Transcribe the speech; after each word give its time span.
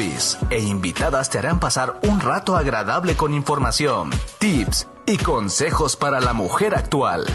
E 0.00 0.58
invitadas 0.58 1.28
te 1.28 1.36
harán 1.36 1.60
pasar 1.60 2.00
un 2.04 2.20
rato 2.20 2.56
agradable 2.56 3.16
con 3.16 3.34
información, 3.34 4.08
tips 4.38 4.88
y 5.04 5.18
consejos 5.18 5.94
para 5.94 6.22
la 6.22 6.32
mujer 6.32 6.74
actual. 6.74 7.26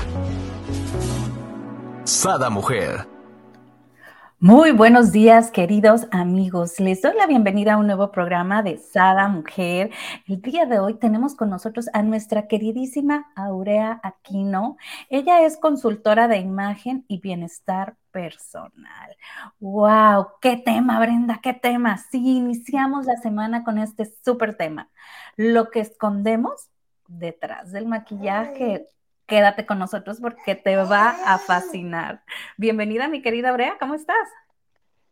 Sada 2.06 2.50
Mujer 2.50 3.15
muy 4.40 4.72
buenos 4.72 5.12
días, 5.12 5.50
queridos 5.50 6.08
amigos. 6.12 6.80
Les 6.80 7.02
doy 7.02 7.16
la 7.16 7.26
bienvenida 7.26 7.74
a 7.74 7.78
un 7.78 7.88
nuevo 7.88 8.12
programa 8.12 8.62
de 8.62 8.78
Sada 8.78 9.28
Mujer. 9.28 9.92
El 10.28 10.42
día 10.42 10.66
de 10.66 10.80
hoy 10.80 10.96
tenemos 10.96 11.36
con 11.36 11.50
nosotros 11.50 11.90
a 11.94 12.04
nuestra 12.04 12.48
queridísima 12.48 13.32
Aurea 13.36 14.00
Aquino. 14.04 14.78
Ella 15.10 15.46
es 15.46 15.58
consultora 15.58 16.28
de 16.28 16.38
imagen 16.38 17.06
y 17.08 17.20
bienestar 17.20 17.96
personal. 18.12 19.16
¡Wow! 19.60 20.28
¡Qué 20.42 20.58
tema, 20.58 21.00
Brenda! 21.00 21.40
¡Qué 21.42 21.54
tema! 21.54 21.98
Sí, 21.98 22.38
iniciamos 22.38 23.06
la 23.06 23.16
semana 23.18 23.64
con 23.64 23.78
este 23.78 24.12
súper 24.24 24.58
tema. 24.58 24.90
Lo 25.38 25.72
que 25.72 25.80
escondemos 25.80 26.70
detrás 27.08 27.72
del 27.72 27.86
maquillaje 27.88 28.88
quédate 29.26 29.66
con 29.66 29.80
nosotros 29.80 30.20
porque 30.22 30.56
te 30.56 30.76
va 30.76 31.16
a 31.26 31.38
fascinar. 31.38 32.24
Bienvenida, 32.58 33.08
mi 33.08 33.22
querida 33.22 33.52
Brea, 33.52 33.78
¿cómo 33.80 33.96
estás? 33.96 34.28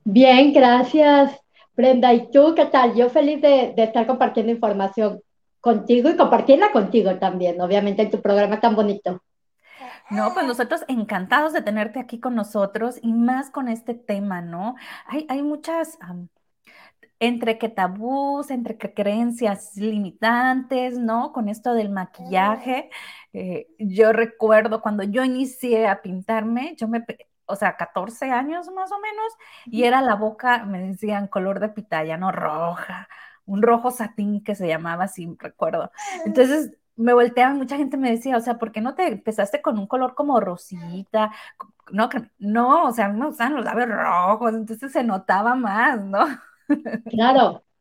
Bien, 0.03 0.53
gracias, 0.53 1.39
Brenda. 1.76 2.13
¿Y 2.13 2.30
tú 2.31 2.53
qué 2.55 2.66
tal? 2.66 2.94
Yo 2.95 3.09
feliz 3.09 3.41
de, 3.41 3.73
estar 3.77 4.05
compartiendo 4.05 4.52
información 4.52 5.22
contigo 5.62 6.09
y 6.09 6.17
compartirla 6.17 6.72
contigo 6.72 7.17
también, 7.17 7.59
obviamente, 7.62 8.02
en 8.02 8.12
tu 8.12 8.22
programa 8.22 8.59
tan 8.59 8.76
bonito. 8.76 9.22
No, 10.09 10.34
pues 10.34 10.45
nosotros 10.45 10.84
encantados 10.89 11.53
de 11.53 11.61
tenerte 11.61 12.00
aquí 12.00 12.20
con 12.20 12.36
nosotros 12.36 13.00
y 13.02 13.14
más 13.14 13.50
con 13.50 13.70
este 13.70 13.94
tema, 13.94 14.41
¿no? 14.41 14.75
Hay, 15.08 15.25
hay 15.30 15.41
muchas 15.41 15.98
entre 17.20 17.58
que 17.58 17.70
tabús, 17.70 18.52
entre 18.52 18.77
que 18.77 18.94
creencias 18.94 19.76
limitantes, 19.77 20.97
¿no? 20.97 21.31
Con 21.31 21.50
esto 21.50 21.73
del 21.73 21.89
maquillaje. 21.89 22.89
Eh, 23.33 23.67
yo 23.80 24.14
recuerdo 24.14 24.81
cuando 24.81 25.03
yo 25.03 25.23
inicié 25.23 25.88
a 25.88 26.02
pintarme, 26.02 26.75
yo 26.78 26.88
me, 26.88 27.06
o 27.45 27.56
sea, 27.56 27.78
14 27.78 28.31
años 28.31 28.69
más 28.72 28.91
o 28.91 29.00
menos, 29.00 29.34
y 29.66 29.84
era 29.84 30.02
la 30.02 30.16
boca, 30.16 30.66
me 30.66 30.81
decían, 30.81 31.28
color 31.28 31.59
de 31.59 31.69
pitaya, 31.69 32.17
¿no? 32.17 32.31
Roja, 32.31 33.08
un 33.45 33.61
rojo 33.61 33.91
satín 33.91 34.44
que 34.44 34.56
se 34.56 34.67
llamaba 34.67 35.06
así, 35.06 35.30
recuerdo. 35.39 35.91
Entonces, 36.25 36.72
me 36.95 37.14
volteaban, 37.14 37.58
mucha 37.58 37.78
gente 37.78 37.97
me 37.97 38.11
decía, 38.11 38.38
o 38.38 38.41
sea, 38.41 38.58
¿por 38.59 38.72
qué 38.72 38.81
no 38.81 38.95
te 38.95 39.08
empezaste 39.08 39.61
con 39.61 39.80
un 39.80 39.88
color 39.88 40.16
como 40.16 40.39
rosita? 40.39 41.31
No, 41.91 42.09
no, 42.39 42.86
o 42.86 42.91
sea, 42.94 43.09
me 43.09 43.28
usaban 43.28 43.56
los 43.56 43.66
labios 43.66 43.89
rojos, 43.89 44.53
entonces 44.53 44.91
se 44.91 45.03
notaba 45.03 45.56
más, 45.56 46.03
¿no? 46.06 46.19
Claro. 47.09 47.64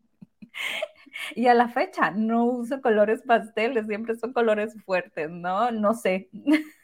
Y 1.36 1.46
a 1.46 1.54
la 1.54 1.68
fecha 1.68 2.10
no 2.10 2.44
uso 2.46 2.80
colores 2.80 3.22
pasteles, 3.22 3.86
siempre 3.86 4.16
son 4.16 4.32
colores 4.32 4.74
fuertes, 4.84 5.30
¿no? 5.30 5.70
No 5.70 5.94
sé. 5.94 6.28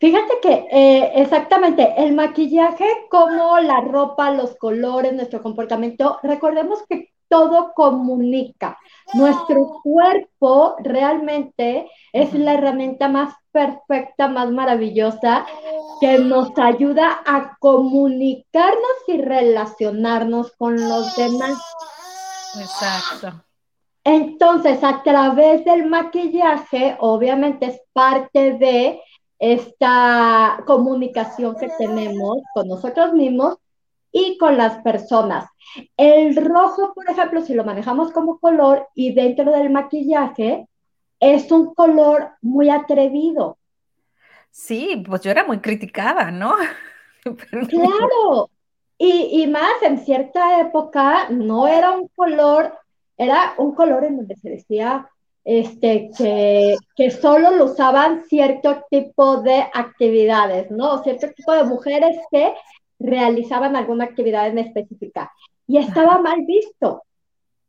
Fíjate 0.00 0.32
que 0.42 0.66
eh, 0.72 1.12
exactamente 1.22 1.94
el 1.96 2.12
maquillaje, 2.14 2.84
como 3.08 3.58
la 3.60 3.80
ropa, 3.82 4.32
los 4.32 4.56
colores, 4.56 5.12
nuestro 5.12 5.40
comportamiento, 5.42 6.18
recordemos 6.24 6.80
que 6.88 7.11
todo 7.32 7.72
comunica. 7.74 8.78
Nuestro 9.14 9.80
cuerpo 9.82 10.76
realmente 10.80 11.90
es 12.12 12.34
la 12.34 12.52
herramienta 12.52 13.08
más 13.08 13.34
perfecta, 13.50 14.28
más 14.28 14.50
maravillosa, 14.50 15.46
que 15.98 16.18
nos 16.18 16.50
ayuda 16.58 17.22
a 17.24 17.56
comunicarnos 17.58 18.96
y 19.06 19.22
relacionarnos 19.22 20.52
con 20.58 20.74
los 20.76 21.16
demás. 21.16 21.58
Exacto. 22.60 23.42
Entonces, 24.04 24.84
a 24.84 25.02
través 25.02 25.64
del 25.64 25.86
maquillaje, 25.86 26.98
obviamente 27.00 27.64
es 27.64 27.80
parte 27.94 28.58
de 28.58 29.00
esta 29.38 30.62
comunicación 30.66 31.56
que 31.56 31.70
tenemos 31.78 32.40
con 32.52 32.68
nosotros 32.68 33.14
mismos 33.14 33.56
y 34.12 34.36
con 34.38 34.56
las 34.56 34.78
personas. 34.82 35.46
El 35.96 36.36
rojo, 36.36 36.92
por 36.94 37.08
ejemplo, 37.10 37.42
si 37.42 37.54
lo 37.54 37.64
manejamos 37.64 38.12
como 38.12 38.38
color 38.38 38.88
y 38.94 39.14
dentro 39.14 39.50
del 39.50 39.70
maquillaje, 39.70 40.68
es 41.18 41.50
un 41.50 41.74
color 41.74 42.32
muy 42.42 42.68
atrevido. 42.68 43.56
Sí, 44.50 45.02
pues 45.06 45.22
yo 45.22 45.30
era 45.30 45.44
muy 45.44 45.60
criticada, 45.60 46.30
¿no? 46.30 46.54
claro, 47.68 48.50
y, 48.98 49.46
más 49.48 49.82
en 49.82 49.98
cierta 49.98 50.60
época 50.60 51.28
no 51.30 51.66
era 51.66 51.90
un 51.90 52.08
color, 52.08 52.78
era 53.16 53.54
un 53.56 53.74
color 53.74 54.04
en 54.04 54.18
donde 54.18 54.36
se 54.36 54.50
decía 54.50 55.08
este, 55.44 56.10
que, 56.16 56.76
que 56.94 57.10
solo 57.10 57.50
lo 57.50 57.64
usaban 57.64 58.24
cierto 58.28 58.84
tipo 58.90 59.38
de 59.38 59.66
actividades, 59.74 60.70
¿no? 60.70 61.02
Cierto 61.02 61.28
tipo 61.34 61.52
de 61.52 61.64
mujeres 61.64 62.16
que 62.30 62.54
realizaban 63.02 63.76
alguna 63.76 64.04
actividad 64.04 64.48
en 64.48 64.58
específica. 64.58 65.32
Y 65.66 65.78
estaba 65.78 66.18
mal 66.18 66.44
visto. 66.46 67.02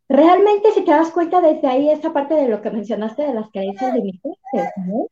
Realmente, 0.09 0.71
si 0.71 0.81
te 0.81 0.91
das 0.91 1.11
cuenta 1.11 1.41
desde 1.41 1.67
ahí, 1.67 1.89
esa 1.89 2.13
parte 2.13 2.35
de 2.35 2.47
lo 2.47 2.61
que 2.61 2.71
mencionaste 2.71 3.23
de 3.23 3.33
las 3.33 3.49
creencias 3.49 3.93
limitantes, 3.93 4.71
¿no? 4.85 5.07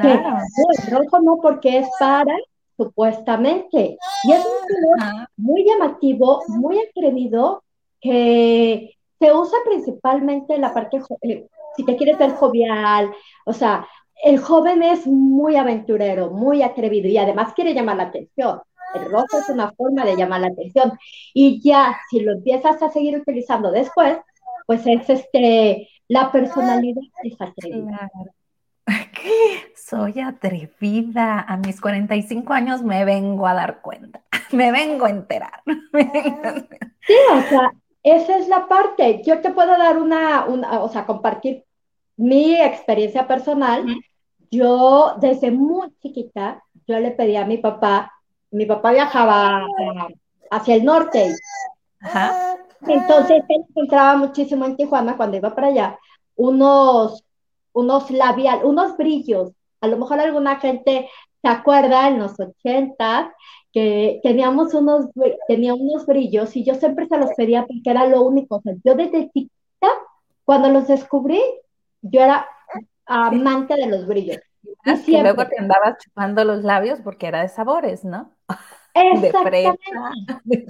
Que 0.00 0.12
el 0.12 0.90
rojo 0.90 1.20
no 1.22 1.38
porque 1.40 1.78
es 1.78 1.88
para, 1.98 2.36
supuestamente. 2.76 3.96
Y 4.24 4.32
es 4.32 4.44
un 4.44 4.98
color 4.98 5.28
muy 5.36 5.64
llamativo, 5.64 6.42
muy 6.48 6.78
atrevido, 6.80 7.62
que 8.00 8.94
se 9.18 9.32
usa 9.32 9.58
principalmente 9.64 10.54
en 10.54 10.60
la 10.60 10.74
parte, 10.74 11.00
eh, 11.22 11.46
si 11.76 11.84
te 11.84 11.96
quieres 11.96 12.18
ver 12.18 12.32
jovial, 12.32 13.10
o 13.46 13.52
sea, 13.52 13.86
el 14.22 14.38
joven 14.38 14.82
es 14.82 15.06
muy 15.06 15.56
aventurero, 15.56 16.30
muy 16.30 16.62
atrevido 16.62 17.08
y 17.08 17.18
además 17.18 17.54
quiere 17.54 17.74
llamar 17.74 17.96
la 17.96 18.04
atención. 18.04 18.60
El 18.94 19.10
rojo 19.10 19.38
es 19.38 19.48
una 19.48 19.72
forma 19.72 20.04
de 20.04 20.16
llamar 20.16 20.40
la 20.40 20.48
atención. 20.48 20.98
Y 21.32 21.60
ya, 21.60 21.96
si 22.10 22.20
lo 22.20 22.32
empiezas 22.32 22.82
a 22.82 22.90
seguir 22.90 23.18
utilizando 23.18 23.70
después, 23.70 24.18
pues 24.66 24.86
es 24.86 25.08
este, 25.08 25.88
la 26.08 26.30
personalidad 26.32 27.02
es 27.22 27.40
atrevida. 27.40 28.10
¿Qué? 28.86 29.72
Soy 29.76 30.20
atrevida. 30.20 31.40
A 31.40 31.56
mis 31.56 31.80
45 31.80 32.52
años 32.52 32.82
me 32.82 33.04
vengo 33.04 33.46
a 33.46 33.54
dar 33.54 33.80
cuenta, 33.80 34.22
me 34.52 34.72
vengo 34.72 35.06
a 35.06 35.10
enterar. 35.10 35.62
Sí, 37.06 37.14
o 37.32 37.40
sea, 37.48 37.72
esa 38.02 38.38
es 38.38 38.48
la 38.48 38.68
parte. 38.68 39.22
Yo 39.24 39.40
te 39.40 39.50
puedo 39.50 39.76
dar 39.78 39.98
una, 39.98 40.44
una 40.44 40.80
o 40.80 40.88
sea, 40.88 41.06
compartir 41.06 41.64
mi 42.16 42.54
experiencia 42.54 43.26
personal. 43.26 43.84
Yo 44.50 45.16
desde 45.20 45.50
muy 45.50 45.88
chiquita, 46.00 46.62
yo 46.86 46.98
le 47.00 47.10
pedí 47.10 47.36
a 47.36 47.46
mi 47.46 47.58
papá 47.58 48.12
mi 48.54 48.66
papá 48.66 48.92
viajaba 48.92 49.66
hacia 50.50 50.74
el 50.76 50.84
norte. 50.84 51.34
Entonces 52.86 53.42
él 53.48 53.64
encontraba 53.68 54.16
muchísimo 54.16 54.64
en 54.64 54.76
Tijuana 54.76 55.16
cuando 55.16 55.36
iba 55.36 55.54
para 55.54 55.68
allá 55.68 55.98
unos, 56.36 57.24
unos 57.72 58.10
labial, 58.10 58.64
unos 58.64 58.96
brillos. 58.96 59.52
A 59.80 59.86
lo 59.86 59.96
mejor 59.96 60.20
alguna 60.20 60.56
gente 60.60 61.08
se 61.42 61.48
acuerda 61.48 62.08
en 62.08 62.18
los 62.18 62.38
80 62.38 63.34
que 63.72 64.20
teníamos 64.22 64.72
unos, 64.74 65.06
tenía 65.48 65.74
unos 65.74 66.06
brillos 66.06 66.54
y 66.56 66.64
yo 66.64 66.74
siempre 66.76 67.08
se 67.08 67.18
los 67.18 67.30
pedía 67.36 67.66
porque 67.66 67.90
era 67.90 68.06
lo 68.06 68.22
único. 68.22 68.62
yo 68.84 68.94
desde 68.94 69.30
chiquita, 69.30 69.88
cuando 70.44 70.68
los 70.68 70.86
descubrí, 70.86 71.42
yo 72.02 72.20
era 72.20 72.46
amante 73.06 73.74
de 73.74 73.86
los 73.86 74.06
brillos. 74.06 74.38
Y 75.06 75.20
luego 75.20 75.46
te 75.46 75.58
andabas 75.58 75.98
chupando 75.98 76.44
los 76.44 76.62
labios 76.62 77.00
porque 77.02 77.26
era 77.26 77.42
de 77.42 77.48
sabores, 77.48 78.04
¿no? 78.04 78.33
Exactamente. 78.94 79.78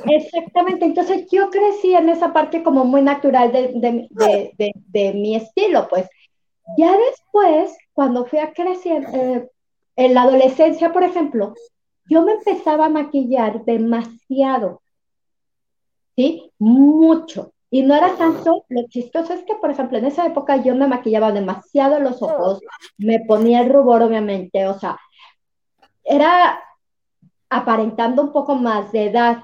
Exactamente. 0.06 0.84
Entonces 0.86 1.26
yo 1.30 1.50
crecí 1.50 1.94
en 1.94 2.08
esa 2.08 2.32
parte 2.32 2.62
como 2.62 2.84
muy 2.84 3.02
natural 3.02 3.52
de, 3.52 5.12
mi 5.14 5.36
estilo, 5.36 5.86
pues. 5.88 6.08
Ya 6.78 6.96
después, 6.96 7.76
cuando 7.92 8.24
fui 8.24 8.38
a 8.38 8.54
crecer, 8.54 9.06
eh, 9.12 9.48
en 9.96 10.14
la 10.14 10.22
adolescencia, 10.22 10.92
por 10.92 11.04
ejemplo, 11.04 11.54
yo 12.06 12.22
me 12.22 12.32
empezaba 12.32 12.86
a 12.86 12.90
maquillar 12.90 13.64
demasiado, 13.64 14.82
¿sí? 16.16 16.50
Mucho. 16.58 17.52
Y 17.70 17.82
no 17.82 17.96
era 17.96 18.16
tanto, 18.16 18.64
lo 18.68 18.82
chistoso 18.88 19.32
es 19.32 19.42
que, 19.42 19.56
por 19.56 19.70
ejemplo, 19.70 19.98
en 19.98 20.04
esa 20.04 20.24
época 20.26 20.62
yo 20.62 20.74
me 20.76 20.86
maquillaba 20.86 21.32
demasiado 21.32 21.98
los 21.98 22.22
ojos, 22.22 22.60
me 22.98 23.20
ponía 23.20 23.62
el 23.62 23.72
rubor, 23.72 24.02
obviamente, 24.02 24.66
o 24.66 24.78
sea, 24.78 24.98
era 26.04 26.62
aparentando 27.56 28.22
un 28.22 28.32
poco 28.32 28.56
más 28.56 28.92
de 28.92 29.06
edad 29.06 29.42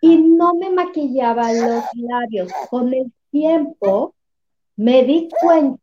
y 0.00 0.16
no 0.18 0.54
me 0.54 0.70
maquillaba 0.70 1.52
los 1.52 1.84
labios. 1.94 2.52
Con 2.70 2.92
el 2.92 3.12
tiempo 3.30 4.14
me 4.76 5.04
di 5.04 5.28
cuenta 5.40 5.82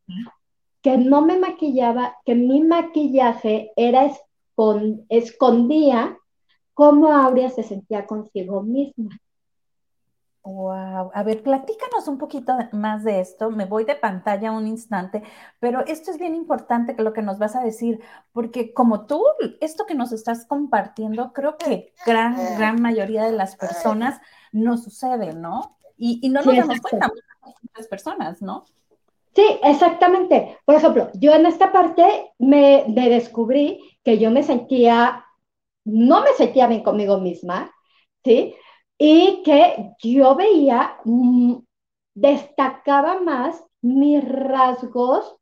que 0.81 0.98
no 0.98 1.21
me 1.21 1.38
maquillaba, 1.38 2.15
que 2.25 2.36
mi 2.36 2.62
maquillaje 2.62 3.71
era 3.75 4.12
escondía 5.09 6.18
cómo 6.74 7.12
Aurea 7.12 7.50
se 7.50 7.63
sentía 7.63 8.06
consigo 8.06 8.63
misma. 8.63 9.19
Wow. 10.48 11.12
A 11.14 11.24
ver, 11.24 11.44
platícanos 11.44 12.08
un 12.08 12.18
poquito 12.18 12.54
más 12.72 13.04
de 13.04 13.20
esto. 13.20 13.52
Me 13.52 13.66
voy 13.66 13.84
de 13.84 13.96
pantalla 13.96 14.54
un 14.54 14.66
instante, 14.66 15.22
pero 15.60 15.86
esto 15.86 16.10
es 16.10 16.18
bien 16.18 16.36
importante 16.36 16.96
que 16.96 17.04
lo 17.04 17.12
que 17.12 17.22
nos 17.22 17.38
vas 17.38 17.58
a 17.58 17.64
decir, 17.64 18.00
porque 18.32 18.74
como 18.74 19.06
tú, 19.08 19.22
esto 19.60 19.86
que 19.86 19.94
nos 19.94 20.14
estás 20.14 20.46
compartiendo, 20.46 21.34
creo 21.34 21.58
que 21.58 21.94
gran, 22.06 22.38
gran 22.58 22.82
mayoría 22.82 23.26
de 23.26 23.34
las 23.34 23.58
personas 23.58 24.22
no 24.54 24.78
sucede, 24.78 25.34
¿no? 25.34 25.78
Y, 25.98 26.30
no 26.30 26.42
nos 26.42 26.56
damos 26.56 26.80
cuenta 26.80 27.12
muchas 27.62 27.88
personas, 27.88 28.42
¿no? 28.42 28.64
Sí, 29.36 29.46
exactamente. 29.64 30.60
Por 30.64 30.76
ejemplo, 30.76 31.10
yo 31.16 31.34
en 31.34 31.46
esta 31.46 31.74
parte 31.74 32.32
me, 32.40 32.86
me 32.88 33.10
descubrí 33.10 34.00
que 34.02 34.18
yo 34.18 34.32
me 34.32 34.44
sentía, 34.44 35.26
no 35.84 36.22
me 36.22 36.32
sentía 36.38 36.68
bien 36.68 36.84
conmigo 36.84 37.18
misma, 37.18 37.70
¿sí? 38.24 38.56
Y 38.98 39.44
que 39.44 39.92
yo 40.02 40.36
veía, 40.36 40.98
mm, 41.06 41.56
destacaba 42.16 43.20
más 43.22 43.64
mis 43.82 44.24
rasgos, 44.28 45.36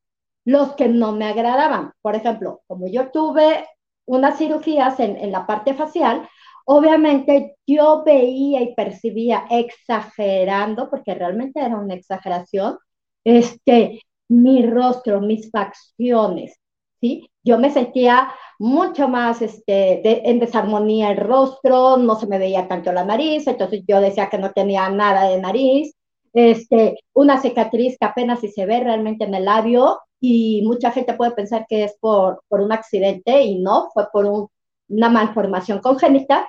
los 0.46 0.74
que 0.76 0.88
no 0.90 1.12
me 1.14 1.26
agradaban. 1.26 1.94
Por 2.02 2.16
ejemplo, 2.16 2.62
como 2.68 2.88
yo 2.88 3.12
tuve 3.12 3.68
unas 4.06 4.38
cirugías 4.38 5.00
en, 5.00 5.18
en 5.18 5.32
la 5.32 5.46
parte 5.48 5.74
facial, 5.74 6.28
obviamente 6.66 7.56
yo 7.68 8.04
veía 8.04 8.62
y 8.62 8.76
percibía 8.76 9.46
exagerando, 9.50 10.90
porque 10.90 11.16
realmente 11.16 11.62
era 11.62 11.78
una 11.78 11.96
exageración, 11.96 12.78
este, 13.24 14.02
mi 14.30 14.66
rostro, 14.66 15.22
mis 15.22 15.50
facciones, 15.52 16.60
¿sí? 17.02 17.30
Yo 17.46 17.60
me 17.60 17.70
sentía 17.70 18.30
mucho 18.60 19.08
más 19.08 19.42
este, 19.42 20.30
en 20.30 20.40
desarmonía 20.40 21.12
el 21.12 21.18
rostro, 21.18 21.98
no 21.98 22.16
se 22.16 22.28
me 22.28 22.40
veía 22.40 22.68
tanto 22.68 22.92
la 22.92 23.06
nariz, 23.06 23.48
entonces 23.48 23.84
yo 23.88 24.02
decía 24.02 24.30
que 24.30 24.38
no 24.38 24.52
tenía 24.52 24.90
nada 24.90 25.30
de 25.30 25.40
nariz, 25.40 25.94
este, 26.34 26.98
una 27.14 27.40
cicatriz 27.40 27.98
que 28.00 28.06
apenas 28.06 28.40
si 28.42 28.50
se 28.50 28.66
ve 28.66 28.80
realmente 28.82 29.26
en 29.26 29.36
el 29.36 29.46
labio 29.46 30.00
y 30.20 30.64
mucha 30.66 30.92
gente 30.92 31.14
puede 31.14 31.32
pensar 31.32 31.66
que 31.70 31.84
es 31.84 31.96
por, 32.00 32.42
por 32.48 32.62
un 32.62 32.72
accidente 32.72 33.42
y 33.44 33.60
no, 33.60 33.90
fue 33.94 34.08
por 34.12 34.50
una 34.90 35.10
malformación 35.10 35.80
congénita. 35.80 36.48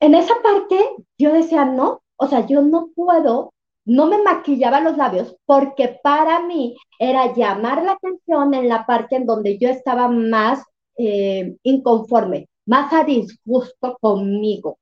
En 0.00 0.14
esa 0.14 0.34
parte 0.42 0.76
yo 1.18 1.32
decía, 1.32 1.64
no, 1.64 2.02
o 2.16 2.26
sea, 2.28 2.46
yo 2.46 2.62
no 2.62 2.88
puedo 2.94 3.52
no 3.84 4.06
me 4.06 4.22
maquillaba 4.22 4.80
los 4.80 4.96
labios 4.96 5.36
porque 5.44 5.98
para 6.02 6.40
mí 6.40 6.76
era 6.98 7.34
llamar 7.34 7.82
la 7.82 7.92
atención 7.92 8.54
en 8.54 8.68
la 8.68 8.86
parte 8.86 9.16
en 9.16 9.26
donde 9.26 9.58
yo 9.58 9.68
estaba 9.68 10.08
más 10.08 10.62
eh, 10.96 11.56
inconforme, 11.62 12.48
más 12.66 12.92
a 12.92 13.04
disgusto 13.04 13.96
conmigo. 14.00 14.78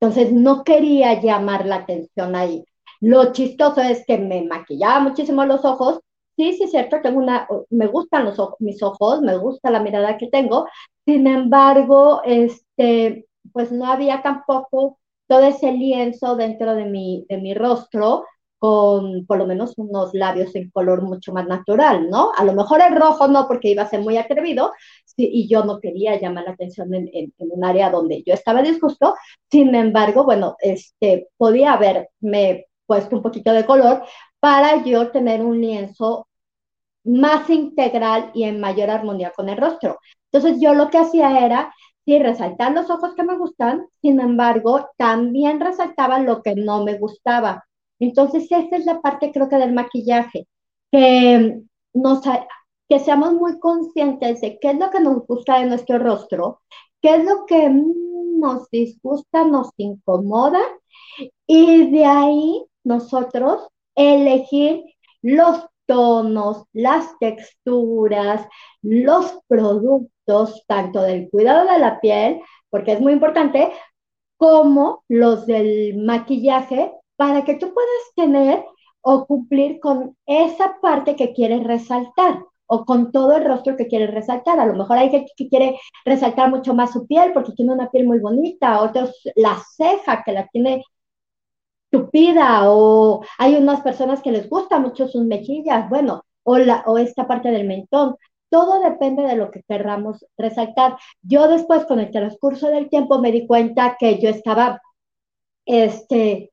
Entonces 0.00 0.32
no 0.32 0.64
quería 0.64 1.20
llamar 1.20 1.66
la 1.66 1.76
atención 1.76 2.34
ahí. 2.34 2.64
Lo 3.00 3.32
chistoso 3.32 3.80
es 3.82 4.04
que 4.06 4.18
me 4.18 4.42
maquillaba 4.42 5.00
muchísimo 5.00 5.44
los 5.44 5.64
ojos. 5.64 6.00
Sí, 6.36 6.54
sí 6.54 6.64
es 6.64 6.70
cierto, 6.70 7.00
tengo 7.02 7.18
una, 7.18 7.46
me 7.70 7.86
gustan 7.86 8.24
los 8.24 8.38
ojos, 8.38 8.56
mis 8.60 8.82
ojos, 8.82 9.20
me 9.20 9.36
gusta 9.36 9.70
la 9.70 9.80
mirada 9.82 10.16
que 10.18 10.28
tengo. 10.28 10.66
Sin 11.04 11.26
embargo, 11.26 12.22
este, 12.24 13.26
pues 13.52 13.72
no 13.72 13.86
había 13.86 14.22
tampoco 14.22 14.98
todo 15.28 15.42
ese 15.44 15.72
lienzo 15.72 16.36
dentro 16.36 16.74
de 16.74 16.86
mi, 16.86 17.26
de 17.28 17.38
mi 17.38 17.54
rostro 17.54 18.24
con 18.60 19.24
por 19.26 19.38
lo 19.38 19.46
menos 19.46 19.72
unos 19.78 20.12
labios 20.12 20.54
en 20.54 20.70
color 20.70 21.00
mucho 21.02 21.32
más 21.32 21.46
natural, 21.46 22.10
¿no? 22.10 22.30
A 22.36 22.44
lo 22.44 22.52
mejor 22.52 22.82
el 22.82 22.94
rojo 22.94 23.26
no, 23.26 23.48
porque 23.48 23.70
iba 23.70 23.84
a 23.84 23.88
ser 23.88 24.00
muy 24.00 24.18
atrevido, 24.18 24.72
y 25.16 25.48
yo 25.48 25.64
no 25.64 25.80
quería 25.80 26.20
llamar 26.20 26.44
la 26.44 26.52
atención 26.52 26.92
en, 26.94 27.32
un 27.38 27.64
área 27.64 27.90
donde 27.90 28.22
yo 28.22 28.34
estaba 28.34 28.62
disgusto, 28.62 29.14
sin 29.50 29.74
embargo, 29.74 30.24
bueno, 30.24 30.56
este, 30.60 31.28
podía 31.38 31.72
haberme 31.72 32.66
puesto 32.86 33.16
un 33.16 33.22
poquito 33.22 33.50
de 33.52 33.64
color 33.64 34.02
para 34.40 34.84
yo 34.84 35.10
tener 35.10 35.42
un 35.42 35.58
lienzo 35.60 36.28
más 37.04 37.48
integral 37.48 38.30
y 38.34 38.44
en 38.44 38.60
mayor 38.60 38.90
armonía 38.90 39.32
con 39.34 39.48
el 39.48 39.56
rostro. 39.56 39.98
Entonces 40.30 40.60
yo 40.60 40.74
lo 40.74 40.90
que 40.90 40.98
hacía 40.98 41.46
era, 41.46 41.72
sí, 42.04 42.18
resaltar 42.18 42.72
los 42.72 42.90
ojos 42.90 43.14
que 43.14 43.22
me 43.22 43.38
gustan, 43.38 43.86
sin 44.02 44.20
embargo, 44.20 44.90
también 44.98 45.60
resaltaba 45.60 46.18
lo 46.18 46.42
que 46.42 46.54
no 46.56 46.84
me 46.84 46.98
gustaba 46.98 47.64
entonces, 48.00 48.44
esa 48.50 48.76
es 48.76 48.86
la 48.86 49.00
parte, 49.00 49.30
creo 49.32 49.48
que, 49.48 49.56
del 49.56 49.74
maquillaje, 49.74 50.48
que, 50.90 51.60
nos, 51.94 52.20
que 52.88 52.98
seamos 52.98 53.34
muy 53.34 53.58
conscientes 53.60 54.40
de 54.40 54.58
qué 54.58 54.70
es 54.70 54.78
lo 54.78 54.90
que 54.90 55.00
nos 55.00 55.26
gusta 55.26 55.60
de 55.60 55.66
nuestro 55.66 55.98
rostro, 55.98 56.60
qué 57.02 57.16
es 57.16 57.24
lo 57.24 57.46
que 57.46 57.70
nos 57.70 58.68
disgusta, 58.70 59.44
nos 59.44 59.70
incomoda, 59.76 60.60
y 61.46 61.90
de 61.90 62.04
ahí 62.06 62.64
nosotros 62.84 63.68
elegir 63.94 64.82
los 65.22 65.66
tonos, 65.86 66.64
las 66.72 67.18
texturas, 67.18 68.46
los 68.80 69.38
productos, 69.48 70.64
tanto 70.66 71.02
del 71.02 71.28
cuidado 71.28 71.70
de 71.70 71.78
la 71.78 72.00
piel, 72.00 72.40
porque 72.70 72.92
es 72.92 73.00
muy 73.00 73.12
importante, 73.12 73.72
como 74.36 75.04
los 75.08 75.46
del 75.46 75.98
maquillaje 75.98 76.92
para 77.20 77.44
que 77.44 77.56
tú 77.56 77.74
puedas 77.74 78.14
tener 78.16 78.64
o 79.02 79.26
cumplir 79.26 79.78
con 79.78 80.16
esa 80.24 80.78
parte 80.80 81.16
que 81.16 81.34
quieres 81.34 81.62
resaltar 81.64 82.42
o 82.66 82.86
con 82.86 83.12
todo 83.12 83.36
el 83.36 83.44
rostro 83.44 83.76
que 83.76 83.88
quieres 83.88 84.10
resaltar. 84.10 84.58
A 84.58 84.64
lo 84.64 84.72
mejor 84.74 84.96
hay 84.96 85.10
gente 85.10 85.30
que 85.36 85.50
quiere 85.50 85.78
resaltar 86.06 86.48
mucho 86.48 86.72
más 86.72 86.92
su 86.92 87.06
piel 87.06 87.34
porque 87.34 87.52
tiene 87.52 87.74
una 87.74 87.90
piel 87.90 88.06
muy 88.06 88.20
bonita, 88.20 88.80
otros 88.80 89.14
la 89.36 89.62
ceja 89.76 90.22
que 90.24 90.32
la 90.32 90.46
tiene 90.46 90.82
tupida 91.90 92.70
o 92.70 93.22
hay 93.36 93.56
unas 93.56 93.82
personas 93.82 94.22
que 94.22 94.32
les 94.32 94.48
gusta 94.48 94.78
mucho 94.78 95.06
sus 95.06 95.22
mejillas, 95.26 95.90
bueno, 95.90 96.24
o, 96.42 96.56
la, 96.56 96.84
o 96.86 96.96
esta 96.96 97.28
parte 97.28 97.50
del 97.50 97.66
mentón. 97.66 98.16
Todo 98.48 98.80
depende 98.80 99.24
de 99.24 99.36
lo 99.36 99.50
que 99.50 99.62
querramos 99.68 100.24
resaltar. 100.38 100.96
Yo 101.20 101.48
después, 101.48 101.84
con 101.84 102.00
el 102.00 102.10
transcurso 102.10 102.68
del 102.68 102.88
tiempo, 102.88 103.18
me 103.18 103.30
di 103.30 103.46
cuenta 103.46 103.96
que 103.98 104.18
yo 104.18 104.30
estaba 104.30 104.80
este, 105.66 106.50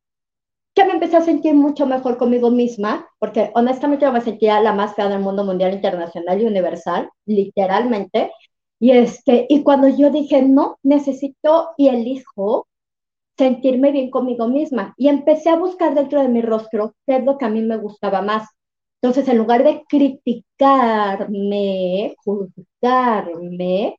que 0.77 0.85
me 0.85 0.93
empecé 0.93 1.17
a 1.17 1.21
sentir 1.21 1.55
mucho 1.55 1.85
mejor 1.87 2.17
conmigo 2.17 2.51
misma, 2.51 3.07
porque 3.19 3.51
honestamente 3.55 4.05
yo 4.05 4.11
me 4.11 4.21
sentía 4.21 4.59
la 4.61 4.73
más 4.73 4.93
fea 4.95 5.09
del 5.09 5.19
mundo 5.21 5.43
mundial, 5.43 5.73
internacional 5.73 6.39
y 6.41 6.45
universal, 6.45 7.09
literalmente. 7.25 8.31
Y, 8.79 8.91
este, 8.91 9.47
y 9.49 9.63
cuando 9.63 9.87
yo 9.87 10.11
dije, 10.11 10.41
no, 10.43 10.77
necesito 10.83 11.69
y 11.77 11.87
elijo 11.87 12.67
sentirme 13.37 13.91
bien 13.91 14.09
conmigo 14.11 14.47
misma, 14.47 14.93
y 14.97 15.07
empecé 15.09 15.49
a 15.49 15.55
buscar 15.57 15.95
dentro 15.95 16.21
de 16.21 16.27
mi 16.29 16.41
rostro 16.41 16.93
qué 17.07 17.17
es 17.17 17.25
lo 17.25 17.37
que 17.37 17.45
a 17.45 17.49
mí 17.49 17.61
me 17.61 17.77
gustaba 17.77 18.21
más. 18.21 18.47
Entonces, 19.01 19.27
en 19.29 19.37
lugar 19.39 19.63
de 19.63 19.83
criticarme, 19.89 22.15
juzgarme, 22.23 23.97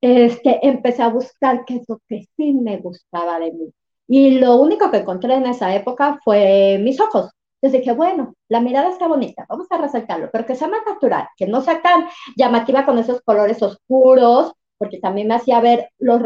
este, 0.00 0.66
empecé 0.66 1.02
a 1.02 1.08
buscar 1.10 1.64
qué 1.66 1.76
es 1.76 1.88
lo 1.88 2.00
que 2.08 2.26
sí 2.36 2.52
me 2.54 2.78
gustaba 2.78 3.38
de 3.40 3.52
mí. 3.52 3.72
Y 4.12 4.32
lo 4.32 4.56
único 4.56 4.90
que 4.90 4.98
encontré 4.98 5.36
en 5.36 5.46
esa 5.46 5.74
época 5.74 6.20
fue 6.22 6.78
mis 6.82 7.00
ojos. 7.00 7.30
Entonces 7.62 7.80
dije, 7.80 7.94
bueno, 7.96 8.34
la 8.50 8.60
mirada 8.60 8.90
está 8.90 9.08
bonita, 9.08 9.46
vamos 9.48 9.68
a 9.70 9.78
resaltarlo, 9.78 10.28
pero 10.30 10.44
que 10.44 10.54
sea 10.54 10.68
más 10.68 10.82
natural, 10.86 11.28
que 11.34 11.46
no 11.46 11.62
sea 11.62 11.80
tan 11.80 12.08
llamativa 12.36 12.84
con 12.84 12.98
esos 12.98 13.22
colores 13.22 13.62
oscuros, 13.62 14.52
porque 14.76 14.98
también 14.98 15.28
me 15.28 15.36
hacía 15.36 15.60
ver 15.62 15.88
los, 15.98 16.20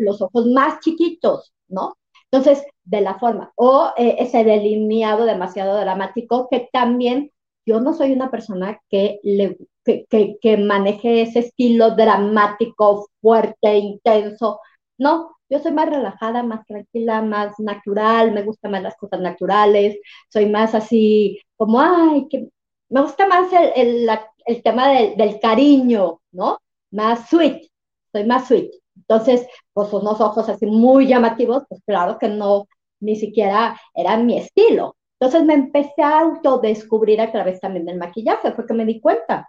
los 0.00 0.20
ojos 0.20 0.46
más 0.46 0.80
chiquitos, 0.80 1.52
¿no? 1.68 1.94
Entonces, 2.32 2.64
de 2.82 3.02
la 3.02 3.20
forma, 3.20 3.52
o 3.54 3.92
eh, 3.96 4.16
ese 4.18 4.42
delineado 4.42 5.24
demasiado 5.24 5.78
dramático, 5.78 6.48
que 6.50 6.68
también 6.72 7.30
yo 7.64 7.78
no 7.78 7.94
soy 7.94 8.10
una 8.10 8.32
persona 8.32 8.80
que, 8.88 9.20
le, 9.22 9.58
que, 9.84 10.06
que, 10.10 10.38
que 10.40 10.56
maneje 10.56 11.22
ese 11.22 11.38
estilo 11.38 11.92
dramático, 11.94 13.06
fuerte, 13.20 13.78
intenso, 13.78 14.58
no, 14.98 15.36
yo 15.48 15.58
soy 15.60 15.72
más 15.72 15.88
relajada, 15.88 16.42
más 16.42 16.66
tranquila, 16.66 17.22
más 17.22 17.58
natural, 17.58 18.32
me 18.32 18.42
gustan 18.42 18.72
más 18.72 18.82
las 18.82 18.96
cosas 18.96 19.20
naturales, 19.20 19.98
soy 20.28 20.46
más 20.46 20.74
así 20.74 21.40
como, 21.56 21.80
ay, 21.80 22.26
que 22.28 22.48
me 22.90 23.02
gusta 23.02 23.26
más 23.26 23.52
el, 23.52 24.08
el, 24.46 24.62
tema 24.62 24.88
del, 24.88 25.16
del, 25.16 25.40
cariño, 25.40 26.20
¿no? 26.32 26.58
Más 26.90 27.28
sweet, 27.28 27.68
soy 28.12 28.24
más 28.24 28.48
sweet. 28.48 28.70
Entonces, 28.96 29.46
pues 29.72 29.92
unos 29.92 30.20
ojos 30.20 30.48
así 30.48 30.66
muy 30.66 31.06
llamativos, 31.06 31.64
pues 31.68 31.80
claro 31.86 32.18
que 32.18 32.28
no, 32.28 32.66
ni 33.00 33.16
siquiera 33.16 33.80
eran 33.94 34.26
mi 34.26 34.38
estilo. 34.38 34.96
Entonces 35.20 35.44
me 35.46 35.54
empecé 35.54 36.02
a 36.02 36.20
autodescubrir 36.20 37.20
a 37.20 37.32
través 37.32 37.60
también 37.60 37.86
del 37.86 37.98
maquillaje, 37.98 38.52
porque 38.52 38.74
me 38.74 38.84
di 38.84 39.00
cuenta. 39.00 39.48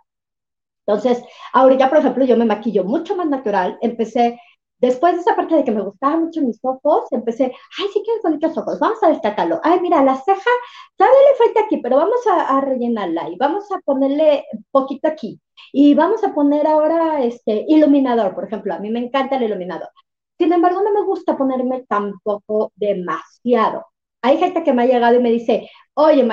Entonces, 0.85 1.23
ahorita, 1.53 1.89
por 1.89 1.99
ejemplo, 1.99 2.25
yo 2.25 2.35
me 2.37 2.45
maquillo 2.45 2.83
mucho 2.83 3.15
más 3.15 3.27
natural, 3.27 3.77
empecé 3.81 4.39
Después 4.79 5.13
de 5.15 5.21
esa 5.21 5.35
parte 5.35 5.55
de 5.55 5.63
que 5.63 5.71
me 5.71 5.81
gustaban 5.81 6.25
mucho 6.25 6.41
mis 6.41 6.59
ojos, 6.63 7.11
empecé, 7.11 7.45
ay, 7.45 7.87
sí 7.93 8.01
quieres 8.03 8.23
bonitos 8.23 8.57
ojos, 8.57 8.79
vamos 8.79 9.01
a 9.03 9.09
destacarlo. 9.09 9.59
Ay, 9.63 9.79
mira, 9.81 10.03
la 10.03 10.15
ceja, 10.15 10.49
todavía 10.95 11.19
le 11.31 11.37
falta 11.37 11.61
aquí, 11.65 11.77
pero 11.77 11.97
vamos 11.97 12.19
a, 12.27 12.61
rellenarla 12.61 13.29
y 13.29 13.35
vamos 13.37 13.69
a 13.71 13.79
ponerle 13.79 14.45
poquito 14.71 15.07
aquí. 15.07 15.41
Y 15.73 15.93
vamos 15.95 16.23
a 16.23 16.33
poner 16.33 16.65
ahora 16.67 17.23
este 17.23 17.65
iluminador, 17.67 18.33
por 18.33 18.45
ejemplo, 18.45 18.73
a 18.73 18.79
mí 18.79 18.89
me 18.89 18.99
encanta 18.99 19.35
el 19.35 19.43
iluminador. 19.43 19.89
Sin 20.37 20.53
embargo, 20.53 20.81
no 20.81 20.93
me 20.93 21.03
gusta 21.05 21.37
ponerme 21.37 21.85
tampoco 21.87 22.71
demasiado. 22.75 23.85
hay 24.21 24.37
gente 24.37 24.63
que 24.63 24.73
me 24.73 24.83
ha 24.83 24.85
llegado 24.85 25.15
y 25.15 25.21
me 25.23 25.31
dice, 25.31 25.69
oye, 25.93 26.27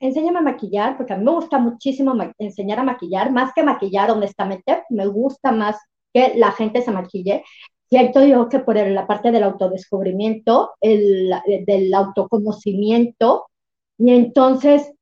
enséñame 0.00 0.38
a 0.38 0.42
maquillar, 0.42 0.96
porque 0.96 1.12
a 1.12 1.16
mí 1.16 1.24
me 1.24 1.32
gusta 1.32 1.58
muchísimo 1.58 2.14
enseñar 2.38 2.80
a 2.80 2.84
maquillar, 2.84 3.30
más 3.32 3.52
que 3.54 3.62
maquillar, 3.62 4.10
honestamente, 4.10 4.84
me 4.90 5.06
gusta 5.06 5.52
más 5.52 5.76
que 6.12 6.34
la 6.36 6.52
gente 6.52 6.82
se 6.82 6.90
maquille. 6.90 7.44
Siento 7.92 8.24
yo 8.24 8.48
que 8.48 8.58
por 8.58 8.74
la 8.76 9.06
parte 9.06 9.30
del 9.30 9.42
autodescubrimiento, 9.42 10.70
el, 10.80 11.30
del 11.66 11.92
autoconocimiento, 11.92 13.50
y 13.98 14.12
entonces 14.12 14.94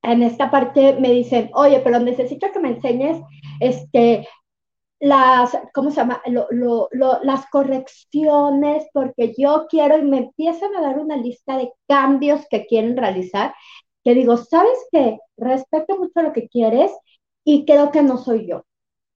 en 0.00 0.22
esta 0.22 0.48
parte 0.48 0.96
me 1.00 1.10
dicen, 1.10 1.50
oye, 1.54 1.80
pero 1.80 1.98
necesito 1.98 2.52
que 2.52 2.60
me 2.60 2.68
enseñes 2.68 3.20
este, 3.58 4.28
las, 5.00 5.58
¿cómo 5.74 5.90
se 5.90 5.96
llama? 5.96 6.22
las 7.24 7.46
correcciones, 7.50 8.86
porque 8.92 9.34
yo 9.36 9.66
quiero 9.68 9.98
y 9.98 10.02
me 10.02 10.18
empiezan 10.18 10.72
a 10.76 10.82
dar 10.82 11.00
una 11.00 11.16
lista 11.16 11.56
de 11.56 11.72
cambios 11.88 12.46
que 12.48 12.66
quieren 12.66 12.96
realizar, 12.96 13.52
que 14.04 14.14
digo, 14.14 14.36
¿sabes 14.36 14.78
qué? 14.92 15.18
Respeto 15.36 15.98
mucho 15.98 16.22
lo 16.22 16.32
que 16.32 16.48
quieres 16.48 16.92
y 17.42 17.64
creo 17.64 17.90
que 17.90 18.02
no 18.02 18.18
soy 18.18 18.46
yo. 18.46 18.62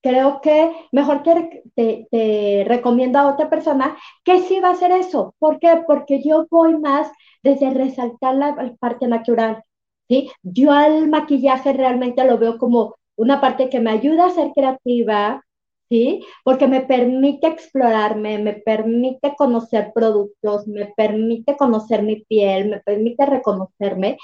Creo 0.01 0.39
que 0.41 0.71
mejor 0.91 1.23
te, 1.23 1.63
te, 1.75 2.07
te 2.11 2.63
recomiendo 2.67 3.19
a 3.19 3.27
otra 3.33 3.49
persona 3.49 3.97
que 4.23 4.39
sí 4.43 4.59
va 4.59 4.69
a 4.69 4.71
hacer 4.73 4.91
eso. 4.91 5.35
¿Por 5.39 5.59
qué? 5.59 5.83
Porque 5.87 6.21
yo 6.23 6.47
voy 6.49 6.77
más 6.77 7.11
desde 7.43 7.71
resaltar 7.71 8.35
la 8.35 8.55
parte 8.79 9.07
natural. 9.07 9.63
¿sí? 10.07 10.31
Yo 10.43 10.71
al 10.71 11.07
maquillaje 11.09 11.73
realmente 11.73 12.23
lo 12.25 12.37
veo 12.37 12.57
como 12.57 12.95
una 13.17 13.41
parte 13.41 13.69
que 13.69 13.79
me 13.79 13.91
ayuda 13.91 14.27
a 14.27 14.29
ser 14.31 14.51
creativa, 14.55 15.43
¿sí? 15.89 16.21
Porque 16.43 16.67
me 16.67 16.81
permite 16.81 17.47
explorarme, 17.47 18.37
me 18.39 18.53
permite 18.53 19.35
conocer 19.37 19.91
productos, 19.93 20.67
me 20.67 20.87
permite 20.95 21.57
conocer 21.57 22.03
mi 22.03 22.23
piel, 22.25 22.69
me 22.69 22.79
permite 22.81 23.25
reconocerme 23.25 24.17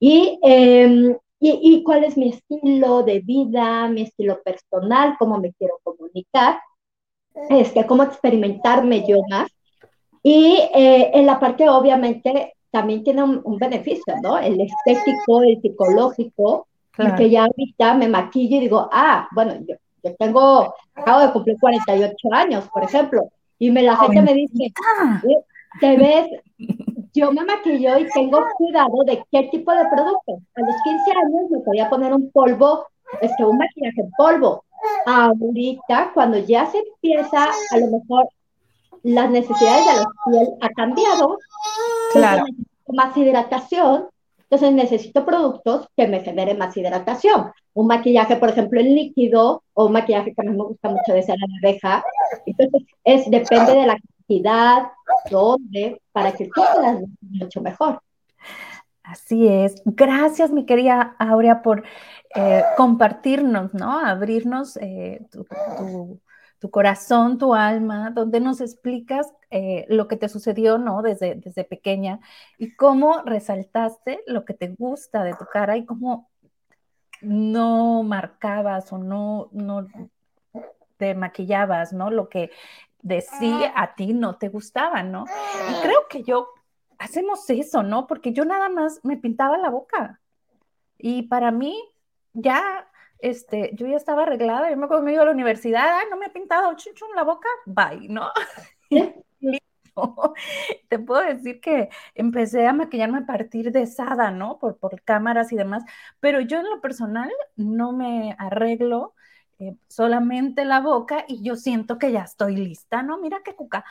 y, 0.00 0.38
em, 0.42 1.16
y, 1.44 1.82
cuál 1.82 2.04
es 2.04 2.16
mi 2.16 2.28
estilo 2.30 3.02
de 3.02 3.20
vida, 3.20 3.88
mi 3.88 4.02
estilo 4.02 4.40
personal, 4.42 5.16
cómo 5.18 5.38
me 5.38 5.52
quiero 5.52 5.74
comunicar, 5.82 6.60
este, 7.50 7.84
cómo 7.86 8.04
experimentarme 8.04 9.04
yo 9.06 9.20
más. 9.28 9.50
Y 10.22 10.58
eh, 10.74 11.10
en 11.14 11.26
la 11.26 11.40
parte, 11.40 11.68
obviamente, 11.68 12.54
también 12.70 13.02
tiene 13.02 13.24
un, 13.24 13.56
beneficio, 13.58 14.14
¿no? 14.22 14.38
El 14.38 14.60
estético, 14.60 15.42
el 15.42 15.60
psicológico, 15.60 16.68
y 16.98 17.14
que 17.16 17.30
ya 17.30 17.44
ahorita 17.44 17.94
me 17.94 18.08
maquillo 18.08 18.58
y 18.58 18.60
digo, 18.60 18.88
ah, 18.92 19.26
bueno, 19.32 19.54
yo 19.66 19.74
yo 20.02 20.14
tengo, 20.16 20.74
acabo 20.94 21.20
de 21.20 21.32
cumplir 21.32 21.56
48 21.60 22.16
años, 22.32 22.68
por 22.72 22.82
ejemplo, 22.84 23.30
y 23.58 23.70
me, 23.70 23.82
la 23.82 23.96
gente 23.96 24.20
me 24.22 24.34
dice, 24.34 24.64
eh, 24.64 25.44
te 25.80 25.96
ves, 25.96 26.28
yo 27.14 27.32
me 27.32 27.44
maquillo 27.44 27.98
y 27.98 28.08
tengo 28.10 28.44
cuidado 28.56 29.04
de 29.04 29.24
qué 29.30 29.48
tipo 29.50 29.72
de 29.72 29.84
producto. 29.86 30.40
A 30.54 30.60
los 30.60 30.76
15 30.82 31.10
años 31.10 31.50
me 31.50 31.60
podía 31.60 31.90
poner 31.90 32.12
un 32.12 32.30
polvo, 32.30 32.86
este, 33.20 33.44
un 33.44 33.58
maquillaje 33.58 34.00
en 34.00 34.10
polvo. 34.16 34.64
Ahorita, 35.06 36.10
cuando 36.14 36.38
ya 36.38 36.66
se 36.66 36.78
empieza, 36.78 37.44
a 37.44 37.78
lo 37.78 37.98
mejor 37.98 38.28
las 39.02 39.30
necesidades 39.30 39.86
de 39.86 39.92
la 39.94 40.06
piel 40.24 40.48
ha 40.60 40.68
cambiado, 40.70 41.38
claro. 42.12 42.44
más 42.88 43.16
hidratación, 43.16 44.08
entonces 44.52 44.72
necesito 44.74 45.24
productos 45.24 45.88
que 45.96 46.06
me 46.06 46.20
generen 46.20 46.58
más 46.58 46.76
hidratación. 46.76 47.52
Un 47.72 47.86
maquillaje, 47.86 48.36
por 48.36 48.50
ejemplo, 48.50 48.80
en 48.80 48.94
líquido 48.94 49.62
o 49.72 49.86
un 49.86 49.92
maquillaje 49.92 50.34
que 50.34 50.46
a 50.46 50.50
mí 50.50 50.56
me 50.56 50.64
gusta 50.64 50.90
mucho 50.90 51.14
de 51.14 51.22
cera 51.22 51.38
de 51.38 51.68
abeja. 51.68 52.04
Entonces 52.44 52.82
es, 53.02 53.30
depende 53.30 53.72
de 53.72 53.86
la 53.86 53.96
para 56.12 56.32
que 56.32 56.46
tú 56.46 56.62
puedas 56.74 57.02
mucho 57.20 57.60
mejor. 57.60 58.02
Así 59.02 59.48
es. 59.48 59.82
Gracias, 59.84 60.52
mi 60.52 60.64
querida 60.64 61.16
Aurea, 61.18 61.62
por 61.62 61.82
eh, 62.34 62.62
compartirnos, 62.76 63.74
¿no? 63.74 63.98
Abrirnos 63.98 64.76
eh, 64.78 65.26
tu, 65.30 65.44
tu 66.62 66.70
corazón, 66.70 67.38
tu 67.38 67.54
alma, 67.54 68.10
donde 68.10 68.38
nos 68.38 68.60
explicas 68.60 69.26
eh, 69.50 69.84
lo 69.88 70.06
que 70.06 70.16
te 70.16 70.28
sucedió, 70.28 70.78
¿no? 70.78 71.02
Desde, 71.02 71.34
desde 71.34 71.64
pequeña 71.64 72.20
y 72.56 72.76
cómo 72.76 73.20
resaltaste 73.22 74.22
lo 74.28 74.44
que 74.44 74.54
te 74.54 74.68
gusta 74.68 75.24
de 75.24 75.34
tu 75.34 75.44
cara 75.52 75.76
y 75.76 75.84
cómo 75.84 76.30
no 77.20 78.04
marcabas 78.04 78.92
o 78.92 78.98
no, 78.98 79.48
no 79.50 79.88
te 80.98 81.16
maquillabas, 81.16 81.92
¿no? 81.92 82.12
Lo 82.12 82.28
que 82.28 82.52
de 83.02 83.20
sí 83.20 83.52
a 83.74 83.94
ti 83.94 84.14
no 84.14 84.36
te 84.38 84.48
gustaba, 84.48 85.02
¿no? 85.02 85.24
Y 85.70 85.82
creo 85.82 86.06
que 86.08 86.22
yo 86.22 86.48
hacemos 86.98 87.48
eso, 87.50 87.82
¿no? 87.82 88.06
Porque 88.06 88.32
yo 88.32 88.44
nada 88.44 88.68
más 88.68 89.00
me 89.02 89.16
pintaba 89.16 89.58
la 89.58 89.70
boca. 89.70 90.20
Y 90.98 91.22
para 91.22 91.50
mí 91.50 91.76
ya 92.32 92.88
este, 93.18 93.70
yo 93.74 93.86
ya 93.86 93.96
estaba 93.96 94.22
arreglada, 94.22 94.70
yo 94.70 94.76
me 94.76 94.84
acuerdo 94.84 95.04
me 95.04 95.12
iba 95.12 95.22
a 95.22 95.26
la 95.26 95.32
universidad, 95.32 96.00
no 96.10 96.16
me 96.16 96.26
ha 96.26 96.32
pintado 96.32 96.74
chuchu 96.74 97.06
en 97.06 97.16
la 97.16 97.22
boca, 97.22 97.48
bye, 97.66 98.08
¿no? 98.08 98.28
Te 100.88 100.98
puedo 100.98 101.22
decir 101.22 101.60
que 101.60 101.88
empecé 102.14 102.66
a 102.66 102.72
maquillarme 102.72 103.18
a 103.18 103.26
partir 103.26 103.72
de 103.72 103.86
Sada, 103.86 104.30
¿no? 104.30 104.58
Por, 104.58 104.78
por 104.78 105.00
cámaras 105.02 105.52
y 105.52 105.56
demás, 105.56 105.84
pero 106.20 106.40
yo 106.40 106.58
en 106.58 106.70
lo 106.70 106.80
personal 106.80 107.30
no 107.56 107.92
me 107.92 108.34
arreglo 108.38 109.14
eh, 109.62 109.76
solamente 109.86 110.64
la 110.64 110.80
boca 110.80 111.24
y 111.28 111.40
yo 111.42 111.54
siento 111.54 111.96
que 111.96 112.10
ya 112.10 112.22
estoy 112.22 112.56
lista, 112.56 113.02
¿no? 113.02 113.18
Mira 113.18 113.42
qué 113.44 113.54
cuca. 113.54 113.84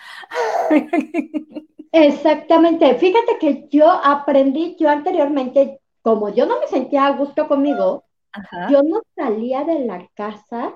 Exactamente. 1.93 2.95
Fíjate 2.95 3.37
que 3.39 3.67
yo 3.69 3.89
aprendí, 3.89 4.75
yo 4.77 4.89
anteriormente, 4.89 5.79
como 6.01 6.27
yo 6.29 6.45
no 6.45 6.59
me 6.59 6.67
sentía 6.67 7.05
a 7.05 7.11
gusto 7.11 7.47
conmigo, 7.47 8.03
yo 8.69 8.83
no 8.83 9.01
salía 9.15 9.63
de 9.63 9.85
la 9.85 10.07
casa 10.13 10.73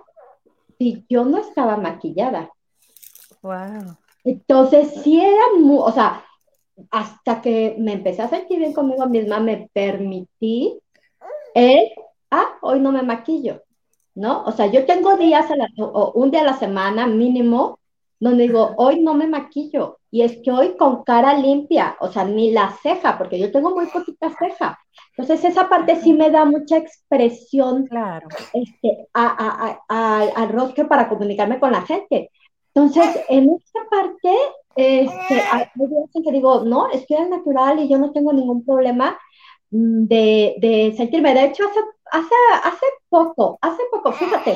si 0.77 1.05
yo 1.09 1.25
no 1.25 1.39
estaba 1.39 1.75
maquillada. 1.75 2.49
Wow. 3.41 3.97
Entonces, 4.23 5.01
sí 5.03 5.19
era 5.19 5.59
muy, 5.59 5.79
o 5.79 5.91
sea, 5.91 6.23
hasta 6.89 7.41
que 7.41 7.75
me 7.79 7.93
empecé 7.93 8.21
a 8.21 8.29
sentir 8.29 8.59
bien 8.59 8.73
conmigo 8.73 9.07
misma, 9.07 9.39
me 9.39 9.69
permití 9.73 10.79
el, 11.53 11.89
ah, 12.31 12.57
hoy 12.61 12.79
no 12.79 12.91
me 12.91 13.03
maquillo, 13.03 13.63
¿no? 14.15 14.43
O 14.45 14.51
sea, 14.51 14.67
yo 14.67 14.85
tengo 14.85 15.17
días, 15.17 15.49
a 15.51 15.55
la, 15.55 15.67
o 15.77 16.13
un 16.13 16.31
día 16.31 16.41
a 16.41 16.45
la 16.45 16.57
semana 16.57 17.05
mínimo, 17.07 17.79
donde 18.19 18.43
digo, 18.43 18.73
hoy 18.77 19.01
no 19.01 19.13
me 19.13 19.27
maquillo, 19.27 19.99
y 20.09 20.21
estoy 20.21 20.77
con 20.77 21.03
cara 21.03 21.37
limpia, 21.37 21.97
o 21.99 22.09
sea, 22.09 22.23
ni 22.23 22.51
la 22.51 22.71
ceja, 22.81 23.17
porque 23.17 23.37
yo 23.37 23.51
tengo 23.51 23.75
muy 23.75 23.87
poquita 23.87 24.33
ceja. 24.39 24.79
Entonces, 25.17 25.43
esa 25.43 25.67
parte 25.67 25.97
sí 25.97 26.13
me 26.13 26.31
da 26.31 26.45
mucha 26.45 26.77
expresión 26.77 27.85
claro. 27.85 28.27
este, 28.53 29.07
al 29.13 30.49
rostro 30.49 30.87
para 30.87 31.09
comunicarme 31.09 31.59
con 31.59 31.71
la 31.71 31.81
gente. 31.81 32.31
Entonces, 32.73 33.23
en 33.29 33.49
esta 33.55 33.79
parte, 33.89 34.35
este, 34.75 35.41
hay 35.51 35.65
días 35.75 36.09
en 36.13 36.23
que 36.23 36.31
digo, 36.31 36.63
no, 36.65 36.89
estoy 36.91 37.17
al 37.17 37.29
natural 37.29 37.79
y 37.79 37.87
yo 37.87 37.97
no 37.97 38.11
tengo 38.11 38.33
ningún 38.33 38.65
problema 38.65 39.17
mm, 39.71 40.05
de, 40.05 40.55
de 40.59 40.93
sentirme. 40.97 41.33
De 41.33 41.45
hecho, 41.45 41.63
hace, 41.63 41.79
hace, 42.11 42.35
hace 42.63 42.85
poco, 43.09 43.57
hace 43.61 43.83
poco, 43.91 44.11
fíjate, 44.11 44.55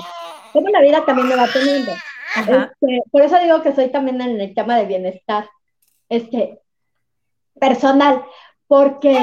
cómo 0.53 0.69
la 0.69 0.81
vida 0.81 1.05
también 1.05 1.27
me 1.27 1.35
va 1.35 1.47
teniendo. 1.47 1.91
Este, 2.35 3.01
por 3.11 3.21
eso 3.21 3.39
digo 3.39 3.61
que 3.61 3.73
soy 3.73 3.89
también 3.89 4.21
en 4.21 4.39
el 4.39 4.53
tema 4.53 4.77
de 4.77 4.85
bienestar 4.85 5.49
este, 6.09 6.59
personal, 7.59 8.23
porque 8.67 9.17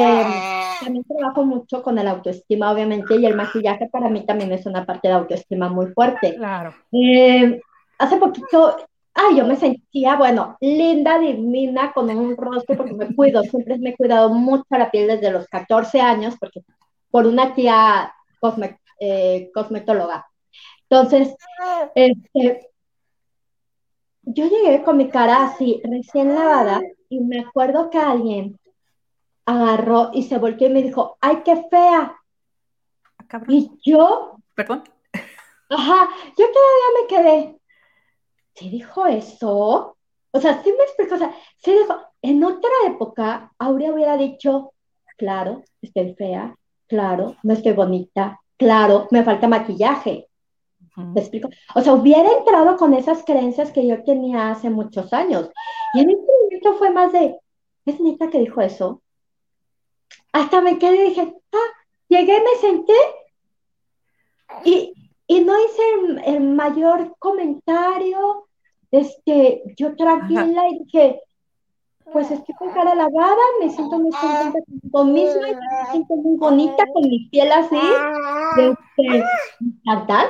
también 0.83 1.05
trabajo 1.05 1.45
mucho 1.45 1.83
con 1.83 1.99
el 1.99 2.09
autoestima, 2.09 2.73
obviamente, 2.73 3.17
y 3.17 3.27
el 3.27 3.37
maquillaje 3.37 3.89
para 3.91 4.09
mí 4.09 4.27
también 4.27 4.53
es 4.53 4.67
una 4.67 4.85
parte 4.85 5.09
de 5.09 5.15
autoestima 5.15 5.69
muy 5.69 5.87
fuerte. 5.93 6.35
Claro. 6.35 6.75
Eh, 6.93 7.61
hace 7.99 8.17
poquito, 8.17 8.77
ay, 9.15 9.37
yo 9.37 9.47
me 9.47 9.57
sentía, 9.57 10.17
bueno, 10.17 10.57
linda, 10.61 11.19
divina, 11.19 11.93
con 11.93 12.11
un 12.11 12.37
rostro, 12.37 12.77
porque 12.77 12.93
me 12.93 13.15
cuido, 13.15 13.43
siempre 13.45 13.79
me 13.79 13.91
he 13.91 13.97
cuidado 13.97 14.31
mucho 14.31 14.65
la 14.71 14.91
piel 14.91 15.07
desde 15.07 15.31
los 15.31 15.47
14 15.47 16.01
años, 16.01 16.35
porque 16.41 16.63
por 17.11 17.27
una 17.27 17.55
tía 17.55 18.13
eh, 19.01 19.51
cosmetóloga. 19.53 20.27
Entonces, 20.89 21.35
este, 21.95 22.71
yo 24.23 24.47
llegué 24.47 24.83
con 24.83 24.97
mi 24.97 25.09
cara 25.09 25.45
así, 25.45 25.81
recién 25.85 26.35
lavada, 26.35 26.81
y 27.09 27.21
me 27.21 27.41
acuerdo 27.41 27.91
que 27.91 27.99
alguien 27.99 28.59
agarró 29.45 30.11
y 30.13 30.25
se 30.25 30.39
volteó 30.39 30.69
y 30.69 30.73
me 30.73 30.83
dijo, 30.83 31.17
¡ay, 31.21 31.43
qué 31.45 31.65
fea! 31.71 32.17
Ah, 33.29 33.43
y 33.49 33.71
yo... 33.85 34.39
Perdón. 34.55 34.85
Ajá, 35.69 36.09
yo 36.39 36.47
todavía 36.53 37.01
me 37.01 37.07
quedé. 37.09 37.61
¿Sí 38.55 38.71
dijo 38.71 39.07
eso? 39.07 39.97
O 40.31 40.41
sea, 40.41 40.63
sí 40.63 40.73
me 40.77 40.85
explicó, 40.85 41.15
o 41.15 41.19
sea, 41.19 41.35
sí 41.59 41.73
dijo, 41.73 41.97
en 42.23 42.43
otra 42.45 42.71
época, 42.87 43.53
Aurea 43.59 43.93
hubiera 43.93 44.17
dicho, 44.17 44.73
claro, 45.17 45.63
estoy 45.81 46.15
fea, 46.15 46.57
claro, 46.87 47.37
no 47.43 47.53
estoy 47.53 47.73
bonita, 47.73 48.41
claro, 48.57 49.09
me 49.11 49.23
falta 49.25 49.49
maquillaje. 49.49 50.29
¿Me 50.97 51.21
explico? 51.21 51.51
O 51.75 51.83
sea, 51.83 51.93
hubiera 51.93 52.31
entrado 52.39 52.79
con 52.79 52.95
esas 52.95 53.23
creencias 53.23 53.71
que 53.71 53.87
yo 53.87 54.03
tenía 54.03 54.51
hace 54.51 54.71
muchos 54.71 55.13
años. 55.13 55.51
Y 55.93 56.01
en 56.01 56.09
este 56.09 56.33
momento 56.43 56.79
fue 56.79 56.91
más 56.91 57.13
de, 57.13 57.39
¿es 57.85 58.01
neta 58.01 58.31
que 58.31 58.39
dijo 58.39 58.63
eso? 58.63 59.03
hasta 60.37 60.61
me 60.61 60.79
quedé 60.79 61.07
y 61.07 61.09
dije, 61.11 61.35
ah, 61.53 61.73
llegué, 62.09 62.39
me 62.41 62.61
senté 62.61 62.93
y, 64.65 64.93
no 65.41 65.55
hice 65.59 65.83
el, 66.27 66.41
mayor 66.41 67.17
comentario, 67.19 68.47
este, 68.91 69.63
yo 69.77 69.97
tranquila 69.97 70.69
y 70.69 70.85
dije, 70.85 71.21
pues 72.13 72.31
estoy 72.31 72.55
con 72.57 72.71
cara 72.71 72.95
lavada, 72.95 73.43
me 73.61 73.71
siento 73.71 73.99
muy 73.99 74.11
contenta 74.13 74.59
conmigo 74.93 75.05
misma, 75.05 75.41
me 75.49 75.91
siento 75.91 76.17
muy 76.17 76.37
bonita 76.37 76.85
con 76.93 77.03
mi 77.03 77.29
piel 77.31 77.51
así, 77.53 77.79
este, 78.59 79.25
cantar, 79.85 80.29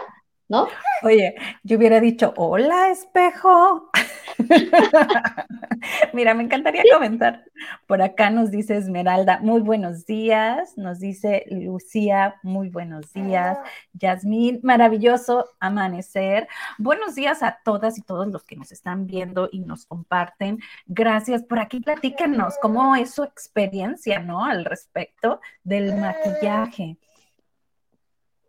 ¿no? 0.48 0.68
Oye, 1.02 1.34
yo 1.62 1.76
hubiera 1.76 2.00
dicho, 2.00 2.32
hola 2.36 2.90
espejo. 2.90 3.90
Mira, 6.12 6.34
me 6.34 6.42
encantaría 6.44 6.82
comentar. 6.92 7.44
Por 7.86 8.02
acá 8.02 8.30
nos 8.30 8.50
dice 8.50 8.76
Esmeralda, 8.76 9.40
muy 9.40 9.60
buenos 9.60 10.06
días. 10.06 10.76
Nos 10.76 11.00
dice 11.00 11.44
Lucía, 11.50 12.36
muy 12.42 12.68
buenos 12.68 13.12
días. 13.12 13.58
Yasmín, 13.92 14.60
maravilloso 14.62 15.46
amanecer. 15.58 16.48
Buenos 16.78 17.14
días 17.14 17.42
a 17.42 17.58
todas 17.64 17.98
y 17.98 18.02
todos 18.02 18.28
los 18.28 18.44
que 18.44 18.56
nos 18.56 18.72
están 18.72 19.06
viendo 19.06 19.48
y 19.50 19.60
nos 19.60 19.86
comparten. 19.86 20.60
Gracias 20.86 21.42
por 21.44 21.58
aquí. 21.58 21.80
Platíquenos 21.80 22.54
cómo 22.60 22.94
es 22.96 23.10
su 23.10 23.24
experiencia, 23.24 24.20
¿no? 24.20 24.44
Al 24.44 24.64
respecto 24.64 25.40
del 25.64 25.96
maquillaje. 25.96 26.98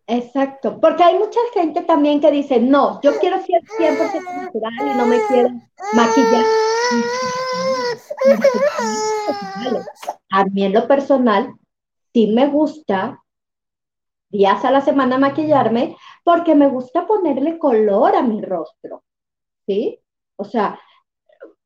Exacto, 0.08 0.80
porque 0.80 1.02
hay 1.04 1.18
mucha 1.18 1.38
gente 1.54 1.82
también 1.82 2.20
que 2.20 2.30
dice, 2.32 2.58
no, 2.60 3.00
yo 3.02 3.18
quiero 3.18 3.36
ser 3.44 3.60
100% 3.76 4.32
natural 4.34 4.72
y 4.86 4.94
no 4.94 5.06
me 5.06 5.22
quiero 5.24 5.50
maquillar. 5.90 6.46
A 10.30 10.44
mí 10.46 10.64
en 10.64 10.72
lo 10.72 10.88
personal, 10.88 11.52
sí 12.14 12.28
me 12.28 12.46
gusta 12.48 13.22
días 14.30 14.64
a 14.64 14.70
la 14.70 14.80
semana 14.80 15.18
maquillarme 15.18 15.96
porque 16.24 16.54
me 16.54 16.68
gusta 16.68 17.06
ponerle 17.06 17.58
color 17.58 18.14
a 18.16 18.22
mi 18.22 18.40
rostro, 18.42 19.02
¿sí? 19.66 20.00
O 20.36 20.44
sea, 20.44 20.80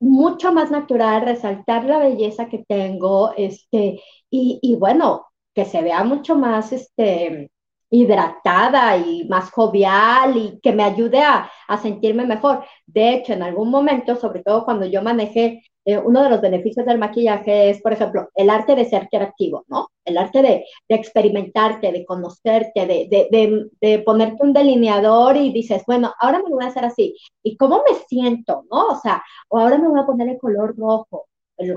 mucho 0.00 0.52
más 0.52 0.72
natural, 0.72 1.22
resaltar 1.25 1.84
la 1.87 1.99
belleza 2.00 2.49
que 2.49 2.64
tengo, 2.68 3.34
este, 3.38 4.02
y, 4.30 4.61
y 4.62 4.76
bueno, 4.76 5.26
que 5.54 5.66
se 5.66 5.82
vea 5.82 6.04
mucho 6.04 6.37
más, 6.37 6.72
este, 6.75 7.51
hidratada 7.92 8.96
y 8.96 9.25
más 9.28 9.50
jovial 9.50 10.34
y 10.37 10.58
que 10.61 10.72
me 10.72 10.82
ayude 10.82 11.20
a, 11.20 11.50
sentirme 11.80 12.26
mejor. 12.26 12.64
De 12.87 13.14
hecho, 13.14 13.32
en 13.32 13.42
algún 13.42 13.70
momento, 13.70 14.16
sobre 14.16 14.42
todo 14.42 14.64
cuando 14.64 14.87
yo 14.87 15.02
manejé, 15.02 15.62
eh, 15.84 15.99
uno 15.99 16.22
de 16.22 16.30
los 16.30 16.40
beneficios 16.40 16.87
del 16.87 16.99
maquillaje 16.99 17.70
es, 17.70 17.80
por 17.82 17.92
ejemplo, 17.92 18.28
el 18.34 18.50
arte 18.50 18.75
de 18.75 18.84
ser 18.84 19.08
creativo, 19.11 19.64
¿no? 19.68 19.88
El 20.04 20.18
arte 20.18 20.42
de, 20.42 20.64
experimentarte, 20.88 21.92
de 21.92 22.04
conocerte, 22.04 22.87
de, 22.87 23.68
de, 23.80 23.99
ponerte 24.00 24.42
un 24.42 24.52
delineador 24.52 25.37
y 25.37 25.52
dices, 25.52 25.82
bueno, 25.87 26.12
ahora 26.20 26.38
me 26.42 26.50
lo 26.50 26.56
voy 26.56 26.64
a 26.64 26.68
hacer 26.68 26.84
así. 26.84 27.16
¿Y 27.42 27.56
cómo 27.56 27.82
me 27.88 27.96
siento, 28.08 28.64
no? 28.70 28.87
O 28.88 28.96
sea, 29.00 29.22
o 29.49 29.58
ahora 29.58 29.78
me 29.78 29.88
voy 29.88 30.00
a 30.00 30.06
poner 30.06 30.28
el 30.28 30.38
color 30.38 30.76
rojo, 30.76 31.26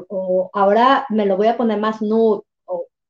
o 0.09 0.49
ahora 0.53 1.05
me 1.09 1.25
lo 1.25 1.37
voy 1.37 1.47
a 1.47 1.57
poner 1.57 1.79
más 1.79 2.01
nude, 2.01 2.43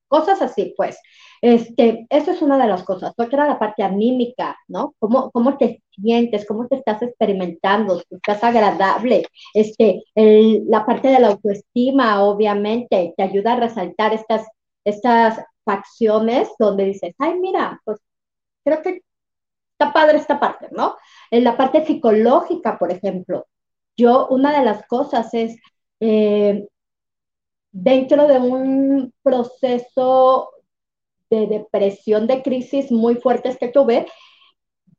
cosas 0.07 0.41
así, 0.41 0.73
pues. 0.77 0.97
Este, 1.41 2.07
eso 2.09 2.31
es 2.31 2.41
una 2.41 2.57
de 2.57 2.67
las 2.67 2.83
cosas. 2.83 3.13
Otra 3.17 3.47
la 3.47 3.59
parte 3.59 3.83
anímica, 3.83 4.57
¿no? 4.67 4.95
¿Cómo, 4.99 5.31
cómo 5.31 5.57
te 5.57 5.83
sientes? 5.91 6.45
¿Cómo 6.47 6.67
te 6.67 6.75
estás 6.75 7.01
experimentando? 7.01 8.01
Estás 8.09 8.43
agradable. 8.43 9.27
Este, 9.53 10.03
la 10.15 10.85
parte 10.85 11.09
de 11.09 11.19
la 11.19 11.27
autoestima, 11.29 12.23
obviamente, 12.23 13.13
te 13.15 13.23
ayuda 13.23 13.53
a 13.53 13.59
resaltar 13.59 14.13
estas, 14.13 14.47
estas 14.85 15.39
facciones 15.63 16.49
donde 16.59 16.85
dices, 16.85 17.13
ay, 17.19 17.39
mira, 17.39 17.81
pues 17.85 17.99
creo 18.63 18.81
que 18.81 19.01
está 19.73 19.93
padre 19.93 20.17
esta 20.17 20.39
parte, 20.39 20.69
¿no? 20.71 20.95
En 21.31 21.43
la 21.43 21.57
parte 21.57 21.85
psicológica, 21.85 22.77
por 22.79 22.91
ejemplo, 22.91 23.45
yo, 23.97 24.27
una 24.29 24.57
de 24.57 24.65
las 24.65 24.85
cosas 24.87 25.33
es, 25.33 25.57
eh, 25.99 26.67
dentro 27.75 28.25
de 28.25 28.39
un 28.39 29.13
proceso 29.21 30.49
de 31.29 31.45
depresión, 31.45 32.25
de 32.25 32.41
crisis 32.41 32.89
muy 32.89 33.15
fuertes 33.15 33.57
que 33.57 33.67
tuve, 33.67 34.07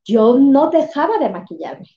yo 0.05 0.37
no 0.37 0.69
dejaba 0.69 1.17
de 1.17 1.29
maquillarme. 1.29 1.87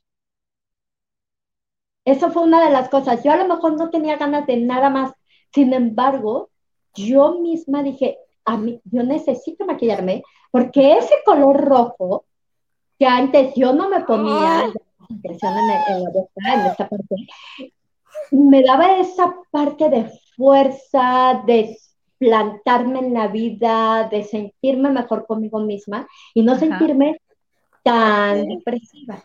Eso 2.06 2.30
fue 2.30 2.44
una 2.44 2.64
de 2.64 2.72
las 2.72 2.88
cosas. 2.88 3.22
Yo 3.22 3.30
a 3.30 3.36
lo 3.36 3.46
mejor 3.46 3.76
no 3.76 3.90
tenía 3.90 4.16
ganas 4.16 4.46
de 4.46 4.56
nada 4.56 4.88
más. 4.88 5.12
Sin 5.52 5.74
embargo, 5.74 6.48
yo 6.94 7.38
misma 7.40 7.82
dije, 7.82 8.18
a 8.46 8.56
mí, 8.56 8.80
yo 8.84 9.02
necesito 9.02 9.66
maquillarme 9.66 10.22
porque 10.50 10.96
ese 10.96 11.14
color 11.26 11.60
rojo 11.60 12.24
que 12.98 13.06
antes 13.06 13.54
yo 13.54 13.74
no 13.74 13.90
me 13.90 14.00
ponía 14.00 14.64
en, 14.64 14.72
en 15.22 16.04
la 16.04 16.10
boca, 16.10 16.54
en 16.54 16.66
esta 16.66 16.88
parte, 16.88 17.16
me 18.30 18.62
daba 18.62 18.96
esa 18.98 19.34
parte 19.50 19.90
de 19.90 20.10
fuerza, 20.36 21.42
de 21.46 21.76
plantarme 22.18 22.98
en 22.98 23.14
la 23.14 23.28
vida, 23.28 24.08
de 24.10 24.24
sentirme 24.24 24.90
mejor 24.90 25.26
conmigo 25.26 25.60
misma 25.60 26.06
y 26.34 26.42
no 26.42 26.58
sentirme 26.58 27.20
tan 27.82 28.46
depresiva. 28.46 29.22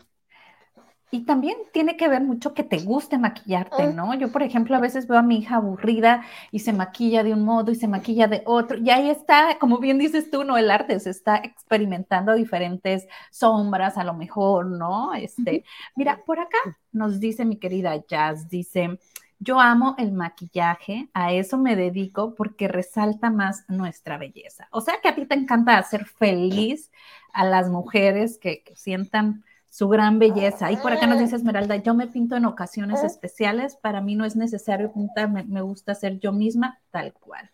Y 1.12 1.20
también 1.24 1.56
tiene 1.72 1.96
que 1.96 2.08
ver 2.08 2.22
mucho 2.22 2.52
que 2.52 2.64
te 2.64 2.78
guste 2.78 3.16
maquillarte, 3.16 3.84
ah. 3.84 3.92
¿no? 3.92 4.14
Yo, 4.14 4.32
por 4.32 4.42
ejemplo, 4.42 4.74
a 4.74 4.80
veces 4.80 5.06
veo 5.06 5.18
a 5.18 5.22
mi 5.22 5.38
hija 5.38 5.56
aburrida 5.56 6.24
y 6.50 6.58
se 6.58 6.72
maquilla 6.72 7.22
de 7.22 7.32
un 7.32 7.44
modo 7.44 7.70
y 7.70 7.76
se 7.76 7.86
maquilla 7.86 8.26
de 8.26 8.42
otro. 8.44 8.78
Y 8.78 8.90
ahí 8.90 9.08
está, 9.08 9.58
como 9.60 9.78
bien 9.78 9.98
dices 9.98 10.30
tú, 10.30 10.42
¿no? 10.42 10.56
El 10.56 10.70
arte 10.70 10.98
se 10.98 11.10
está 11.10 11.36
experimentando 11.36 12.34
diferentes 12.34 13.06
sombras, 13.30 13.96
a 13.98 14.04
lo 14.04 14.14
mejor, 14.14 14.66
¿no? 14.66 15.14
Este, 15.14 15.64
mira, 15.94 16.22
por 16.26 16.40
acá 16.40 16.58
nos 16.92 17.20
dice 17.20 17.44
mi 17.44 17.56
querida 17.56 18.04
Jazz, 18.08 18.48
dice, 18.48 18.98
yo 19.38 19.60
amo 19.60 19.94
el 19.98 20.12
maquillaje, 20.12 21.08
a 21.12 21.32
eso 21.32 21.58
me 21.58 21.76
dedico 21.76 22.34
porque 22.34 22.68
resalta 22.68 23.30
más 23.30 23.64
nuestra 23.68 24.18
belleza. 24.18 24.68
O 24.70 24.80
sea 24.80 25.00
que 25.02 25.08
a 25.08 25.14
ti 25.14 25.26
te 25.26 25.34
encanta 25.34 25.78
hacer 25.78 26.06
feliz 26.06 26.90
a 27.32 27.44
las 27.44 27.68
mujeres 27.68 28.38
que, 28.38 28.64
sientan 28.74 29.44
su 29.68 29.88
gran 29.88 30.18
belleza. 30.18 30.72
Y 30.72 30.76
por 30.78 30.92
acá 30.92 31.06
nos 31.06 31.18
dice 31.18 31.36
Esmeralda, 31.36 31.76
yo 31.76 31.92
me 31.92 32.06
pinto 32.06 32.34
en 32.34 32.46
ocasiones 32.46 33.04
especiales, 33.04 33.76
para 33.76 34.00
mí 34.00 34.14
no 34.14 34.24
es 34.24 34.34
necesario 34.34 34.90
pintarme, 34.90 35.44
me 35.44 35.60
gusta 35.60 35.94
ser 35.94 36.18
yo 36.18 36.32
misma 36.32 36.80
tal 36.90 37.12
cual. 37.12 37.50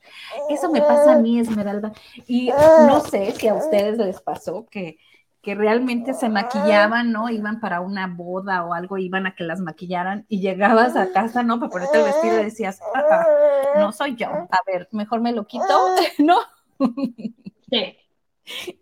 Eso 0.48 0.70
me 0.70 0.80
pasa 0.80 1.14
a 1.14 1.18
mí, 1.18 1.40
Esmeralda. 1.40 1.92
Y 2.28 2.50
no 2.86 3.00
sé 3.00 3.32
si 3.32 3.48
a 3.48 3.54
ustedes 3.54 3.98
les 3.98 4.20
pasó 4.20 4.66
que 4.70 4.98
que 5.42 5.54
realmente 5.56 6.14
se 6.14 6.28
maquillaban, 6.28 7.10
¿no? 7.10 7.28
Iban 7.28 7.60
para 7.60 7.80
una 7.80 8.06
boda 8.06 8.64
o 8.64 8.74
algo, 8.74 8.96
iban 8.96 9.26
a 9.26 9.34
que 9.34 9.42
las 9.42 9.60
maquillaran 9.60 10.24
y 10.28 10.40
llegabas 10.40 10.96
a 10.96 11.12
casa, 11.12 11.42
¿no? 11.42 11.58
Para 11.58 11.70
ponerte 11.70 11.98
el 11.98 12.04
vestido 12.04 12.40
y 12.40 12.44
decías, 12.44 12.80
ah, 12.94 13.04
ah, 13.10 13.26
no 13.80 13.92
soy 13.92 14.14
yo, 14.14 14.28
a 14.28 14.58
ver, 14.66 14.88
mejor 14.92 15.20
me 15.20 15.32
lo 15.32 15.46
quito, 15.46 15.64
¿no? 16.18 16.38
Sí. 17.70 17.96
sí. 18.44 18.80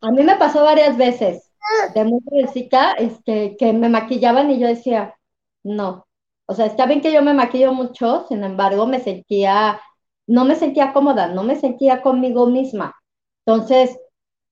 A 0.00 0.10
mí 0.12 0.22
me 0.22 0.36
pasó 0.36 0.62
varias 0.62 0.96
veces 0.96 1.48
de 1.94 2.04
muy 2.04 2.20
jovencita, 2.24 2.92
este, 2.94 3.56
que 3.56 3.72
me 3.72 3.88
maquillaban 3.88 4.50
y 4.50 4.58
yo 4.58 4.68
decía, 4.68 5.16
no. 5.62 6.06
O 6.46 6.54
sea, 6.54 6.66
está 6.66 6.86
bien 6.86 7.00
que 7.00 7.12
yo 7.12 7.22
me 7.22 7.34
maquillo 7.34 7.72
mucho, 7.72 8.26
sin 8.28 8.42
embargo, 8.42 8.86
me 8.86 9.00
sentía, 9.00 9.80
no 10.26 10.44
me 10.44 10.56
sentía 10.56 10.92
cómoda, 10.92 11.28
no 11.28 11.42
me 11.42 11.56
sentía 11.56 12.00
conmigo 12.02 12.46
misma. 12.46 12.96
Entonces, 13.44 13.98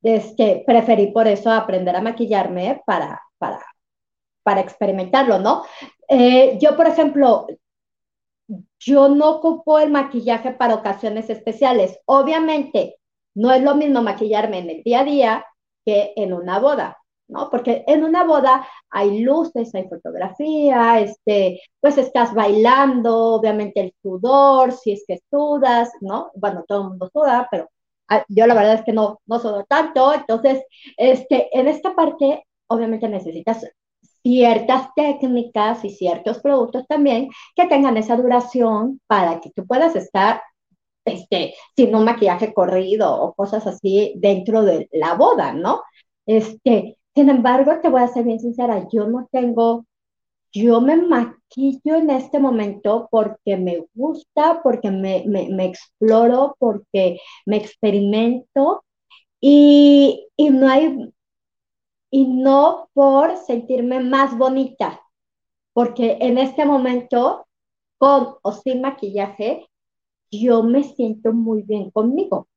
este, 0.07 0.63
preferí 0.65 1.09
por 1.09 1.27
eso 1.27 1.51
aprender 1.51 1.97
a 1.97 2.01
maquillarme 2.01 2.81
para, 2.87 3.21
para, 3.39 3.59
para 4.45 4.61
experimentarlo, 4.61 5.41
¿no? 5.41 5.65
Eh, 6.09 6.57
yo, 6.61 6.77
por 6.77 6.87
ejemplo, 6.87 7.49
yo 8.79 9.09
no 9.09 9.31
ocupo 9.31 9.81
el 9.81 9.91
maquillaje 9.91 10.53
para 10.53 10.77
ocasiones 10.77 11.29
especiales. 11.29 11.99
Obviamente, 12.07 12.99
no 13.35 13.51
es 13.53 13.63
lo 13.63 13.75
mismo 13.75 14.01
maquillarme 14.01 14.59
en 14.59 14.71
el 14.71 14.83
día 14.85 15.01
a 15.01 15.05
día 15.05 15.47
que 15.85 16.13
en 16.15 16.33
una 16.33 16.61
boda, 16.61 16.99
¿no? 17.27 17.51
Porque 17.51 17.83
en 17.89 18.05
una 18.05 18.23
boda 18.23 18.65
hay 18.91 19.23
luces, 19.25 19.75
hay 19.75 19.89
fotografía, 19.89 21.01
este, 21.01 21.61
pues 21.81 21.99
estás 21.99 22.33
bailando, 22.33 23.35
obviamente 23.35 23.81
el 23.81 23.95
sudor, 24.03 24.71
si 24.73 24.93
es 24.93 25.05
que 25.07 25.19
sudas, 25.31 25.91
¿no? 26.01 26.31
Bueno, 26.37 26.65
todo 26.69 26.83
el 26.83 26.89
mundo 26.91 27.11
suda, 27.13 27.49
pero 27.51 27.69
yo 28.29 28.47
la 28.47 28.55
verdad 28.55 28.75
es 28.75 28.83
que 28.83 28.93
no, 28.93 29.21
no 29.27 29.39
soy 29.39 29.65
tanto, 29.69 30.15
entonces, 30.15 30.63
este, 30.97 31.49
en 31.59 31.69
esta 31.69 31.95
parte, 31.95 32.45
obviamente 32.69 33.09
necesitas 33.09 33.65
ciertas 34.23 34.89
técnicas 34.97 35.85
y 35.85 35.91
ciertos 35.91 36.41
productos 36.41 36.87
también 36.89 37.31
que 37.55 37.67
tengan 37.67 37.97
esa 37.97 38.17
duración 38.17 39.01
para 39.07 39.41
que 39.41 39.51
tú 39.51 39.67
puedas 39.67 39.95
estar 39.95 40.43
este, 41.05 41.55
sin 41.77 41.95
un 41.95 42.05
maquillaje 42.05 42.53
corrido 42.53 43.15
o 43.23 43.35
cosas 43.35 43.67
así 43.67 44.15
dentro 44.17 44.63
de 44.63 44.89
la 44.93 45.15
boda, 45.15 45.53
¿no? 45.53 45.83
Este, 46.27 46.99
sin 47.15 47.31
embargo, 47.31 47.79
te 47.81 47.89
voy 47.89 48.03
a 48.03 48.09
ser 48.09 48.25
bien 48.25 48.41
sincera, 48.41 48.87
yo 48.93 49.07
no 49.07 49.29
tengo, 49.31 49.87
yo 50.57 50.81
me 50.81 50.97
maquillo 50.97 51.97
en 51.97 52.09
este 52.09 52.39
momento 52.39 53.09
porque 53.11 53.59
me 53.59 53.87
gusta, 53.95 54.63
porque 54.63 54.91
me, 54.91 55.67
exploro, 55.67 56.57
porque 56.59 57.21
me 57.45 57.59
experimento 57.59 58.83
y, 59.39 60.27
no 60.39 60.69
hay, 60.69 61.13
y 62.11 62.27
no 62.27 62.89
por 62.95 63.37
sentirme 63.37 64.01
más 64.01 64.37
bonita, 64.39 65.03
porque 65.75 66.17
en 66.21 66.39
este 66.39 66.65
momento, 66.65 67.47
con 67.99 68.37
o 68.43 68.53
sin 68.53 68.81
maquillaje, 68.81 69.69
yo 70.31 70.63
me 70.63 70.85
siento 70.85 71.35
muy 71.35 71.63
bien 71.63 71.91
conmigo. 71.91 72.49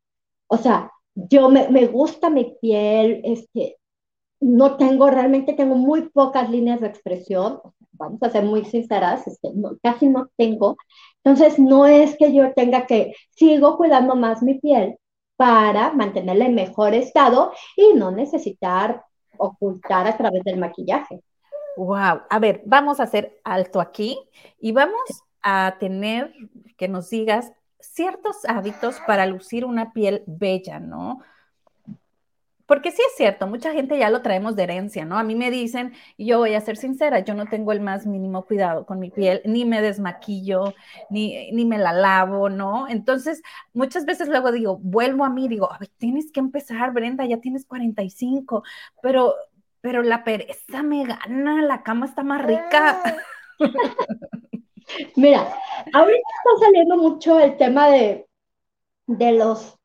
O 0.48 0.58
sea, 0.58 0.92
yo 1.16 1.50
me, 1.50 1.68
me 1.70 1.86
gusta 1.88 2.30
mi 2.30 2.56
piel, 2.62 3.22
este, 3.26 3.78
no 4.40 4.78
tengo, 4.78 5.10
realmente 5.10 5.54
tengo 5.54 5.76
muy 5.76 6.10
pocas 6.10 6.50
líneas 6.50 6.80
de 6.80 6.88
expresión, 6.88 7.60
vamos 8.00 8.24
a 8.24 8.30
ser 8.32 8.44
muy 8.44 8.66
sinceras, 8.66 9.28
este, 9.28 9.50
casi 9.84 10.08
no 10.08 10.30
tengo. 10.38 10.78
Entonces, 11.24 11.60
no 11.60 11.86
es 11.86 12.18
que 12.18 12.34
yo 12.34 12.54
tenga 12.54 12.88
que, 12.88 13.14
sigo 13.32 13.78
cuidando 13.78 14.16
más 14.16 14.42
mi 14.42 14.56
piel 14.56 14.98
para 15.36 15.94
mantenerla 15.94 16.46
en 16.46 16.56
mejor 16.56 16.94
estado 16.94 17.52
y 17.76 17.94
no 17.94 18.12
necesitar 18.12 19.04
ocultar 19.38 20.08
a 20.08 20.18
través 20.18 20.44
del 20.44 20.58
maquillaje. 20.58 21.22
Wow, 21.78 22.22
a 22.30 22.40
ver, 22.40 22.62
vamos 22.66 23.00
a 23.00 23.04
hacer 23.04 23.40
alto 23.44 23.80
aquí 23.80 24.20
y 24.60 24.72
vamos 24.72 25.24
a 25.42 25.78
tener 25.80 26.34
que 26.78 26.88
nos 26.88 27.10
digas 27.10 27.54
ciertos 27.80 28.44
hábitos 28.46 29.00
para 29.08 29.26
lucir 29.26 29.64
una 29.66 29.94
piel 29.94 30.24
bella, 30.28 30.80
¿no? 30.80 31.20
Porque 32.70 32.92
sí 32.92 33.02
es 33.02 33.16
cierto, 33.18 33.48
mucha 33.48 33.72
gente 33.72 33.98
ya 33.98 34.12
lo 34.12 34.22
traemos 34.22 34.56
de 34.56 34.62
herencia, 34.62 35.04
¿no? 35.04 35.18
A 35.18 35.24
mí 35.24 35.34
me 35.34 35.50
dicen, 35.50 35.92
y 36.18 36.28
yo 36.28 36.38
voy 36.38 36.54
a 36.54 36.62
ser 36.62 36.78
sincera, 36.78 37.18
yo 37.18 37.34
no 37.34 37.48
tengo 37.48 37.72
el 37.72 37.82
más 37.82 38.06
mínimo 38.06 38.46
cuidado 38.46 38.86
con 38.86 39.00
mi 39.00 39.10
piel, 39.10 39.42
ni 39.44 39.66
me 39.66 39.82
desmaquillo, 39.82 40.76
ni, 41.10 41.52
ni 41.52 41.66
me 41.66 41.80
la 41.80 41.94
lavo, 41.94 42.48
¿no? 42.48 42.88
Entonces, 42.88 43.42
muchas 43.74 44.06
veces 44.06 44.28
luego 44.28 44.52
digo, 44.52 44.78
vuelvo 44.84 45.26
a 45.26 45.32
mí, 45.32 45.48
digo, 45.48 45.68
tienes 45.98 46.32
que 46.32 46.42
empezar, 46.42 46.94
Brenda, 46.94 47.26
ya 47.26 47.42
tienes 47.42 47.66
45, 47.66 48.62
pero, 49.02 49.34
pero 49.82 50.04
la 50.04 50.24
pereza 50.24 50.84
me 50.84 51.06
gana, 51.06 51.64
la 51.64 51.82
cama 51.82 52.06
está 52.06 52.22
más 52.22 52.46
rica. 52.46 53.02
Mira, 55.16 55.40
ahorita 55.92 56.30
está 56.38 56.66
saliendo 56.68 56.98
mucho 56.98 57.40
el 57.40 57.58
tema 57.58 57.90
de, 57.90 58.28
de 59.08 59.32
los 59.32 59.76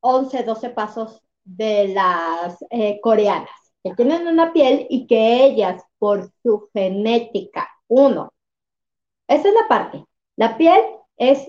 11, 0.00 0.42
12 0.42 0.68
pasos 0.68 1.22
de 1.48 1.88
las 1.88 2.58
eh, 2.70 3.00
coreanas, 3.00 3.50
que 3.82 3.94
tienen 3.94 4.28
una 4.28 4.52
piel 4.52 4.86
y 4.90 5.06
que 5.06 5.44
ellas, 5.44 5.82
por 5.98 6.30
su 6.42 6.68
genética, 6.74 7.68
uno, 7.88 8.32
esa 9.28 9.48
es 9.48 9.54
la 9.54 9.68
parte, 9.68 10.04
la 10.36 10.56
piel 10.58 10.80
es, 11.16 11.48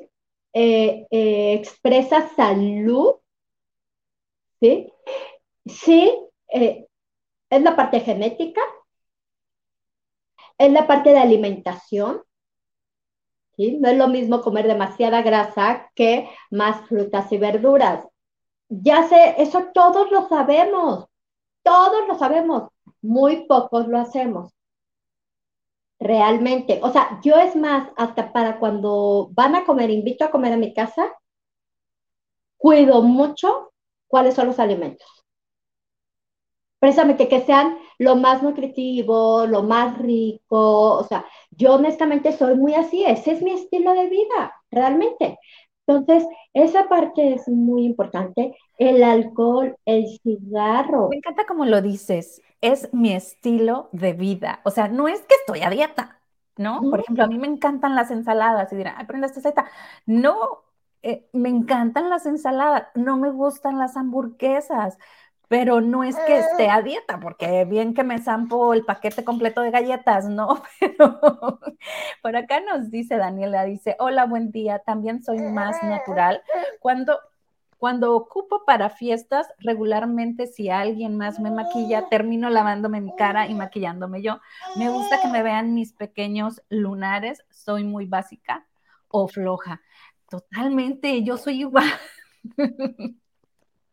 eh, 0.54 1.06
eh, 1.12 1.54
expresa 1.54 2.30
salud, 2.36 3.16
¿sí? 4.62 4.92
Sí, 5.66 6.12
es 6.48 7.62
la 7.62 7.76
parte 7.76 8.00
genética, 8.00 8.62
es 10.58 10.72
la 10.72 10.88
parte 10.88 11.10
de 11.12 11.20
alimentación, 11.20 12.22
¿sí? 13.58 13.78
No 13.80 13.90
es 13.90 13.98
lo 13.98 14.08
mismo 14.08 14.42
comer 14.42 14.68
demasiada 14.68 15.22
grasa 15.22 15.92
que 15.96 16.30
más 16.52 16.88
frutas 16.88 17.32
y 17.32 17.38
verduras. 17.38 18.06
Ya 18.70 19.08
sé, 19.08 19.36
eso 19.38 19.68
todos 19.76 20.10
lo 20.12 20.28
sabemos, 20.28 21.06
todos 21.64 22.08
lo 22.08 22.18
sabemos, 22.18 22.70
muy 23.02 23.46
pocos 23.48 23.88
lo 23.88 24.00
hacemos. 24.00 24.54
Realmente, 26.00 26.80
o 26.84 26.92
sea, 26.92 27.20
yo 27.24 27.36
es 27.36 27.56
más, 27.56 27.90
hasta 27.96 28.34
para 28.34 28.60
cuando 28.60 29.30
van 29.34 29.56
a 29.56 29.66
comer, 29.66 29.90
invito 29.92 30.26
a 30.26 30.32
comer 30.32 30.54
a 30.54 30.58
mi 30.58 30.74
casa, 30.74 31.14
cuido 32.58 33.02
mucho 33.02 33.72
cuáles 34.08 34.36
son 34.36 34.46
los 34.48 34.60
alimentos. 34.60 35.08
Precisamente 36.80 37.28
que 37.28 37.42
sean 37.42 37.78
lo 37.98 38.16
más 38.16 38.42
nutritivo, 38.42 39.46
lo 39.46 39.64
más 39.64 39.98
rico, 39.98 40.94
o 40.98 41.04
sea, 41.04 41.26
yo 41.52 41.76
honestamente 41.76 42.32
soy 42.32 42.56
muy 42.56 42.74
así, 42.74 43.04
ese 43.04 43.32
es 43.32 43.42
mi 43.42 43.52
estilo 43.52 43.92
de 43.94 44.08
vida, 44.08 44.54
realmente. 44.72 45.40
Entonces, 45.90 46.28
esa 46.54 46.88
parte 46.88 47.34
es 47.34 47.48
muy 47.48 47.84
importante. 47.84 48.56
El 48.78 49.04
alcohol, 49.04 49.76
el 49.86 50.06
cigarro. 50.22 51.10
Me 51.10 51.18
encanta 51.18 51.46
como 51.48 51.66
lo 51.66 51.82
dices, 51.82 52.42
es 52.62 52.94
mi 52.94 53.12
estilo 53.14 53.90
de 53.92 54.14
vida. 54.14 54.62
O 54.66 54.72
sea, 54.72 54.88
no 54.88 55.08
es 55.08 55.22
que 55.22 55.36
estoy 55.36 55.62
a 55.62 55.70
dieta, 55.72 56.22
¿no? 56.58 56.82
Por 56.82 57.00
ejemplo, 57.00 57.24
a 57.24 57.28
mí 57.28 57.40
me 57.40 57.48
encantan 57.48 57.96
las 57.96 58.12
ensaladas 58.12 58.72
y 58.72 58.76
dirán, 58.76 58.96
ay, 58.98 59.08
prenda 59.08 59.28
esta 59.28 59.42
dieta. 59.42 59.66
No, 60.06 60.36
eh, 61.02 61.28
me 61.34 61.50
encantan 61.50 62.10
las 62.10 62.28
ensaladas, 62.28 62.88
no 62.94 63.18
me 63.18 63.32
gustan 63.32 63.80
las 63.80 63.98
hamburguesas, 63.98 64.98
pero 65.50 65.82
no 65.82 66.04
es 66.04 66.16
que 66.16 66.38
esté 66.38 66.70
a 66.70 66.82
dieta, 66.84 67.20
porque 67.20 67.66
bien 67.66 67.96
que 67.96 68.04
me 68.04 68.20
zampo 68.20 68.72
el 68.74 68.86
paquete 68.86 69.24
completo 69.24 69.62
de 69.62 69.72
galletas, 69.72 70.30
¿no? 70.30 70.62
Pero 70.80 71.20
por 72.22 72.36
acá 72.36 72.62
nos 72.62 72.92
dice 72.92 73.18
Daniela, 73.18 73.66
dice, 73.66 73.96
hola, 74.00 74.26
buen 74.26 74.52
día, 74.52 74.80
también 74.86 75.24
soy 75.24 75.40
más 75.40 75.82
natural. 75.82 76.44
Cuando, 76.80 77.20
cuando 77.80 78.16
ocupo 78.16 78.64
para 78.64 78.92
fiestas, 78.92 79.48
regularmente 79.58 80.46
si 80.46 80.70
alguien 80.70 81.18
más 81.18 81.40
me 81.40 81.50
maquilla, 81.50 82.08
termino 82.10 82.52
lavándome 82.52 83.02
mi 83.02 83.16
cara 83.16 83.48
y 83.48 83.56
maquillándome 83.56 84.22
yo. 84.22 84.40
Me 84.78 84.92
gusta 84.92 85.20
que 85.20 85.30
me 85.30 85.42
vean 85.42 85.74
mis 85.74 85.94
pequeños 85.94 86.62
lunares, 86.70 87.44
soy 87.50 87.84
muy 87.84 88.06
básica 88.06 88.68
o 89.08 89.28
floja. 89.28 89.82
Totalmente, 90.30 91.24
yo 91.24 91.38
soy 91.38 91.62
igual. 91.62 91.90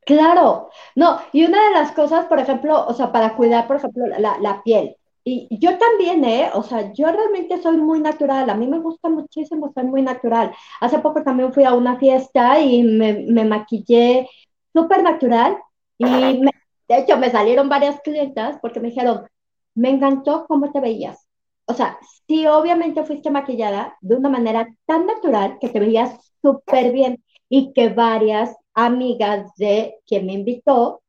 Claro, 0.07 0.71
no, 0.95 1.19
y 1.33 1.45
una 1.45 1.65
de 1.67 1.73
las 1.73 1.91
cosas, 1.91 2.27
por 2.27 2.39
ejemplo, 2.39 2.87
o 2.87 2.95
sea, 2.95 3.11
para 3.11 3.35
cuidar, 3.35 3.67
por 3.67 3.77
ejemplo, 3.77 4.05
la, 4.07 4.63
piel, 4.63 4.97
y 5.25 5.49
yo 5.59 5.77
también, 5.79 6.25
¿eh? 6.25 6.49
O 6.55 6.63
sea, 6.63 6.93
yo 6.93 7.11
realmente 7.11 7.61
soy 7.61 7.77
muy 7.77 7.99
natural, 7.99 8.49
a 8.49 8.55
mí 8.55 8.69
me 8.69 8.79
gusta 8.79 9.09
muchísimo 9.09 9.73
ser 9.73 9.85
muy 9.85 10.03
natural. 10.03 10.55
Hace 10.81 11.01
poco 11.01 11.25
también 11.25 11.53
fui 11.53 11.65
a 11.65 11.75
una 11.75 11.99
fiesta 11.99 12.61
y 12.61 12.85
me, 12.85 13.45
maquillé 13.45 14.29
súper 14.73 15.03
natural 15.03 15.59
y 15.99 16.07
de 16.07 16.99
hecho 16.99 17.19
me 17.19 17.31
salieron 17.31 17.69
varias 17.69 18.01
clientas 18.03 18.59
porque 18.63 18.79
me 18.81 18.89
dijeron, 18.91 19.27
me 19.75 19.91
encantó 19.91 20.47
cómo 20.47 20.71
te 20.73 20.81
veías. 20.81 21.27
O 21.67 21.75
sea, 21.75 21.99
sí, 22.29 22.47
obviamente 22.47 23.05
fuiste 23.05 23.31
maquillada 23.31 23.97
de 24.01 24.17
una 24.17 24.29
manera 24.29 24.69
tan 24.87 25.07
natural 25.07 25.59
que 25.61 25.69
te 25.69 25.81
veías 25.81 26.33
súper 26.43 26.93
bien 26.93 27.25
y 27.49 27.73
que 27.73 27.89
varias 27.91 28.57
amigas 28.75 29.55
de 29.57 30.01
quien 30.07 30.27
me 30.27 30.35
invitó 30.35 31.03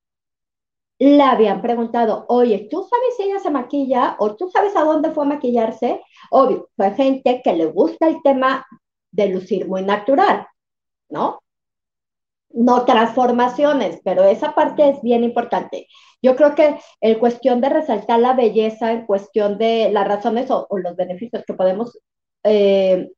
le 1.00 1.22
habían 1.22 1.62
preguntado, 1.62 2.26
oye, 2.28 2.68
¿tú 2.72 2.88
sabes 2.90 3.16
si 3.16 3.24
ella 3.24 3.40
se 3.40 3.52
maquilla 3.52 4.16
o 4.20 4.36
tú 4.36 4.50
sabes 4.50 4.76
a 4.76 4.84
dónde 4.84 5.12
fue 5.12 5.26
a 5.26 5.28
maquillarse? 5.28 6.02
Obvio, 6.32 6.70
fue 6.76 6.92
gente 6.92 7.42
que 7.44 7.54
le 7.54 7.66
gusta 7.66 8.08
el 8.08 8.22
tema 8.24 8.66
de 9.12 9.30
lucir 9.30 9.68
muy 9.68 9.84
natural, 9.84 10.48
¿no? 11.10 11.40
No 12.50 12.86
transformaciones, 12.86 14.02
pero 14.04 14.24
esa 14.24 14.56
parte 14.56 14.90
es 14.90 15.02
bien 15.04 15.24
importante. 15.24 15.88
Yo 16.22 16.36
creo 16.36 16.56
que 16.56 16.80
en 17.02 17.20
cuestión 17.20 17.62
de 17.62 17.70
resaltar 17.70 18.20
la 18.20 18.34
belleza, 18.34 18.92
en 18.92 19.06
cuestión 19.06 19.58
de 19.60 19.92
las 19.92 20.08
razones 20.08 20.50
o, 20.50 20.68
los 20.72 20.96
beneficios 20.96 21.44
que 21.46 21.54
podemos, 21.54 22.00
eh, 22.44 23.12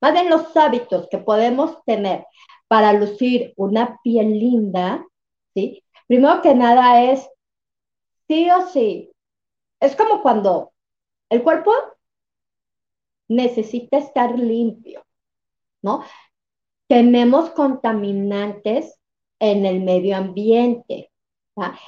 más 0.00 0.12
bien 0.12 0.30
los 0.30 0.56
hábitos 0.56 1.08
que 1.08 1.18
podemos 1.18 1.82
tener 1.84 2.26
para 2.68 2.92
lucir 2.92 3.52
una 3.56 3.98
piel 4.02 4.38
linda, 4.38 5.06
¿sí? 5.54 5.82
Primero 6.06 6.42
que 6.42 6.54
nada 6.54 7.02
es 7.02 7.28
sí 8.28 8.48
o 8.50 8.66
sí. 8.68 9.10
Es 9.80 9.96
como 9.96 10.22
cuando 10.22 10.72
el 11.30 11.42
cuerpo 11.42 11.72
necesita 13.28 13.98
estar 13.98 14.38
limpio, 14.38 15.04
¿no? 15.82 16.04
Tenemos 16.88 17.50
contaminantes 17.50 18.98
en 19.38 19.66
el 19.66 19.80
medio 19.80 20.16
ambiente. 20.16 21.10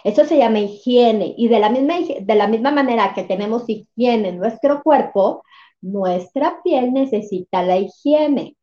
Eso 0.04 0.24
se 0.24 0.38
llama 0.38 0.60
higiene. 0.60 1.34
Y 1.36 1.48
de 1.48 1.58
la, 1.58 1.70
misma, 1.70 1.94
de 2.20 2.34
la 2.34 2.46
misma 2.46 2.70
manera 2.70 3.12
que 3.14 3.24
tenemos 3.24 3.68
higiene 3.68 4.28
en 4.28 4.38
nuestro 4.38 4.82
cuerpo, 4.82 5.42
nuestra 5.80 6.62
piel 6.62 6.92
necesita 6.92 7.62
la 7.62 7.78
higiene 7.78 8.55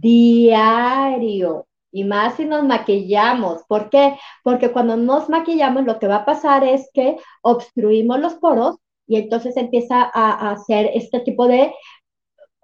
diario. 0.00 1.66
Y 1.92 2.04
más 2.04 2.34
si 2.36 2.44
nos 2.44 2.64
maquillamos. 2.64 3.62
¿Por 3.68 3.90
qué? 3.90 4.18
Porque 4.42 4.70
cuando 4.72 4.96
nos 4.96 5.28
maquillamos 5.28 5.84
lo 5.84 5.98
que 5.98 6.08
va 6.08 6.16
a 6.16 6.24
pasar 6.24 6.64
es 6.64 6.90
que 6.92 7.16
obstruimos 7.42 8.20
los 8.20 8.34
poros 8.34 8.76
y 9.06 9.16
entonces 9.16 9.56
empieza 9.56 10.10
a, 10.12 10.50
hacer 10.50 10.90
este 10.94 11.20
tipo 11.20 11.46
de... 11.48 11.72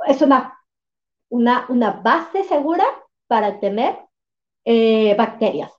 Es 0.07 0.21
una, 0.23 0.59
una, 1.31 1.67
una 1.69 1.93
base 1.93 2.45
segura 2.45 2.85
para 3.29 3.61
tener 3.61 3.99
eh, 4.65 5.15
bacterias. 5.17 5.73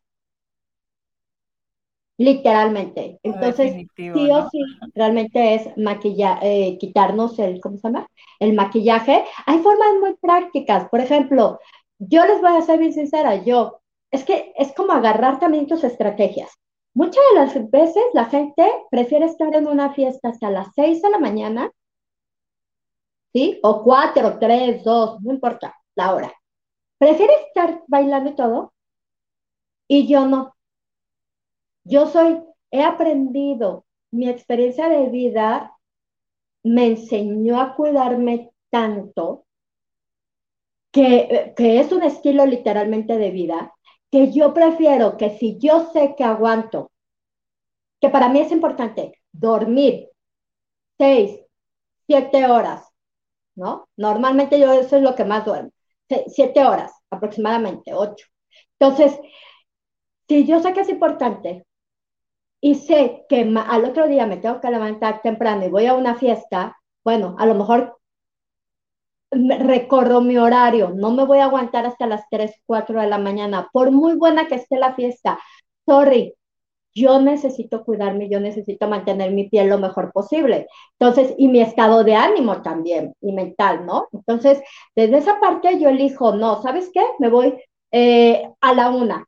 Literalmente. 2.23 3.19
Entonces, 3.23 3.73
sí 3.95 4.31
o 4.31 4.49
sí, 4.49 4.59
realmente 4.95 5.55
es 5.55 5.77
maquillar, 5.77 6.39
eh, 6.41 6.77
quitarnos 6.79 7.37
el, 7.39 7.59
¿cómo 7.59 7.77
se 7.77 7.87
llama? 7.87 8.07
El 8.39 8.53
maquillaje. 8.53 9.25
Hay 9.45 9.59
formas 9.59 9.89
muy 9.99 10.15
prácticas. 10.15 10.87
Por 10.89 11.01
ejemplo, 11.01 11.59
yo 11.99 12.25
les 12.25 12.41
voy 12.41 12.53
a 12.53 12.61
ser 12.61 12.79
bien 12.79 12.93
sincera, 12.93 13.43
yo, 13.43 13.79
es 14.11 14.23
que 14.23 14.53
es 14.57 14.73
como 14.73 14.93
agarrar 14.93 15.39
también 15.39 15.67
tus 15.67 15.83
estrategias. 15.83 16.51
Muchas 16.93 17.23
de 17.31 17.39
las 17.39 17.71
veces 17.71 18.03
la 18.13 18.25
gente 18.25 18.69
prefiere 18.91 19.25
estar 19.25 19.53
en 19.55 19.67
una 19.67 19.93
fiesta 19.93 20.29
hasta 20.29 20.49
las 20.51 20.67
6 20.75 21.01
de 21.01 21.09
la 21.09 21.19
mañana, 21.19 21.71
¿sí? 23.33 23.59
O 23.63 23.83
4, 23.83 24.37
3, 24.39 24.83
2, 24.83 25.21
no 25.21 25.33
importa 25.33 25.75
la 25.95 26.13
hora. 26.13 26.33
Prefiere 26.99 27.33
estar 27.47 27.83
bailando 27.87 28.29
y 28.29 28.35
todo, 28.35 28.73
y 29.87 30.07
yo 30.07 30.25
no. 30.27 30.55
Yo 31.83 32.07
soy, 32.07 32.41
he 32.71 32.83
aprendido, 32.83 33.85
mi 34.11 34.29
experiencia 34.29 34.89
de 34.89 35.09
vida 35.09 35.77
me 36.63 36.87
enseñó 36.87 37.59
a 37.59 37.75
cuidarme 37.75 38.51
tanto 38.69 39.45
que, 40.91 41.53
que 41.57 41.79
es 41.79 41.91
un 41.91 42.03
estilo 42.03 42.45
literalmente 42.45 43.17
de 43.17 43.31
vida, 43.31 43.73
que 44.11 44.31
yo 44.31 44.53
prefiero 44.53 45.17
que 45.17 45.31
si 45.37 45.57
yo 45.57 45.91
sé 45.91 46.15
que 46.15 46.23
aguanto, 46.23 46.91
que 47.99 48.09
para 48.09 48.29
mí 48.29 48.39
es 48.39 48.51
importante, 48.51 49.19
dormir 49.31 50.09
seis, 50.97 51.39
siete 52.05 52.45
horas, 52.45 52.87
¿no? 53.55 53.89
Normalmente 53.97 54.59
yo 54.59 54.71
eso 54.73 54.97
es 54.97 55.01
lo 55.01 55.15
que 55.15 55.25
más 55.25 55.45
duermo, 55.45 55.71
siete 56.27 56.65
horas 56.65 56.93
aproximadamente, 57.09 57.93
ocho. 57.93 58.27
Entonces, 58.79 59.19
si 60.27 60.45
yo 60.45 60.59
sé 60.59 60.73
que 60.73 60.81
es 60.81 60.89
importante 60.89 61.65
y 62.63 62.75
sé 62.75 63.25
que 63.27 63.41
al 63.67 63.83
otro 63.83 64.07
día 64.07 64.25
me 64.25 64.37
tengo 64.37 64.61
que 64.61 64.71
levantar 64.71 65.21
temprano 65.21 65.65
y 65.65 65.69
voy 65.69 65.85
a 65.85 65.95
una 65.95 66.15
fiesta, 66.15 66.77
bueno, 67.03 67.35
a 67.37 67.45
lo 67.45 67.55
mejor 67.55 67.99
recorro 69.31 70.21
mi 70.21 70.37
horario, 70.37 70.91
no 70.95 71.11
me 71.11 71.25
voy 71.25 71.39
a 71.39 71.45
aguantar 71.45 71.85
hasta 71.85 72.07
las 72.07 72.23
3, 72.31 72.53
4 72.65 73.01
de 73.01 73.07
la 73.07 73.17
mañana, 73.17 73.67
por 73.73 73.91
muy 73.91 74.15
buena 74.15 74.47
que 74.47 74.55
esté 74.55 74.77
la 74.77 74.95
fiesta. 74.95 75.37
Sorry, 75.85 76.35
yo 76.95 77.19
necesito 77.19 77.83
cuidarme, 77.83 78.29
yo 78.29 78.39
necesito 78.39 78.87
mantener 78.87 79.31
mi 79.31 79.49
piel 79.49 79.67
lo 79.67 79.77
mejor 79.77 80.13
posible. 80.13 80.67
Entonces, 80.97 81.35
y 81.37 81.49
mi 81.49 81.59
estado 81.59 82.05
de 82.05 82.15
ánimo 82.15 82.61
también, 82.61 83.13
y 83.19 83.33
mental, 83.33 83.85
¿no? 83.85 84.07
Entonces, 84.13 84.61
desde 84.95 85.17
esa 85.17 85.37
parte 85.41 85.81
yo 85.81 85.89
elijo, 85.89 86.33
no, 86.37 86.61
¿sabes 86.61 86.89
qué? 86.93 87.03
Me 87.19 87.27
voy 87.27 87.61
eh, 87.91 88.49
a 88.61 88.73
la 88.73 88.89
una. 88.89 89.27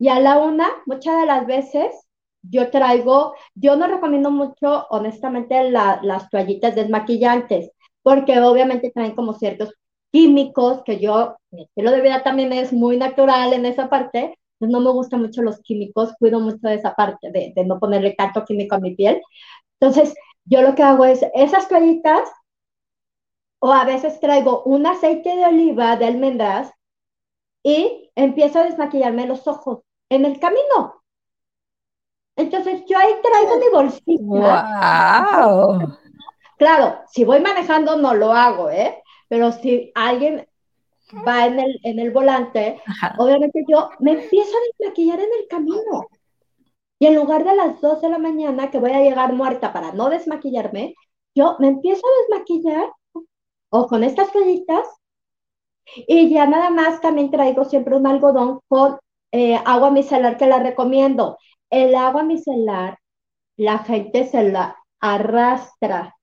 Y 0.00 0.08
a 0.08 0.18
la 0.18 0.38
una, 0.38 0.66
muchas 0.86 1.20
de 1.20 1.26
las 1.26 1.46
veces, 1.46 2.08
yo 2.42 2.70
traigo, 2.70 3.34
yo 3.54 3.76
no 3.76 3.86
recomiendo 3.86 4.30
mucho, 4.32 4.86
honestamente, 4.90 5.70
las 5.70 6.28
toallitas 6.30 6.74
desmaquillantes 6.74 7.70
porque 8.02 8.40
obviamente 8.40 8.90
traen 8.92 9.14
como 9.14 9.34
ciertos 9.34 9.74
químicos 10.10 10.82
que 10.84 10.98
yo, 10.98 11.36
mi 11.50 11.64
estilo 11.64 11.90
de 11.92 12.00
vida 12.00 12.22
también 12.22 12.52
es 12.52 12.72
muy 12.72 12.96
natural 12.96 13.52
en 13.52 13.66
esa 13.66 13.88
parte, 13.90 14.38
no 14.58 14.80
me 14.80 14.90
gustan 14.90 15.20
mucho 15.20 15.42
los 15.42 15.60
químicos, 15.60 16.14
cuido 16.18 16.40
mucho 16.40 16.58
de 16.62 16.74
esa 16.74 16.94
parte, 16.94 17.30
de, 17.30 17.52
de 17.54 17.64
no 17.64 17.78
ponerle 17.78 18.14
tanto 18.16 18.44
químico 18.44 18.74
a 18.76 18.80
mi 18.80 18.94
piel. 18.94 19.20
Entonces, 19.80 20.14
yo 20.46 20.62
lo 20.62 20.74
que 20.74 20.82
hago 20.82 21.04
es 21.04 21.24
esas 21.34 21.68
toallitas, 21.68 22.28
o 23.60 23.72
a 23.72 23.84
veces 23.84 24.20
traigo 24.20 24.62
un 24.64 24.86
aceite 24.86 25.36
de 25.36 25.46
oliva 25.46 25.96
de 25.96 26.06
almendras 26.06 26.72
y 27.62 28.10
empiezo 28.14 28.60
a 28.60 28.64
desmaquillarme 28.64 29.26
los 29.26 29.46
ojos 29.46 29.80
en 30.10 30.24
el 30.26 30.38
camino. 30.38 31.02
Entonces 32.36 32.84
yo 32.86 32.98
ahí 32.98 33.14
traigo 33.22 33.58
mi 33.58 33.68
bolsita. 33.72 34.22
¡Wow! 34.22 35.98
Claro, 36.58 36.98
si 37.10 37.24
voy 37.24 37.40
manejando 37.40 37.96
no 37.96 38.14
lo 38.14 38.32
hago, 38.32 38.68
¿eh? 38.68 39.02
Pero 39.28 39.52
si 39.52 39.90
alguien 39.94 40.46
va 41.26 41.46
en 41.46 41.60
el, 41.60 41.80
en 41.84 41.98
el 41.98 42.10
volante, 42.10 42.80
obviamente 43.18 43.64
yo 43.68 43.90
me 44.00 44.12
empiezo 44.12 44.56
a 44.56 44.78
desmaquillar 44.78 45.20
en 45.20 45.30
el 45.40 45.48
camino. 45.48 46.08
Y 46.98 47.06
en 47.06 47.14
lugar 47.14 47.44
de 47.44 47.54
las 47.54 47.80
2 47.80 48.02
de 48.02 48.10
la 48.10 48.18
mañana 48.18 48.70
que 48.70 48.78
voy 48.78 48.90
a 48.90 49.00
llegar 49.00 49.32
muerta 49.32 49.72
para 49.72 49.92
no 49.92 50.10
desmaquillarme, 50.10 50.94
yo 51.34 51.56
me 51.58 51.68
empiezo 51.68 52.02
a 52.06 52.20
desmaquillar 52.20 52.92
o 53.70 53.86
con 53.86 54.04
estas 54.04 54.32
toallitas 54.32 54.86
y 56.06 56.28
ya 56.28 56.46
nada 56.46 56.70
más 56.70 57.00
también 57.00 57.30
traigo 57.30 57.64
siempre 57.64 57.96
un 57.96 58.06
algodón 58.06 58.60
con 58.68 58.98
eh, 59.32 59.60
agua 59.64 59.90
micelar 59.90 60.36
que 60.36 60.46
la 60.46 60.58
recomiendo. 60.60 61.38
El 61.70 61.94
agua 61.94 62.22
micelar, 62.24 62.98
la 63.56 63.78
gente 63.80 64.26
se 64.26 64.44
la 64.50 64.76
arrastra 65.00 66.16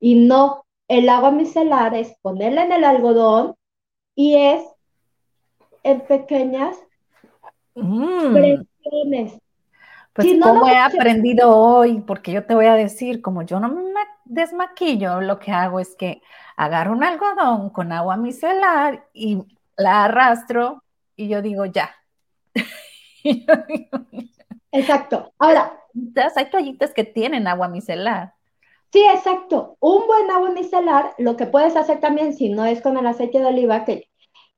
y 0.00 0.16
no, 0.16 0.64
el 0.88 1.08
agua 1.08 1.30
micelar 1.32 1.94
es 1.94 2.14
ponerla 2.22 2.64
en 2.64 2.72
el 2.72 2.84
algodón 2.84 3.56
y 4.16 4.36
es 4.36 4.64
en 5.84 6.00
pequeñas 6.00 6.76
Mm. 7.76 8.64
presiones. 8.82 9.38
Pues 10.12 10.28
Si 10.28 10.38
como 10.40 10.66
no 10.66 10.68
he 10.68 10.78
aprendido 10.78 11.50
hoy, 11.56 12.00
porque 12.02 12.32
yo 12.32 12.46
te 12.46 12.54
voy 12.54 12.66
a 12.66 12.74
decir, 12.74 13.20
como 13.20 13.42
yo 13.42 13.58
no 13.60 13.68
me 13.68 13.82
ma- 13.92 14.00
desmaquillo, 14.24 15.20
lo 15.20 15.38
que 15.40 15.50
hago 15.52 15.80
es 15.80 15.96
que 15.96 16.22
agarro 16.56 16.92
un 16.92 17.02
algodón 17.04 17.70
con 17.70 17.90
agua 17.92 18.16
micelar 18.16 19.08
y 19.12 19.42
la 19.76 20.04
arrastro 20.04 20.82
y 21.16 21.28
yo 21.28 21.42
digo, 21.42 21.66
ya. 21.66 21.90
Exacto. 24.72 25.32
Ahora, 25.38 25.72
"Toallitas, 25.92 26.36
Hay 26.36 26.50
toallitas 26.50 26.92
que 26.94 27.04
tienen 27.04 27.46
agua 27.48 27.68
micelar. 27.68 28.34
sí, 28.92 29.02
exacto. 29.12 29.76
Un 29.80 30.06
buen 30.06 30.30
agua 30.30 30.50
micelar, 30.50 31.14
lo 31.18 31.36
que 31.36 31.46
puedes 31.46 31.76
hacer 31.76 32.00
también, 32.00 32.34
si 32.34 32.48
no 32.50 32.64
es 32.64 32.80
con 32.80 32.96
el 32.96 33.06
aceite 33.06 33.38
de 33.40 33.46
oliva, 33.46 33.84
que 33.84 34.08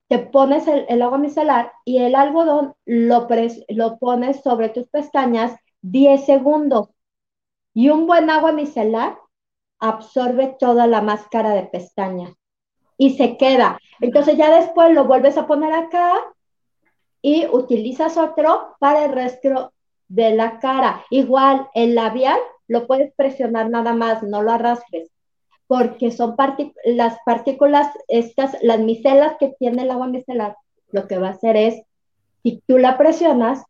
te 0.08 0.18
pones 0.20 0.68
el, 0.68 0.86
el 0.88 1.02
agua 1.02 1.18
micelar 1.18 1.72
y 1.84 1.98
el 1.98 2.14
algodón 2.14 2.74
lo, 2.86 3.28
pres- 3.28 3.64
lo 3.68 3.98
pones 3.98 4.42
sobre 4.42 4.70
tus 4.70 4.88
pestañas 4.88 5.56
10 5.82 6.26
segundos. 6.26 6.90
Y 7.74 7.90
un 7.90 8.06
buen 8.06 8.30
agua 8.30 8.52
micelar 8.52 9.18
absorbe 9.80 10.56
toda 10.58 10.86
la 10.86 11.02
máscara 11.02 11.50
de 11.54 11.64
pestañas 11.64 12.32
y 12.98 13.16
se 13.16 13.36
queda. 13.38 13.78
Entonces 14.00 14.36
ya 14.38 14.50
después 14.54 14.92
lo 14.94 15.04
vuelves 15.06 15.38
a 15.38 15.46
poner 15.46 15.72
acá 15.74 16.14
y 17.26 17.44
utilizas 17.50 18.16
otro 18.18 18.76
para 18.78 19.06
el 19.06 19.12
resto 19.12 19.72
de 20.06 20.36
la 20.36 20.60
cara. 20.60 21.04
Igual 21.10 21.66
el 21.74 21.96
labial 21.96 22.38
lo 22.68 22.86
puedes 22.86 23.12
presionar 23.16 23.68
nada 23.68 23.94
más, 23.94 24.22
no 24.22 24.42
lo 24.42 24.52
arrastres, 24.52 25.10
porque 25.66 26.12
son 26.12 26.36
las 26.84 27.18
partículas, 27.26 27.90
estas, 28.06 28.56
las 28.62 28.78
micelas 28.78 29.34
que 29.40 29.48
tiene 29.58 29.82
el 29.82 29.90
agua 29.90 30.06
micelar, 30.06 30.56
lo 30.92 31.08
que 31.08 31.18
va 31.18 31.26
a 31.26 31.30
hacer 31.32 31.56
es, 31.56 31.82
si 32.44 32.62
tú 32.64 32.78
la 32.78 32.96
presionas, 32.96 33.64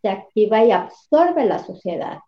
se 0.00 0.08
activa 0.08 0.62
y 0.62 0.70
absorbe 0.70 1.44
la 1.44 1.58
suciedad. 1.58 2.20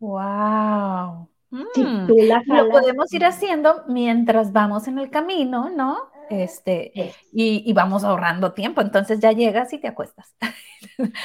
Wow. 0.00 1.28
Si 1.72 1.84
Mm. 1.84 2.06
tú 2.08 2.16
la 2.16 2.42
Y 2.44 2.48
Lo 2.48 2.54
jalas, 2.56 2.80
podemos 2.80 3.12
ir 3.14 3.24
haciendo 3.24 3.84
mientras 3.86 4.52
vamos 4.52 4.88
en 4.88 4.98
el 4.98 5.08
camino, 5.08 5.70
¿no? 5.70 6.15
Este, 6.28 6.92
es- 7.00 7.16
y, 7.32 7.62
y 7.68 7.72
vamos 7.72 8.04
ahorrando 8.04 8.52
tiempo. 8.54 8.80
Entonces 8.80 9.20
ya 9.20 9.32
llegas 9.32 9.72
y 9.72 9.78
te 9.78 9.88
acuestas. 9.88 10.34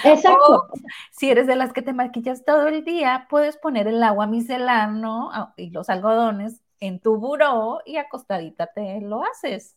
Exacto. 0.03 0.61
O 0.73 0.79
si 1.11 1.29
eres 1.31 1.47
de 1.47 1.55
las 1.55 1.73
que 1.73 1.81
te 1.81 1.93
maquillas 1.93 2.45
todo 2.45 2.67
el 2.67 2.83
día, 2.85 3.27
puedes 3.29 3.57
poner 3.57 3.87
el 3.87 4.01
agua 4.03 4.27
micelar, 4.27 4.91
¿no? 4.91 5.31
Ah, 5.33 5.53
Y 5.57 5.69
los 5.71 5.89
algodones 5.89 6.61
en 6.79 6.99
tu 6.99 7.17
buró 7.17 7.81
y 7.85 7.97
acostadita 7.97 8.67
te 8.67 9.01
lo 9.01 9.23
haces. 9.25 9.75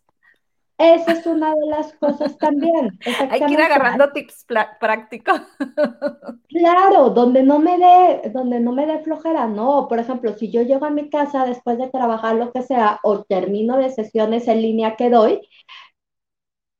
Esa 0.79 1.13
es 1.13 1.27
una 1.27 1.55
de 1.55 1.67
las 1.67 1.93
cosas 1.95 2.39
también. 2.39 2.99
Hay 3.29 3.45
que 3.45 3.55
ir 3.55 3.61
agarrando 3.61 4.13
tips 4.13 4.45
prácticos. 4.81 5.41
Claro, 6.49 7.11
donde 7.11 7.43
no 7.43 7.59
me 7.59 7.77
dé, 7.79 8.31
donde 8.31 8.61
no 8.61 8.73
me 8.73 8.87
dé 8.87 9.01
flojera, 9.01 9.47
no. 9.47 9.89
Por 9.89 9.99
ejemplo, 9.99 10.35
si 10.35 10.51
yo 10.53 10.63
llego 10.63 10.87
a 10.87 10.91
mi 10.91 11.11
casa 11.11 11.45
después 11.47 11.79
de 11.79 11.89
trabajar 11.91 12.37
lo 12.37 12.53
que 12.53 12.63
sea 12.63 13.01
o 13.03 13.25
termino 13.25 13.77
de 13.77 13.91
sesiones 13.91 14.47
en 14.49 14.63
línea 14.63 14.95
que 14.97 15.11
doy, 15.11 15.41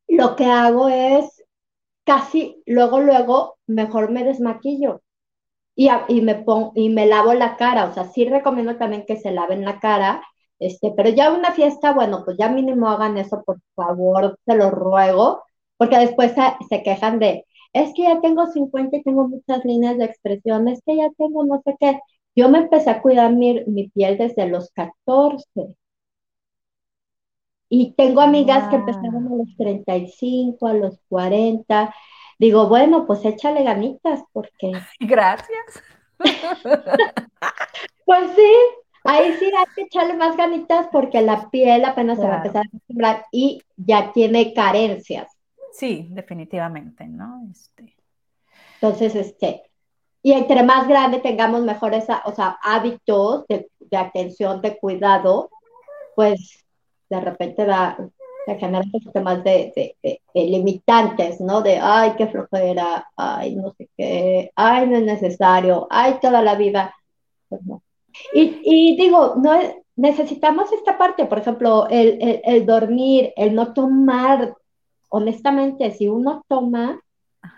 lo 0.09 0.37
que 0.37 0.45
hago 0.47 0.89
es 0.89 1.45
casi 2.07 2.63
luego, 2.67 3.01
luego, 3.01 3.59
mejor 3.69 4.11
me 4.13 4.25
desmaquillo 4.25 5.03
y, 5.77 5.89
a- 5.89 6.07
y 6.09 6.23
me 6.23 6.37
pongo, 6.37 6.73
y 6.77 6.91
me 6.91 7.07
lavo 7.07 7.35
la 7.35 7.57
cara. 7.59 7.87
O 7.87 7.95
sea, 7.95 8.07
sí 8.07 8.27
recomiendo 8.29 8.77
también 8.79 9.07
que 9.07 9.17
se 9.19 9.33
laven 9.33 9.65
la 9.65 9.81
cara, 9.81 10.23
este, 10.67 10.93
pero 10.97 11.11
ya 11.11 11.33
una 11.33 11.53
fiesta, 11.53 11.93
bueno, 11.93 12.23
pues 12.25 12.37
ya 12.39 12.49
mínimo 12.49 12.89
hagan 12.89 13.19
eso, 13.19 13.43
por 13.45 13.61
favor, 13.75 14.39
se 14.47 14.57
lo 14.57 14.71
ruego, 14.71 15.43
porque 15.77 15.99
después 15.99 16.33
se, 16.69 16.83
quejan 16.83 17.19
de, 17.19 17.45
es 17.73 17.93
que 17.95 18.03
ya 18.05 18.21
tengo 18.21 18.47
50 18.47 18.97
y 18.97 19.03
tengo 19.03 19.29
muchas 19.29 19.65
líneas 19.65 19.99
de 19.99 20.07
expresión, 20.07 20.69
es 20.69 20.81
que 20.87 20.97
ya 20.97 21.11
tengo 21.19 21.45
no 21.45 21.61
sé 21.65 21.77
qué. 21.79 22.01
Yo 22.37 22.49
me 22.49 22.59
empecé 22.59 22.91
a 22.91 23.03
cuidar 23.03 23.33
mi, 23.33 23.63
mi 23.67 23.89
piel 23.91 24.19
desde 24.19 24.49
los 24.49 24.71
14. 24.73 25.77
Y 27.69 27.93
tengo 27.93 28.21
amigas 28.21 28.69
que 28.69 28.77
empezaron 28.77 29.27
a 29.27 29.37
los 29.37 29.57
35, 29.57 30.67
a 30.67 30.75
los 30.75 30.99
40. 31.09 31.95
digo, 32.39 32.69
bueno, 32.69 33.07
pues 33.07 33.25
échale 33.25 33.65
ganitas 33.65 34.23
porque... 34.33 34.73
Gracias. 35.01 35.83
pues 38.07 38.31
sí, 38.37 38.53
ahí 39.05 39.35
sí 39.39 39.45
hay 39.47 39.65
que 39.75 39.83
echarle 39.83 40.15
más 40.15 40.37
ganitas 40.37 40.89
porque 40.91 41.21
la 41.23 41.49
piel 41.51 41.85
apenas 41.85 42.19
se 42.19 42.27
va 42.27 42.35
a 42.35 42.37
empezar 42.39 42.63
a 42.65 42.69
acostumbrar 42.69 43.27
y 43.31 43.63
ya 43.77 44.13
tiene 44.13 44.53
carencias. 44.53 45.31
Sí, 45.73 46.09
definitivamente, 46.11 47.07
¿no? 47.07 47.47
Este... 47.51 47.95
Entonces, 48.81 49.15
este, 49.15 49.63
y 50.23 50.33
entre 50.33 50.63
más 50.63 50.89
grande 50.89 51.19
tengamos 51.19 51.63
mejores, 51.63 52.07
o 52.25 52.33
sea, 52.33 52.59
hábitos 52.63 53.47
de, 53.47 53.69
atención, 53.97 54.61
de 54.61 54.79
cuidado, 54.79 55.51
pues 56.15 56.65
de 57.11 57.21
repente 57.21 57.65
da, 57.65 57.97
se 58.47 58.55
genera 58.57 58.85
un 58.85 58.91
poquito 58.91 59.21
más 59.23 59.45
de, 59.45 59.97
limitantes, 60.35 61.41
¿no? 61.41 61.63
De, 61.63 61.79
ay, 61.79 62.15
qué 62.17 62.27
flojera, 62.27 63.11
ay, 63.17 63.55
no 63.57 63.73
sé 63.73 63.89
qué, 63.97 64.51
ay, 64.55 64.87
no 64.89 64.97
es 64.97 65.05
necesario, 65.05 65.87
ay, 65.91 66.19
toda 66.21 66.43
la 66.43 66.55
vida. 66.55 66.95
Pues 67.49 67.63
no. 67.65 67.83
Y, 68.33 68.61
y 68.63 68.97
digo, 68.97 69.35
no 69.37 69.59
necesitamos 69.97 70.73
esta 70.73 70.99
parte, 70.99 71.27
por 71.27 71.39
ejemplo, 71.39 71.87
el, 71.89 72.41
el 72.45 72.67
dormir, 72.67 73.33
el 73.37 73.55
no 73.55 73.73
tomar, 73.73 74.55
honestamente, 75.09 75.91
si 75.93 76.09
uno 76.09 76.45
toma, 76.49 77.01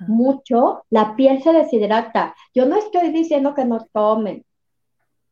mucho, 0.07 0.85
la 0.91 1.17
piel 1.17 1.43
se 1.43 1.53
deshidrata. 1.53 2.35
Yo 2.55 2.67
no 2.67 2.77
estoy 2.77 3.11
diciendo 3.11 3.55
que 3.55 3.65
no 3.65 3.87
tomen, 3.93 4.45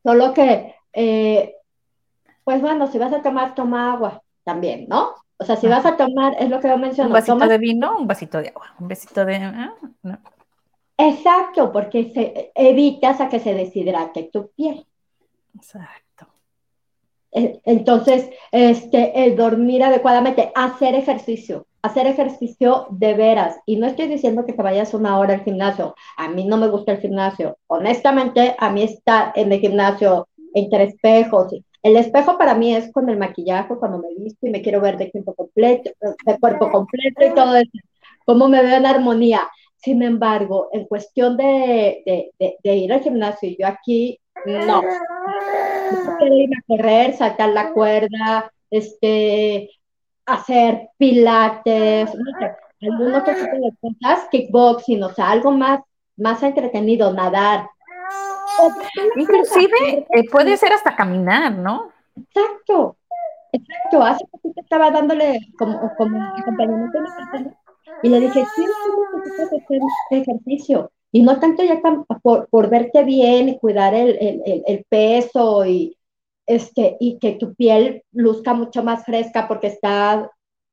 solo 0.02 0.32
que, 0.32 0.74
eh, 0.92 1.54
pues 2.44 2.60
bueno, 2.60 2.87
si 2.87 2.98
vas 2.98 3.12
a 3.12 3.22
tomar, 3.22 3.54
toma 3.54 3.92
agua 3.92 4.22
también, 4.44 4.87
¿no? 4.88 5.14
O 5.37 5.44
sea, 5.44 5.56
si 5.56 5.66
vas 5.66 5.84
a 5.84 5.96
tomar, 5.96 6.37
es 6.38 6.48
lo 6.48 6.60
que 6.60 6.68
yo 6.68 6.78
menciono. 6.78 7.08
Un 7.08 7.14
vasito 7.14 7.48
de 7.48 7.58
vino, 7.58 7.98
un 7.98 8.06
vasito 8.06 8.38
de 8.38 8.48
agua, 8.48 8.74
un 8.78 8.88
vasito 8.88 9.24
de... 9.24 9.37
Ah, 9.37 9.74
Exacto, 10.96 11.72
porque 11.72 12.12
se, 12.14 12.52
evitas 12.54 13.20
a 13.20 13.28
que 13.28 13.40
se 13.40 13.52
deshidrate 13.52 14.30
tu 14.32 14.50
piel. 14.50 14.87
Exacto. 15.55 16.29
E, 17.33 17.61
entonces, 17.64 18.31
este, 18.53 19.25
el 19.25 19.37
dormir 19.37 19.83
adecuadamente, 19.83 20.53
hacer 20.55 20.95
ejercicio 20.95 21.67
hacer 21.85 22.07
ejercicio 22.07 22.87
de 22.88 23.12
veras. 23.12 23.59
Y 23.67 23.77
no 23.77 23.87
estoy 23.87 24.09
diciendo 24.09 24.47
que 24.47 24.55
te 24.55 24.62
vayas 24.62 24.95
una 24.95 25.19
hora 25.19 25.35
al 25.35 25.45
gimnasio. 25.45 25.95
A 26.17 26.29
mí 26.29 26.47
no 26.47 26.57
me 26.57 26.69
gusta 26.69 26.93
el 26.93 26.99
gimnasio. 26.99 27.59
Honestamente, 27.67 28.57
a 28.59 28.71
mí 28.71 28.83
estar 28.83 29.33
en 29.35 29.53
el 29.53 29.61
gimnasio 29.61 30.27
entre 30.55 30.85
espejos. 30.85 31.55
El 31.83 31.97
espejo 31.99 32.38
para 32.38 32.55
mí 32.55 32.75
es 32.75 32.90
con 32.90 33.11
el 33.11 33.19
maquillaje, 33.19 33.77
cuando 33.77 33.99
me 33.99 34.14
visto 34.19 34.47
y 34.47 34.51
me 34.51 34.62
quiero 34.62 34.81
ver 34.81 34.97
de 34.97 35.11
cuerpo 35.11 35.35
completo, 35.35 35.90
de 36.25 36.38
cuerpo 36.38 36.71
completo 36.71 37.27
y 37.27 37.35
todo 37.35 37.55
eso. 37.55 37.71
Cómo 38.25 38.49
me 38.49 38.62
veo 38.62 38.77
en 38.79 38.87
armonía. 38.87 39.43
Sin 39.77 40.03
embargo, 40.03 40.71
en 40.73 40.87
cuestión 40.87 41.37
de, 41.37 42.31
de, 42.38 42.57
de, 42.62 42.77
ir 42.77 42.95
al 42.95 43.03
gimnasio, 43.03 43.55
yo 43.59 43.67
aquí, 43.67 44.19
no. 44.47 44.81
Ir 46.20 46.51
a 46.57 46.62
correr, 46.66 47.14
saltar 47.14 47.51
la 47.51 47.73
cuerda, 47.73 48.51
este, 48.70 49.70
hacer 50.27 50.88
pilates, 50.97 52.14
no 52.14 52.38
sé, 52.38 52.53
algún 52.87 53.14
otro 53.14 53.35
tipo 53.35 53.57
de 53.57 53.73
cosas, 53.81 54.29
kickboxing, 54.31 55.03
o 55.03 55.11
sea, 55.11 55.31
algo 55.31 55.51
más, 55.53 55.81
más 56.16 56.42
entretenido, 56.42 57.12
nadar. 57.12 57.68
Inclusive 59.16 60.07
eh, 60.11 60.25
puede 60.31 60.57
ser 60.57 60.73
hasta 60.73 60.94
caminar, 60.94 61.53
¿no? 61.53 61.90
Exacto, 62.16 62.97
exacto. 63.53 64.03
Hace 64.03 64.25
poquito 64.27 64.61
estaba 64.61 64.90
dándole 64.90 65.40
como, 65.59 65.90
como 65.97 66.23
acompañamiento 66.37 66.99
y 68.03 68.09
le 68.09 68.20
dije, 68.20 68.44
sí, 68.55 68.66
necesitas 69.14 69.53
hacer 69.53 69.81
ejercicio. 70.11 70.90
Y 71.14 71.22
no 71.22 71.38
tanto 71.38 71.62
ya 71.62 71.81
por, 71.81 72.48
por 72.48 72.70
verte 72.70 73.05
bien 73.05 73.48
y 73.48 73.59
cuidar 73.61 73.94
el, 73.94 74.18
el, 74.66 74.85
peso 74.88 75.64
y, 75.64 75.96
este, 76.44 76.96
y 76.98 77.20
que 77.20 77.37
tu 77.37 77.55
piel 77.55 78.03
luzca 78.11 78.53
mucho 78.53 78.83
más 78.83 79.05
fresca 79.05 79.46
porque 79.46 79.68
está, 79.68 80.29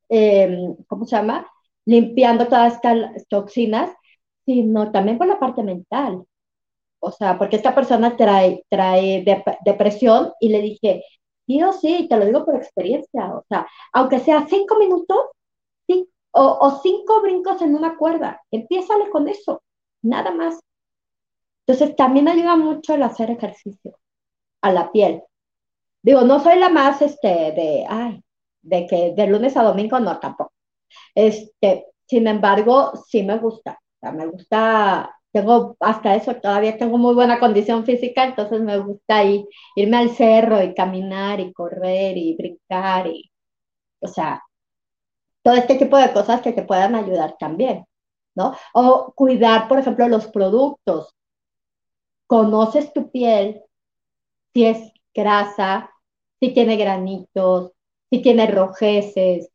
em, 0.10 0.76
¿cómo 0.88 1.06
se 1.06 1.16
llama? 1.16 1.48
Limpiando 1.86 2.48
todas 2.48 2.74
estas 2.74 3.28
toxinas, 3.28 3.92
sino 4.44 4.92
también 4.92 5.20
por 5.20 5.28
la 5.28 5.40
parte 5.40 5.62
mental. 5.62 6.24
O 7.00 7.12
sea, 7.12 7.38
porque 7.38 7.58
esta 7.58 7.76
persona 7.76 8.18
trae, 8.18 8.66
trae 8.70 9.24
depresión 9.64 10.34
y 10.40 10.50
le 10.50 10.62
dije, 10.62 11.04
sí 11.46 11.62
o 11.62 11.72
sí, 11.72 12.08
te 12.10 12.18
lo 12.18 12.26
digo 12.26 12.46
por 12.46 12.56
experiencia, 12.56 13.36
o 13.36 13.44
sea, 13.48 13.68
aunque 13.94 14.20
sea 14.20 14.48
cinco 14.50 14.80
minutos, 14.80 15.20
sí, 15.88 16.10
o, 16.32 16.58
o 16.62 16.82
cinco 16.82 17.22
brincos 17.22 17.62
en 17.62 17.76
una 17.76 17.96
cuerda, 17.96 18.42
empiézale 18.52 19.12
con 19.12 19.28
eso, 19.28 19.62
nada 20.02 20.32
más. 20.32 20.60
Entonces, 21.66 21.96
también 21.96 22.28
ayuda 22.28 22.56
mucho 22.56 22.94
el 22.96 23.04
hacer 23.04 23.32
ejercicio 23.32 23.98
a 24.62 24.72
la 24.74 24.92
piel. 24.92 25.24
Digo, 26.04 26.22
no 26.24 26.40
soy 26.40 26.60
la 26.60 26.70
más, 26.70 27.02
este, 27.02 27.28
de, 27.30 27.86
ay, 27.90 28.24
de 28.64 28.88
que 28.88 29.14
de 29.16 29.28
lunes 29.28 29.58
a 29.58 29.64
domingo 29.64 30.00
no 30.00 30.20
tampoco. 30.20 30.54
Este, 31.16 31.88
sin 32.08 32.28
embargo, 32.28 32.94
sí 33.08 33.24
me 33.24 33.38
gusta. 33.40 33.80
Me 34.02 34.28
gusta, 34.28 35.16
tengo 35.32 35.78
hasta 35.80 36.16
eso, 36.16 36.36
todavía 36.38 36.78
tengo 36.78 36.98
muy 36.98 37.14
buena 37.16 37.40
condición 37.40 37.86
física, 37.86 38.26
entonces 38.26 38.62
me 38.62 38.80
gusta 38.80 39.24
ir, 39.24 39.46
irme 39.76 39.98
al 39.98 40.12
cerro 40.12 40.64
y 40.64 40.74
caminar 40.74 41.40
y 41.40 41.54
correr 41.54 42.18
y 42.18 42.36
brincar 42.36 43.08
y, 43.08 43.32
o 44.02 44.08
sea, 44.08 44.44
todo 45.44 45.56
este 45.56 45.76
tipo 45.76 45.98
de 45.98 46.12
cosas 46.14 46.42
que 46.42 46.54
te 46.54 46.64
puedan 46.64 46.96
ayudar 46.96 47.36
también, 47.40 47.86
¿no? 48.36 48.56
O 48.74 49.14
cuidar, 49.16 49.68
por 49.68 49.80
ejemplo, 49.80 50.08
los 50.08 50.28
productos. 50.28 51.16
Conoces 52.28 52.94
tu 52.94 53.12
piel, 53.12 53.62
si 54.54 54.66
es 54.66 54.92
grasa, 55.14 55.92
si 56.40 56.54
tiene 56.54 56.78
granitos, 56.78 57.72
si 58.10 58.22
tiene 58.22 58.48
rojeces. 58.48 59.50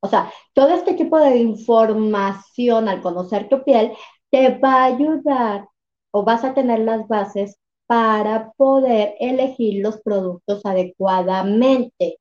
O 0.00 0.08
sea, 0.08 0.32
todo 0.54 0.70
este 0.70 0.94
tipo 0.94 1.18
de 1.18 1.38
información 1.38 2.88
al 2.88 3.02
conocer 3.02 3.48
tu 3.48 3.64
piel 3.64 3.92
te 4.30 4.58
va 4.58 4.84
a 4.84 4.86
ayudar 4.86 5.68
o 6.12 6.24
vas 6.24 6.44
a 6.44 6.54
tener 6.54 6.80
las 6.80 7.08
bases 7.08 7.58
para 7.86 8.52
poder 8.54 9.14
elegir 9.20 9.82
los 9.82 10.00
productos 10.02 10.64
adecuadamente. 10.66 12.18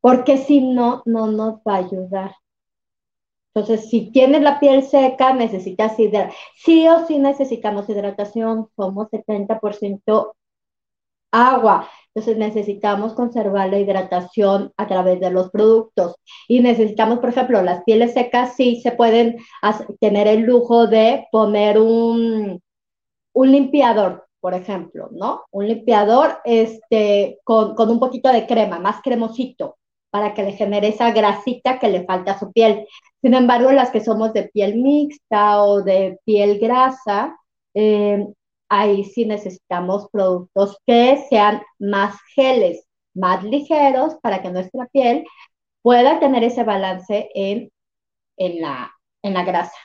Porque 0.00 0.38
si 0.38 0.60
no, 0.60 1.02
no 1.06 1.28
nos 1.28 1.60
va 1.60 1.76
a 1.76 1.78
ayudar. 1.78 2.34
Entonces, 3.54 3.88
si 3.90 4.10
tienes 4.12 4.42
la 4.42 4.60
piel 4.60 4.82
seca, 4.82 5.32
necesitas 5.34 5.98
hidratación. 5.98 6.36
Sí 6.56 6.86
o 6.88 7.06
sí 7.06 7.18
necesitamos 7.18 7.88
hidratación. 7.88 8.68
Somos 8.76 9.08
70% 9.10 10.32
agua. 11.32 11.88
Entonces 12.14 12.36
necesitamos 12.36 13.14
conservar 13.14 13.70
la 13.70 13.78
hidratación 13.78 14.72
a 14.76 14.86
través 14.86 15.20
de 15.20 15.30
los 15.30 15.50
productos. 15.50 16.16
Y 16.48 16.60
necesitamos, 16.60 17.18
por 17.20 17.30
ejemplo, 17.30 17.62
las 17.62 17.84
pieles 17.84 18.14
secas 18.14 18.54
sí 18.56 18.80
se 18.80 18.92
pueden 18.92 19.38
tener 20.00 20.26
el 20.26 20.40
lujo 20.42 20.86
de 20.86 21.26
poner 21.30 21.78
un, 21.78 22.60
un 23.34 23.52
limpiador, 23.52 24.26
por 24.40 24.54
ejemplo, 24.54 25.08
¿no? 25.12 25.44
Un 25.52 25.68
limpiador 25.68 26.38
este, 26.44 27.38
con, 27.44 27.74
con 27.74 27.90
un 27.90 28.00
poquito 28.00 28.32
de 28.32 28.46
crema, 28.46 28.80
más 28.80 29.00
cremosito, 29.02 29.76
para 30.10 30.34
que 30.34 30.42
le 30.42 30.52
genere 30.52 30.88
esa 30.88 31.12
grasita 31.12 31.78
que 31.78 31.88
le 31.88 32.04
falta 32.04 32.32
a 32.32 32.38
su 32.38 32.50
piel. 32.52 32.86
Sin 33.22 33.34
embargo, 33.34 33.72
las 33.72 33.90
que 33.90 34.00
somos 34.00 34.32
de 34.32 34.44
piel 34.44 34.76
mixta 34.76 35.62
o 35.62 35.82
de 35.82 36.18
piel 36.24 36.58
grasa, 36.58 37.36
eh, 37.74 38.26
ahí 38.68 39.04
sí 39.04 39.24
necesitamos 39.26 40.08
productos 40.10 40.78
que 40.86 41.24
sean 41.28 41.62
más 41.78 42.16
geles, 42.34 42.84
más 43.14 43.42
ligeros 43.44 44.16
para 44.22 44.42
que 44.42 44.50
nuestra 44.50 44.86
piel 44.88 45.24
pueda 45.82 46.20
tener 46.20 46.44
ese 46.44 46.64
balance 46.64 47.30
en, 47.34 47.70
en, 48.38 48.60
la, 48.62 48.92
en 49.22 49.34
la 49.34 49.44
grasa. 49.44 49.76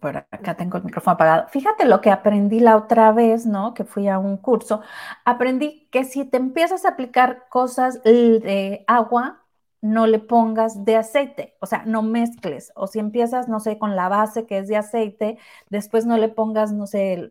Por 0.00 0.16
acá 0.16 0.56
tengo 0.56 0.78
el 0.78 0.84
micrófono 0.84 1.14
apagado. 1.14 1.48
Fíjate 1.48 1.84
lo 1.84 2.00
que 2.00 2.10
aprendí 2.12 2.60
la 2.60 2.76
otra 2.76 3.10
vez, 3.12 3.46
¿no? 3.46 3.74
Que 3.74 3.82
fui 3.84 4.06
a 4.08 4.18
un 4.20 4.36
curso. 4.36 4.80
Aprendí 5.24 5.88
que 5.90 6.04
si 6.04 6.24
te 6.24 6.36
empiezas 6.36 6.84
a 6.84 6.90
aplicar 6.90 7.48
cosas 7.48 8.02
de 8.04 8.84
agua, 8.86 9.37
no 9.80 10.06
le 10.06 10.18
pongas 10.18 10.84
de 10.84 10.96
aceite, 10.96 11.56
o 11.60 11.66
sea, 11.66 11.84
no 11.86 12.02
mezcles. 12.02 12.72
O 12.74 12.86
si 12.86 12.98
empiezas, 12.98 13.48
no 13.48 13.60
sé, 13.60 13.78
con 13.78 13.96
la 13.96 14.08
base 14.08 14.46
que 14.46 14.58
es 14.58 14.68
de 14.68 14.76
aceite, 14.76 15.38
después 15.70 16.06
no 16.06 16.16
le 16.16 16.28
pongas, 16.28 16.72
no 16.72 16.86
sé, 16.86 17.30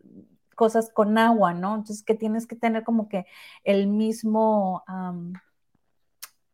cosas 0.54 0.90
con 0.90 1.18
agua, 1.18 1.54
¿no? 1.54 1.76
Entonces 1.76 2.02
que 2.02 2.14
tienes 2.14 2.46
que 2.46 2.56
tener 2.56 2.84
como 2.84 3.08
que 3.08 3.26
el 3.64 3.86
mismo, 3.86 4.82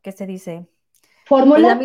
¿qué 0.03 0.13
se 0.13 0.27
dice? 0.27 0.69
Fórmula. 1.27 1.81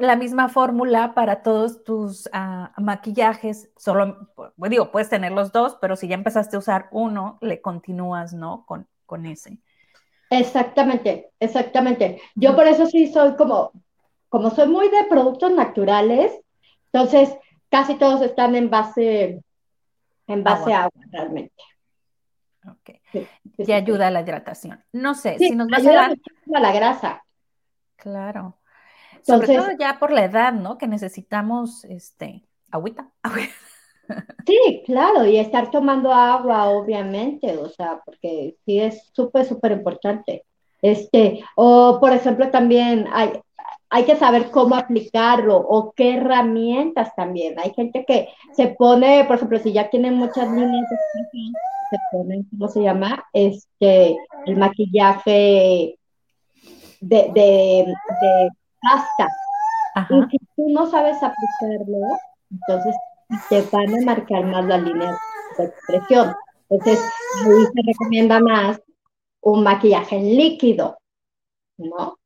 La, 0.00 0.14
misma 0.14 0.48
fórmula 0.48 1.12
para 1.12 1.42
todos 1.42 1.82
tus 1.82 2.28
ah, 2.32 2.72
maquillajes, 2.78 3.68
solo, 3.76 4.30
digo, 4.56 4.92
puedes 4.92 5.08
tener 5.08 5.32
los 5.32 5.50
dos, 5.50 5.76
pero 5.80 5.96
si 5.96 6.06
ya 6.06 6.14
empezaste 6.14 6.54
a 6.54 6.60
usar 6.60 6.88
uno, 6.92 7.36
le 7.40 7.60
continúas, 7.60 8.32
¿no? 8.32 8.64
Con, 8.64 8.86
con 9.06 9.26
ese. 9.26 9.58
Exactamente, 10.30 11.30
exactamente. 11.40 12.20
Yo 12.34 12.54
por 12.54 12.66
eso 12.66 12.86
sí 12.86 13.10
soy 13.12 13.34
como 13.36 13.72
como 14.28 14.50
soy 14.50 14.68
muy 14.68 14.88
de 14.88 15.04
productos 15.04 15.52
naturales, 15.52 16.38
entonces 16.92 17.34
casi 17.70 17.94
todos 17.96 18.22
están 18.22 18.54
en 18.54 18.70
base, 18.70 19.42
en 20.26 20.44
base 20.44 20.72
a 20.72 20.84
agua 20.84 21.02
realmente. 21.10 21.62
Ok. 22.66 22.90
y 23.56 23.72
ayuda 23.72 24.08
a 24.08 24.10
la 24.10 24.20
hidratación. 24.20 24.84
No 24.92 25.14
sé, 25.14 25.38
si 25.38 25.54
nos 25.54 25.68
vas 25.68 25.86
a 25.86 25.92
dar... 25.92 26.10
a 26.54 26.60
la 26.60 26.72
grasa. 26.72 27.24
Claro. 27.96 28.58
Sobre 29.22 29.56
todo 29.56 29.68
ya 29.78 29.98
por 29.98 30.12
la 30.12 30.24
edad, 30.24 30.52
¿no? 30.52 30.76
Que 30.76 30.86
necesitamos, 30.86 31.84
este, 31.84 32.44
agüita. 32.70 33.10
Sí, 34.46 34.82
claro, 34.86 35.26
y 35.26 35.36
estar 35.36 35.70
tomando 35.70 36.12
agua, 36.12 36.70
obviamente, 36.70 37.56
o 37.56 37.68
sea, 37.68 38.00
porque 38.04 38.56
sí 38.64 38.80
es 38.80 39.10
súper, 39.12 39.44
súper 39.44 39.72
importante. 39.72 40.44
Este, 40.80 41.44
o 41.56 41.98
por 42.00 42.12
ejemplo, 42.12 42.50
también 42.50 43.06
hay, 43.12 43.32
hay 43.90 44.04
que 44.04 44.16
saber 44.16 44.50
cómo 44.50 44.76
aplicarlo 44.76 45.56
o 45.56 45.92
qué 45.92 46.14
herramientas 46.14 47.14
también. 47.14 47.58
Hay 47.58 47.72
gente 47.74 48.04
que 48.06 48.28
se 48.54 48.68
pone, 48.68 49.24
por 49.24 49.36
ejemplo, 49.36 49.58
si 49.58 49.72
ya 49.72 49.90
tienen 49.90 50.14
muchas 50.14 50.50
líneas 50.50 50.86
se 51.90 51.96
ponen, 52.12 52.46
¿cómo 52.50 52.68
se 52.68 52.82
llama? 52.82 53.24
Este, 53.32 54.16
el 54.46 54.56
maquillaje 54.56 55.98
de, 57.00 57.30
de, 57.34 57.94
pasta. 58.80 59.28
Y 60.10 60.28
si 60.30 60.38
tú 60.54 60.68
no 60.68 60.86
sabes 60.86 61.16
aplicarlo, 61.22 62.18
entonces 62.50 62.94
te 63.48 63.62
van 63.70 63.94
a 63.94 64.04
marcar 64.04 64.44
más 64.46 64.64
la 64.64 64.78
línea 64.78 65.18
de 65.58 65.64
expresión. 65.64 66.34
Entonces, 66.68 67.04
ahí 67.44 67.64
se 67.74 67.82
recomienda 67.86 68.40
más 68.40 68.80
un 69.40 69.62
maquillaje 69.62 70.20
líquido, 70.20 70.98
¿no? 71.78 72.18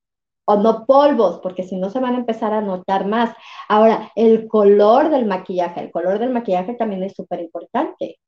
O 0.44 0.57
no 0.57 0.86
polvos, 0.86 1.40
porque 1.42 1.62
si 1.62 1.76
no 1.76 1.90
se 1.90 2.00
van 2.00 2.14
a 2.14 2.18
empezar 2.18 2.53
a 2.53 2.61
notar 2.61 3.07
más. 3.07 3.34
Ahora, 3.68 4.11
el 4.16 4.48
color 4.48 5.11
del 5.11 5.26
maquillaje, 5.26 5.80
el 5.80 5.90
color 5.92 6.18
del 6.18 6.30
maquillaje 6.30 6.74
también 6.74 7.03
es 7.05 7.14
súper 7.14 7.40
importante, 7.40 8.18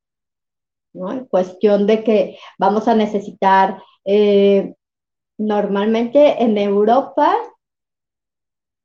¿no? 0.93 1.13
En 1.13 1.27
cuestión 1.27 1.87
de 1.87 2.05
que 2.05 2.39
vamos 2.59 2.87
a 2.89 2.95
necesitar, 2.95 3.83
eh, 4.05 4.75
normalmente 5.39 6.43
en 6.43 6.57
Europa, 6.59 7.35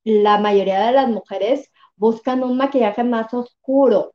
la 0.04 0.40
mayoría 0.40 0.88
de 0.88 0.92
las 0.94 1.10
mujeres 1.10 1.72
buscan 2.00 2.44
un 2.44 2.58
maquillaje 2.58 3.04
más 3.04 3.34
oscuro, 3.34 4.14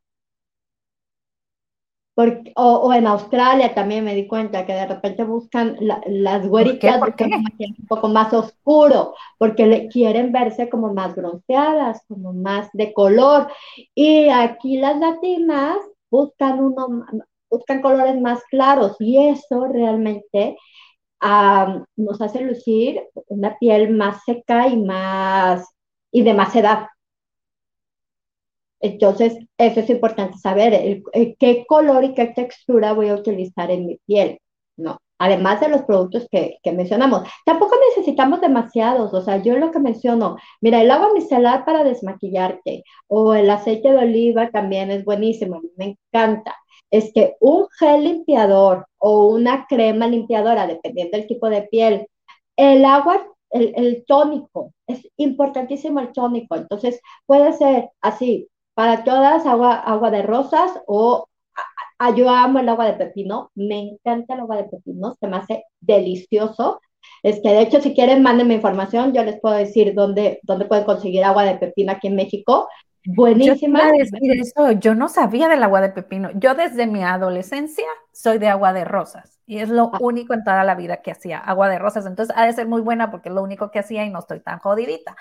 o, 2.54 2.92
en 2.92 3.06
Australia 3.08 3.74
también 3.74 4.04
me 4.04 4.14
di 4.14 4.28
cuenta 4.28 4.64
que 4.64 4.72
de 4.72 4.86
repente 4.86 5.24
buscan 5.24 5.76
las 5.80 6.46
güeritas 6.46 7.00
un 7.00 7.86
poco 7.88 8.08
más 8.08 8.32
oscuro, 8.32 9.14
porque 9.36 9.66
le, 9.66 9.88
quieren 9.88 10.30
verse 10.30 10.68
como 10.68 10.94
más 10.94 11.16
bronceadas, 11.16 12.02
como 12.06 12.32
más 12.32 12.68
de 12.72 12.92
color. 12.92 13.48
Y 13.94 14.28
aquí 14.28 14.76
las 14.76 14.96
latinas 14.98 15.78
buscan, 16.08 16.60
uno, 16.60 17.04
buscan 17.50 17.82
colores 17.82 18.20
más 18.20 18.44
claros 18.44 18.96
y 19.00 19.18
eso 19.18 19.66
realmente 19.66 20.56
nos 21.96 22.20
hace 22.20 22.42
lucir 22.42 23.02
una 23.28 23.58
piel 23.58 23.90
más 23.90 24.22
seca 24.24 24.68
y 24.68 24.76
más 24.76 25.66
y 26.12 26.22
de 26.22 26.34
más 26.34 26.54
edad. 26.54 26.86
Entonces, 28.84 29.38
eso 29.56 29.80
es 29.80 29.88
importante 29.88 30.36
saber, 30.36 31.02
qué 31.38 31.64
color 31.66 32.04
y 32.04 32.12
qué 32.12 32.26
textura 32.26 32.92
voy 32.92 33.08
a 33.08 33.14
utilizar 33.14 33.70
en 33.70 33.86
mi 33.86 33.96
piel, 34.04 34.38
¿no? 34.76 34.98
Además 35.18 35.60
de 35.60 35.70
los 35.70 35.84
productos 35.84 36.28
que, 36.30 36.58
mencionamos. 36.66 37.22
Tampoco 37.46 37.76
necesitamos 37.88 38.42
demasiados, 38.42 39.14
o 39.14 39.22
sea, 39.22 39.38
yo 39.42 39.56
lo 39.56 39.70
que 39.70 39.78
menciono, 39.78 40.36
mira, 40.60 40.82
el 40.82 40.90
agua 40.90 41.14
micelar 41.14 41.64
para 41.64 41.82
desmaquillarte 41.82 42.84
o 43.08 43.32
el 43.32 43.48
aceite 43.48 43.90
de 43.90 43.96
oliva 43.98 44.50
también 44.50 44.90
es 44.90 45.02
buenísimo, 45.02 45.62
me 45.78 45.96
encanta. 46.12 46.54
Es 46.90 47.10
que 47.14 47.36
un 47.40 47.66
gel 47.78 48.04
limpiador 48.04 48.86
o 48.98 49.28
una 49.28 49.66
crema 49.66 50.06
limpiadora, 50.08 50.66
dependiendo 50.66 51.16
del 51.16 51.26
tipo 51.26 51.48
de 51.48 51.62
piel, 51.62 52.06
el 52.56 52.84
agua 52.84 53.26
el, 53.50 53.72
el, 53.76 54.04
tónico, 54.06 54.74
es 54.86 55.08
importantísimo 55.16 56.00
el 56.00 56.12
tónico. 56.12 56.56
Entonces, 56.56 57.00
puede 57.26 57.52
ser 57.54 57.90
así, 58.02 58.48
para 58.74 59.04
todas, 59.04 59.46
agua, 59.46 59.74
agua 59.74 60.10
de 60.10 60.22
rosas 60.22 60.70
o 60.86 61.28
yo 62.16 62.28
amo 62.28 62.58
el 62.58 62.68
agua 62.68 62.86
de 62.86 62.94
pepino, 62.94 63.50
me 63.54 63.78
encanta 63.78 64.34
el 64.34 64.40
agua 64.40 64.56
de 64.56 64.64
pepino, 64.64 65.14
se 65.18 65.26
me 65.26 65.36
hace 65.36 65.64
delicioso. 65.80 66.80
Es 67.22 67.40
que 67.40 67.50
de 67.50 67.60
hecho, 67.60 67.80
si 67.80 67.94
quieren, 67.94 68.22
mándenme 68.22 68.54
información, 68.54 69.12
yo 69.12 69.22
les 69.22 69.40
puedo 69.40 69.54
decir 69.54 69.94
dónde, 69.94 70.40
dónde 70.42 70.64
pueden 70.64 70.84
conseguir 70.84 71.24
agua 71.24 71.44
de 71.44 71.56
pepino 71.56 71.92
aquí 71.92 72.08
en 72.08 72.16
México. 72.16 72.68
Buenísima. 73.06 73.80
Yo, 73.86 73.98
decir 73.98 74.40
eso, 74.40 74.72
yo 74.72 74.94
no 74.94 75.08
sabía 75.08 75.48
del 75.48 75.62
agua 75.62 75.80
de 75.82 75.90
pepino. 75.90 76.30
Yo 76.34 76.54
desde 76.54 76.86
mi 76.86 77.02
adolescencia 77.02 77.86
soy 78.12 78.38
de 78.38 78.48
agua 78.48 78.72
de 78.72 78.84
rosas 78.84 79.38
y 79.46 79.58
es 79.58 79.68
lo 79.68 79.90
ah. 79.92 79.98
único 80.00 80.32
en 80.32 80.42
toda 80.42 80.64
la 80.64 80.74
vida 80.74 81.02
que 81.02 81.10
hacía, 81.10 81.38
agua 81.38 81.68
de 81.68 81.78
rosas. 81.78 82.06
Entonces 82.06 82.34
ha 82.36 82.46
de 82.46 82.52
ser 82.54 82.66
muy 82.66 82.80
buena 82.80 83.10
porque 83.10 83.28
es 83.28 83.34
lo 83.34 83.42
único 83.42 83.70
que 83.70 83.78
hacía 83.78 84.04
y 84.04 84.10
no 84.10 84.20
estoy 84.20 84.40
tan 84.40 84.58
jodidita. 84.58 85.16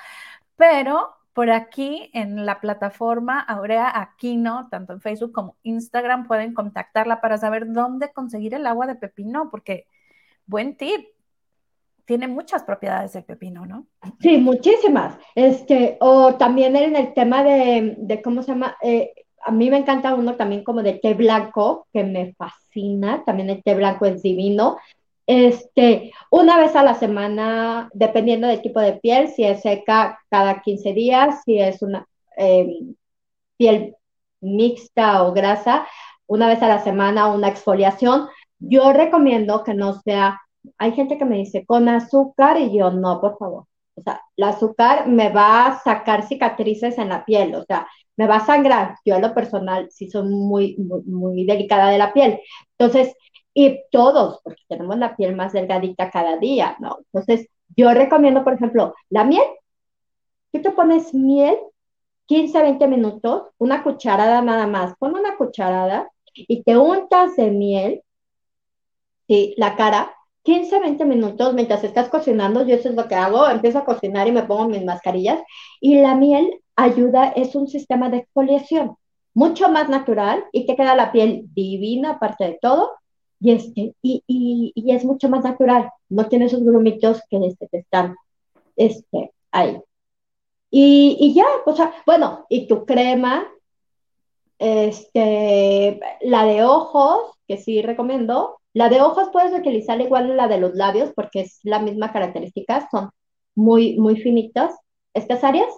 Pero 0.56 1.10
por 1.34 1.50
aquí 1.50 2.10
en 2.14 2.46
la 2.46 2.62
plataforma 2.62 3.40
Aurea 3.40 4.00
Aquino, 4.00 4.68
tanto 4.70 4.94
en 4.94 5.02
Facebook 5.02 5.32
como 5.32 5.58
Instagram, 5.64 6.28
pueden 6.28 6.54
contactarla 6.54 7.22
para 7.22 7.38
saber 7.38 7.72
dónde 7.72 8.14
conseguir 8.14 8.54
el 8.54 8.68
agua 8.68 8.86
de 8.86 8.96
pepino, 8.96 9.50
porque 9.50 9.88
buen 10.46 10.78
tip. 10.78 11.08
Tiene 12.06 12.28
muchas 12.28 12.64
propiedades 12.64 13.16
el 13.16 13.24
pepino, 13.24 13.66
¿no? 13.66 13.88
Sí, 14.20 14.38
muchísimas. 14.38 15.18
Este, 15.36 15.98
o 16.02 16.36
también 16.36 16.76
en 16.76 16.98
el 16.98 17.14
tema 17.14 17.44
de, 17.44 17.96
de 17.98 18.22
¿cómo 18.22 18.42
se 18.42 18.52
llama? 18.52 18.76
Eh, 18.82 19.14
a 19.46 19.52
mí 19.52 19.70
me 19.70 19.78
encanta 19.78 20.14
uno 20.14 20.36
también 20.36 20.64
como 20.64 20.84
de 20.84 20.94
té 20.94 21.14
blanco, 21.14 21.88
que 21.94 22.04
me 22.04 22.34
fascina. 22.34 23.24
También 23.26 23.50
el 23.50 23.64
té 23.64 23.74
blanco 23.74 24.06
es 24.06 24.22
divino. 24.22 24.78
Este, 25.26 26.12
una 26.32 26.58
vez 26.58 26.76
a 26.76 26.84
la 26.84 26.96
semana, 26.96 27.90
dependiendo 27.94 28.48
del 28.48 28.62
tipo 28.62 28.80
de 28.82 28.94
piel, 28.94 29.30
si 29.30 29.44
es 29.46 29.62
seca 29.62 30.20
cada 30.30 30.62
15 30.62 30.94
días, 30.94 31.42
si 31.46 31.60
es 31.60 31.82
una 31.82 32.08
em, 32.38 32.96
piel 33.58 33.96
mixta 34.42 35.24
o 35.24 35.34
grasa, 35.34 35.88
una 36.28 36.48
vez 36.48 36.62
a 36.62 36.68
la 36.68 36.80
semana 36.84 37.28
una 37.28 37.50
exfoliación. 37.50 38.28
Yo 38.60 38.94
recomiendo 38.94 39.64
que 39.64 39.74
no 39.74 39.94
sea, 40.02 40.42
hay 40.78 40.94
gente 40.94 41.18
que 41.18 41.26
me 41.26 41.38
dice 41.38 41.66
con 41.66 41.90
azúcar 41.90 42.60
y 42.60 42.78
yo 42.78 42.92
no, 42.92 43.22
por 43.22 43.38
favor. 43.38 43.66
O 43.96 44.02
sea, 44.02 44.22
el 44.38 44.44
azúcar 44.46 45.08
me 45.08 45.30
va 45.30 45.68
a 45.68 45.80
sacar 45.80 46.28
cicatrices 46.28 46.98
en 46.98 47.10
la 47.10 47.26
piel, 47.26 47.54
o 47.56 47.64
sea, 47.64 47.88
me 48.18 48.28
va 48.28 48.38
a 48.38 48.46
sangrar. 48.46 48.98
Yo 49.06 49.16
a 49.16 49.20
lo 49.20 49.34
personal 49.34 49.90
sí 49.92 50.10
soy 50.10 50.28
muy, 50.28 50.76
muy, 50.78 51.02
muy 51.04 51.46
delicada 51.46 51.90
de 51.90 51.98
la 51.98 52.14
piel. 52.14 52.40
Entonces, 52.78 53.16
y 53.54 53.82
todos, 53.92 54.40
porque 54.44 54.62
tenemos 54.68 54.98
la 54.98 55.16
piel 55.16 55.36
más 55.36 55.54
delgadita 55.54 56.10
cada 56.10 56.38
día, 56.38 56.76
¿no? 56.80 57.00
Entonces, 57.12 57.48
yo 57.76 57.94
recomiendo, 57.94 58.44
por 58.44 58.54
ejemplo, 58.54 58.96
la 59.10 59.24
miel. 59.24 59.44
Tú 60.52 60.62
te 60.62 60.72
pones 60.72 61.14
miel 61.14 61.58
15, 62.26 62.62
20 62.62 62.88
minutos, 62.88 63.44
una 63.58 63.84
cucharada 63.84 64.42
nada 64.42 64.68
más, 64.68 64.96
pon 64.98 65.16
una 65.16 65.36
cucharada 65.38 66.10
y 66.34 66.64
te 66.64 66.78
untas 66.78 67.36
de 67.36 67.52
miel, 67.52 68.04
¿sí? 69.28 69.54
La 69.58 69.76
cara, 69.76 70.14
15, 70.44 70.80
20 70.80 71.06
minutos 71.06 71.54
mientras 71.54 71.84
estás 71.84 72.10
cocinando, 72.10 72.66
yo 72.66 72.76
eso 72.76 72.90
es 72.90 72.96
lo 72.96 73.08
que 73.08 73.16
hago, 73.16 73.48
empiezo 73.50 73.80
a 73.80 73.86
cocinar 73.86 74.28
y 74.28 74.32
me 74.32 74.44
pongo 74.44 74.68
mis 74.68 74.84
mascarillas 74.84 75.42
y 75.80 76.00
la 76.02 76.16
miel 76.16 76.62
ayuda, 76.76 77.30
es 77.36 77.56
un 77.56 77.68
sistema 77.68 78.10
de 78.10 78.18
exfoliación 78.18 78.98
mucho 79.34 79.70
más 79.70 79.90
natural 79.90 80.46
y 80.52 80.66
te 80.66 80.76
queda 80.76 80.96
la 80.96 81.12
piel 81.12 81.46
divina 81.54 82.12
aparte 82.12 82.46
de 82.46 82.60
todo 82.62 82.92
y, 83.44 83.52
este, 83.52 83.94
y, 84.02 84.24
y, 84.74 84.92
es 84.94 85.04
mucho 85.04 85.28
más 85.28 85.44
natural, 85.44 85.92
no 86.08 86.30
tiene 86.30 86.46
esos 86.46 86.64
grumitos 86.64 87.22
que 87.30 87.38
este, 87.46 87.68
están 87.74 88.16
este, 88.78 89.34
ahí. 89.52 89.82
Y, 90.72 91.18
y 91.20 91.34
ya, 91.34 91.46
o 91.66 91.76
sea, 91.76 91.94
bueno, 92.06 92.46
y 92.48 92.68
tu 92.68 92.86
crema, 92.86 93.46
este, 94.60 96.00
la 96.22 96.46
de 96.46 96.64
ojos, 96.64 97.34
que 97.46 97.58
sí 97.58 97.82
recomiendo, 97.82 98.60
la 98.72 98.88
de 98.88 99.02
ojos 99.02 99.28
puedes 99.34 99.52
utilizar 99.52 100.00
igual 100.00 100.38
la 100.38 100.48
de 100.48 100.60
los 100.60 100.74
labios 100.76 101.12
porque 101.14 101.42
es 101.42 101.60
la 101.64 101.80
misma 101.80 102.14
característica, 102.14 102.88
son 102.90 103.10
muy, 103.56 103.98
muy 103.98 104.16
finitas 104.22 104.74
estas 105.14 105.44
áreas. 105.44 105.74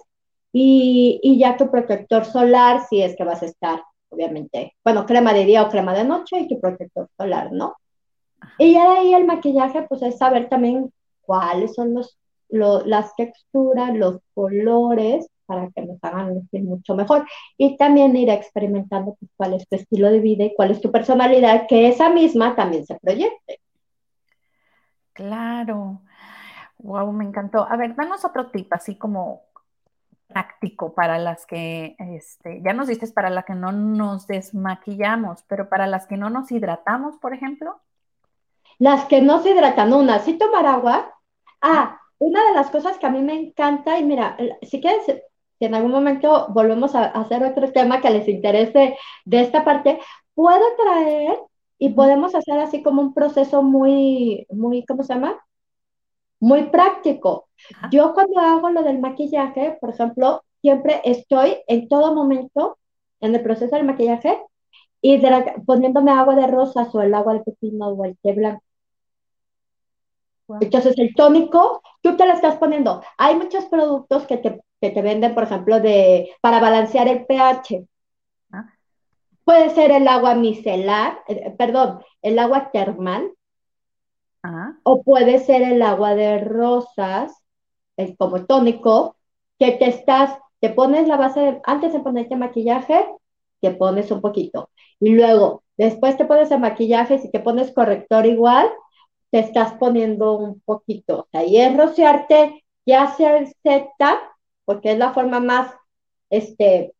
Y, 0.52 1.18
y 1.20 1.36
ya 1.38 1.56
tu 1.56 1.68
protector 1.68 2.24
solar, 2.24 2.86
si 2.88 3.02
es 3.02 3.16
que 3.16 3.24
vas 3.24 3.42
a 3.42 3.46
estar 3.46 3.82
obviamente, 4.08 4.74
bueno, 4.84 5.06
crema 5.06 5.32
de 5.32 5.44
día 5.44 5.62
o 5.62 5.70
crema 5.70 5.94
de 5.94 6.04
noche 6.04 6.40
y 6.40 6.48
tu 6.48 6.60
protector 6.60 7.08
solar, 7.16 7.52
¿no? 7.52 7.76
Y 8.58 8.72
ya 8.74 8.90
de 8.90 8.98
ahí 8.98 9.14
el 9.14 9.24
maquillaje, 9.24 9.82
pues 9.88 10.02
es 10.02 10.18
saber 10.18 10.48
también 10.48 10.92
cuáles 11.22 11.74
son 11.74 11.94
los, 11.94 12.18
las 12.48 13.14
texturas, 13.16 13.94
los 13.94 14.18
colores, 14.34 15.28
para 15.46 15.70
que 15.70 15.82
nos 15.82 16.02
hagan 16.02 16.34
lucir 16.34 16.62
mucho 16.62 16.94
mejor. 16.94 17.26
Y 17.56 17.76
también 17.76 18.16
ir 18.16 18.30
experimentando 18.30 19.16
pues, 19.18 19.30
cuál 19.36 19.54
es 19.54 19.68
tu 19.68 19.76
estilo 19.76 20.10
de 20.10 20.20
vida 20.20 20.44
y 20.44 20.54
cuál 20.54 20.70
es 20.70 20.80
tu 20.80 20.90
personalidad, 20.90 21.66
que 21.68 21.88
esa 21.88 22.10
misma 22.10 22.54
también 22.54 22.84
se 22.84 22.98
proyecte. 22.98 23.60
Claro. 25.12 26.02
Wow, 26.78 27.10
me 27.12 27.24
encantó. 27.24 27.66
A 27.68 27.76
ver, 27.76 27.94
danos 27.96 28.24
otro 28.24 28.50
tip, 28.50 28.72
así 28.72 28.96
como 28.96 29.45
práctico 30.26 30.94
para 30.94 31.18
las 31.18 31.46
que, 31.46 31.96
este, 31.98 32.60
ya 32.64 32.72
nos 32.72 32.88
dices, 32.88 33.12
para 33.12 33.30
las 33.30 33.44
que 33.44 33.54
no 33.54 33.72
nos 33.72 34.26
desmaquillamos, 34.26 35.44
pero 35.48 35.68
para 35.68 35.86
las 35.86 36.06
que 36.06 36.16
no 36.16 36.30
nos 36.30 36.50
hidratamos, 36.50 37.18
por 37.18 37.34
ejemplo. 37.34 37.80
Las 38.78 39.04
que 39.06 39.22
no 39.22 39.42
se 39.42 39.50
hidratan, 39.50 39.92
una, 39.92 40.18
sí 40.18 40.34
tomar 40.38 40.66
agua. 40.66 41.14
Ah, 41.62 42.00
una 42.18 42.44
de 42.44 42.54
las 42.54 42.70
cosas 42.70 42.98
que 42.98 43.06
a 43.06 43.10
mí 43.10 43.20
me 43.22 43.34
encanta, 43.34 43.98
y 43.98 44.04
mira, 44.04 44.36
si 44.62 44.80
quieres, 44.80 45.04
si 45.06 45.64
en 45.64 45.74
algún 45.74 45.92
momento 45.92 46.48
volvemos 46.50 46.94
a 46.94 47.06
hacer 47.06 47.42
otro 47.44 47.72
tema 47.72 48.00
que 48.00 48.10
les 48.10 48.28
interese 48.28 48.96
de 49.24 49.40
esta 49.40 49.64
parte, 49.64 49.98
puedo 50.34 50.64
traer 50.76 51.38
y 51.78 51.90
podemos 51.90 52.34
hacer 52.34 52.58
así 52.58 52.82
como 52.82 53.02
un 53.02 53.14
proceso 53.14 53.62
muy, 53.62 54.46
muy, 54.50 54.84
¿cómo 54.84 55.02
se 55.02 55.14
llama? 55.14 55.38
Muy 56.46 56.70
práctico. 56.70 57.48
Yo 57.90 58.14
cuando 58.14 58.38
hago 58.38 58.70
lo 58.70 58.84
del 58.84 59.00
maquillaje, 59.00 59.76
por 59.80 59.90
ejemplo, 59.90 60.44
siempre 60.60 61.00
estoy 61.04 61.56
en 61.66 61.88
todo 61.88 62.14
momento 62.14 62.78
en 63.18 63.34
el 63.34 63.42
proceso 63.42 63.74
del 63.74 63.84
maquillaje 63.84 64.40
y 65.00 65.20
poniéndome 65.66 66.12
agua 66.12 66.36
de 66.36 66.46
rosas 66.46 66.94
o 66.94 67.02
el 67.02 67.12
agua 67.14 67.34
de 67.34 67.40
pepino 67.40 67.88
o 67.88 68.04
el 68.04 68.16
té 68.18 68.32
blanco. 68.32 68.62
Entonces, 70.60 70.96
el 70.98 71.16
tónico, 71.16 71.82
tú 72.00 72.16
te 72.16 72.24
lo 72.24 72.32
estás 72.34 72.58
poniendo. 72.58 73.02
Hay 73.18 73.34
muchos 73.34 73.64
productos 73.64 74.24
que 74.28 74.36
te, 74.36 74.60
que 74.80 74.90
te 74.90 75.02
venden, 75.02 75.34
por 75.34 75.42
ejemplo, 75.42 75.80
de, 75.80 76.30
para 76.40 76.60
balancear 76.60 77.08
el 77.08 77.26
pH. 77.26 77.84
Ah. 78.52 78.72
Puede 79.42 79.70
ser 79.70 79.90
el 79.90 80.06
agua 80.06 80.36
micelar, 80.36 81.18
eh, 81.26 81.52
perdón, 81.58 81.98
el 82.22 82.38
agua 82.38 82.70
termal. 82.70 83.32
O 84.82 85.02
puede 85.02 85.38
ser 85.40 85.62
el 85.62 85.82
agua 85.82 86.14
de 86.14 86.38
rosas, 86.38 87.32
el, 87.96 88.16
como 88.16 88.44
tónico, 88.46 89.16
que 89.58 89.72
te 89.72 89.88
estás, 89.88 90.38
te 90.60 90.70
pones 90.70 91.08
la 91.08 91.16
base, 91.16 91.60
antes 91.64 91.92
de 91.92 92.00
ponerte 92.00 92.36
maquillaje, 92.36 93.06
te 93.60 93.70
pones 93.72 94.10
un 94.10 94.20
poquito. 94.20 94.70
Y 95.00 95.10
luego, 95.10 95.62
después 95.76 96.16
te 96.16 96.24
pones 96.24 96.50
el 96.50 96.60
maquillaje, 96.60 97.18
si 97.18 97.30
te 97.30 97.40
pones 97.40 97.72
corrector 97.72 98.26
igual, 98.26 98.70
te 99.30 99.40
estás 99.40 99.72
poniendo 99.74 100.36
un 100.36 100.60
poquito. 100.60 101.20
O 101.20 101.28
sea, 101.30 101.44
y 101.44 101.58
es 101.58 101.76
rociarte 101.76 102.64
ya 102.86 103.08
sea 103.16 103.38
el 103.38 103.48
Z, 103.62 103.88
porque 104.64 104.92
es 104.92 104.98
la 104.98 105.12
forma 105.12 105.40
más 105.40 105.72
este, 106.30 106.94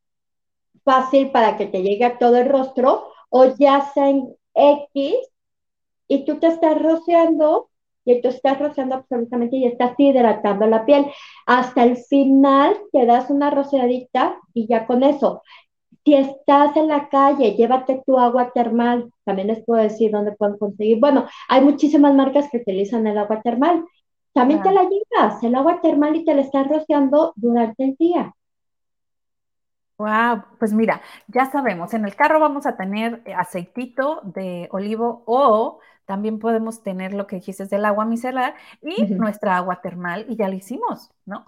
fácil 0.85 1.31
para 1.31 1.57
que 1.57 1.67
te 1.67 1.83
llegue 1.83 2.05
a 2.05 2.19
todo 2.19 2.37
el 2.37 2.49
rostro, 2.49 3.09
o 3.31 3.47
ya 3.57 3.91
sea 3.93 4.11
en 4.11 4.35
X, 4.55 5.17
y 6.09 6.25
tú 6.25 6.39
te 6.39 6.49
estás 6.49 6.81
rociando, 6.81 7.69
y 8.07 8.23
tú 8.23 8.29
estás 8.29 8.59
rociando 8.59 8.95
absolutamente 8.95 9.57
y 9.57 9.67
estás 9.67 9.95
hidratando 9.99 10.67
la 10.67 10.87
piel. 10.87 11.07
Hasta 11.45 11.83
el 11.83 11.97
final 11.97 12.77
te 12.93 13.05
das 13.05 13.31
una 13.31 13.51
rociadita 13.51 14.39
y 14.55 14.69
ya 14.69 14.87
con 14.87 15.03
eso. 15.03 15.43
Si 16.05 16.15
estás 16.15 16.77
en 16.77 16.87
la 16.87 17.09
calle, 17.09 17.57
llévate 17.57 18.01
tu 18.07 18.17
agua 18.17 18.53
termal. 18.55 19.11
También 19.25 19.49
les 19.49 19.65
puedo 19.65 19.83
decir 19.83 20.13
dónde 20.13 20.31
pueden 20.33 20.57
conseguir. 20.57 21.01
Bueno, 21.01 21.27
hay 21.49 21.61
muchísimas 21.63 22.15
marcas 22.15 22.49
que 22.49 22.59
utilizan 22.59 23.09
el 23.09 23.19
agua 23.19 23.43
termal. 23.43 23.85
También 24.33 24.63
te 24.63 24.71
la 24.71 24.83
llevas, 24.83 25.43
el 25.43 25.55
agua 25.57 25.81
termal 25.81 26.15
y 26.15 26.25
te 26.25 26.35
la 26.35 26.43
estás 26.43 26.69
rociando 26.69 27.33
durante 27.35 27.83
el 27.83 27.97
día. 27.97 28.33
Wow, 29.99 30.43
pues 30.59 30.75
mira, 30.75 31.01
ya 31.27 31.47
sabemos, 31.47 31.95
en 31.95 32.05
el 32.05 32.15
carro 32.15 32.39
vamos 32.39 32.67
a 32.67 32.77
tener 32.77 33.23
aceitito 33.35 34.21
de 34.25 34.69
olivo 34.71 35.23
o 35.25 35.81
también 36.07 36.39
podemos 36.39 36.83
tener 36.83 37.13
lo 37.13 37.27
que 37.27 37.37
dijiste 37.37 37.67
del 37.67 37.85
agua 37.85 38.05
micelar 38.05 38.55
y 38.83 39.05
nuestra 39.07 39.57
agua 39.57 39.81
termal 39.83 40.25
y 40.29 40.37
ya 40.37 40.49
lo 40.49 40.55
hicimos, 40.55 41.11
¿no? 41.27 41.47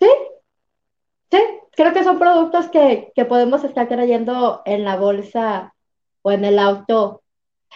Sí, 0.00 0.08
Sí, 1.30 1.38
creo 1.72 1.92
que 1.92 2.04
son 2.04 2.18
productos 2.18 2.68
que, 2.68 3.12
podemos 3.28 3.64
estar 3.64 3.88
trayendo 3.88 4.62
en 4.64 4.84
la 4.84 4.96
bolsa 4.96 5.74
o 6.22 6.30
en 6.30 6.44
el 6.44 6.58
auto. 6.58 7.22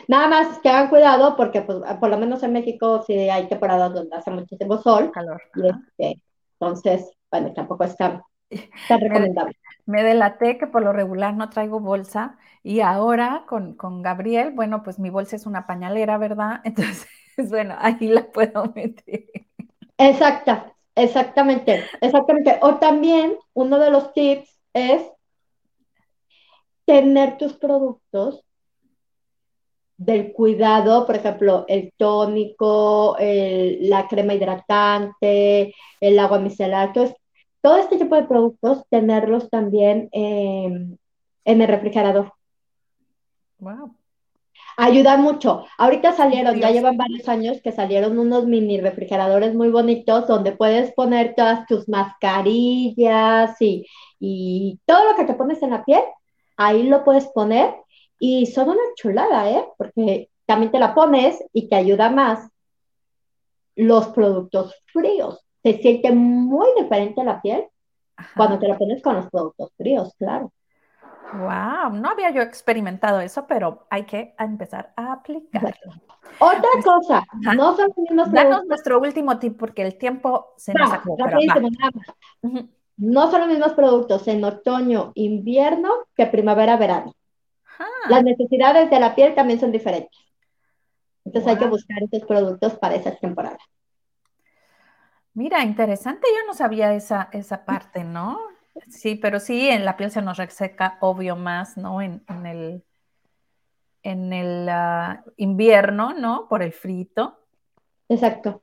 Nada 0.08 0.28
más 0.28 0.58
que 0.60 0.68
hagan 0.68 0.88
cuidado 0.88 1.36
porque 1.36 1.62
pues, 1.62 1.78
por 1.98 2.10
lo 2.10 2.18
menos 2.18 2.42
en 2.42 2.52
México 2.52 3.02
sí 3.06 3.28
hay 3.28 3.48
temporadas 3.48 3.92
donde 3.92 4.16
hace 4.16 4.30
muchísimo 4.30 4.78
sol. 4.78 5.10
Calor. 5.12 5.42
Este, 5.56 6.22
entonces, 6.52 7.12
bueno, 7.30 7.52
tampoco 7.52 7.84
es 7.84 7.96
tan, 7.96 8.22
recomendable. 8.88 9.56
Me, 9.86 10.02
delaté 10.02 10.58
que 10.58 10.66
por 10.66 10.82
lo 10.82 10.92
regular 10.92 11.34
no 11.34 11.50
traigo 11.50 11.80
bolsa 11.80 12.38
y 12.62 12.80
ahora 12.80 13.44
con, 13.46 13.74
con 13.74 14.02
Gabriel, 14.02 14.52
bueno, 14.52 14.82
pues 14.82 14.98
mi 14.98 15.10
bolsa 15.10 15.36
es 15.36 15.46
una 15.46 15.66
pañalera, 15.66 16.18
¿verdad? 16.18 16.60
Entonces, 16.64 17.08
bueno, 17.48 17.74
ahí 17.78 18.08
la 18.08 18.30
puedo 18.30 18.72
meter. 18.74 19.24
Exacta, 19.98 20.74
Exactamente, 20.94 21.84
exactamente. 22.00 22.58
O 22.62 22.76
también 22.76 23.36
uno 23.54 23.78
de 23.78 23.90
los 23.90 24.12
tips 24.12 24.60
es 24.74 25.02
tener 26.84 27.38
tus 27.38 27.54
productos 27.54 28.44
del 29.96 30.32
cuidado, 30.32 31.06
por 31.06 31.16
ejemplo, 31.16 31.64
el 31.68 31.92
tónico, 31.96 33.16
la 33.18 34.08
crema 34.08 34.34
hidratante, 34.34 35.74
el 36.00 36.18
agua 36.18 36.38
micelar, 36.38 36.88
entonces, 36.88 37.16
todo 37.62 37.76
este 37.76 37.98
tipo 37.98 38.16
de 38.16 38.24
productos, 38.24 38.84
tenerlos 38.88 39.50
también 39.50 40.08
en 40.12 40.98
el 41.44 41.68
refrigerador. 41.68 42.32
Wow 43.58 43.94
ayudan 44.80 45.22
mucho. 45.22 45.66
Ahorita 45.76 46.12
salieron, 46.12 46.58
ya 46.58 46.70
llevan 46.70 46.96
varios 46.96 47.28
años 47.28 47.60
que 47.62 47.70
salieron 47.72 48.18
unos 48.18 48.46
mini 48.46 48.80
refrigeradores 48.80 49.54
muy 49.54 49.68
bonitos 49.68 50.26
donde 50.26 50.52
puedes 50.52 50.92
poner 50.92 51.34
todas 51.34 51.66
tus 51.66 51.86
mascarillas 51.88 53.60
y, 53.60 53.86
y 54.18 54.80
todo 54.86 55.10
lo 55.10 55.16
que 55.16 55.24
te 55.24 55.34
pones 55.34 55.62
en 55.62 55.70
la 55.70 55.84
piel, 55.84 56.02
ahí 56.56 56.84
lo 56.84 57.04
puedes 57.04 57.26
poner 57.28 57.74
y 58.18 58.46
son 58.46 58.70
una 58.70 58.82
chulada, 58.96 59.50
¿eh? 59.50 59.64
Porque 59.76 60.30
también 60.46 60.72
te 60.72 60.78
la 60.78 60.94
pones 60.94 61.42
y 61.52 61.68
te 61.68 61.76
ayuda 61.76 62.08
más 62.08 62.48
los 63.76 64.08
productos 64.08 64.74
fríos. 64.86 65.39
Se 65.62 65.74
siente 65.78 66.10
muy 66.12 66.68
diferente 66.78 67.22
la 67.24 67.40
piel 67.40 67.66
cuando 68.36 68.58
te 68.58 68.68
la 68.68 68.78
pones 68.78 69.02
con 69.02 69.16
los 69.16 69.28
productos 69.30 69.72
fríos, 69.76 70.14
claro. 70.18 70.52
Wow, 71.32 71.92
no 71.92 72.10
había 72.10 72.30
yo 72.30 72.42
experimentado 72.42 73.20
eso, 73.20 73.46
pero 73.46 73.86
hay 73.88 74.04
que 74.04 74.34
empezar 74.38 74.92
a 74.96 75.12
aplicarlo. 75.12 75.92
Otra 76.38 76.68
pues, 76.72 76.84
cosa, 76.84 77.24
no 77.54 77.76
son 77.76 77.88
los 77.88 77.98
mismos 77.98 78.32
Danos 78.32 78.64
nuestro 78.66 79.00
último 79.00 79.38
tip 79.38 79.56
porque 79.56 79.82
el 79.82 79.96
tiempo 79.96 80.54
se 80.56 80.74
nos 80.74 80.92
acabó. 80.92 81.16
No 82.96 83.30
son 83.30 83.40
los 83.40 83.48
mismos 83.48 83.72
productos 83.72 84.26
en 84.28 84.44
otoño, 84.44 85.12
invierno 85.14 85.90
que 86.14 86.26
primavera, 86.26 86.76
verano. 86.76 87.14
Las 88.08 88.22
necesidades 88.22 88.90
de 88.90 89.00
la 89.00 89.14
piel 89.14 89.34
también 89.34 89.60
son 89.60 89.72
diferentes. 89.72 90.18
Entonces 91.24 91.50
hay 91.50 91.58
que 91.58 91.66
buscar 91.66 92.02
estos 92.02 92.24
productos 92.26 92.74
para 92.74 92.96
esas 92.96 93.18
temporadas. 93.20 93.60
Mira, 95.34 95.62
interesante, 95.62 96.26
yo 96.34 96.46
no 96.46 96.54
sabía 96.54 96.92
esa, 96.94 97.28
esa 97.32 97.64
parte, 97.64 98.02
¿no? 98.04 98.38
Sí, 98.88 99.14
pero 99.14 99.38
sí, 99.38 99.68
en 99.68 99.84
la 99.84 99.96
piel 99.96 100.10
se 100.10 100.22
nos 100.22 100.36
reseca, 100.36 100.98
obvio, 101.00 101.36
más, 101.36 101.76
¿no? 101.76 102.02
En, 102.02 102.22
el, 102.46 102.84
en 104.02 104.32
el 104.32 104.68
ah, 104.68 105.24
invierno, 105.36 106.14
¿no? 106.14 106.48
Por 106.48 106.62
el 106.62 106.72
frito. 106.72 107.38
Exacto. 108.08 108.62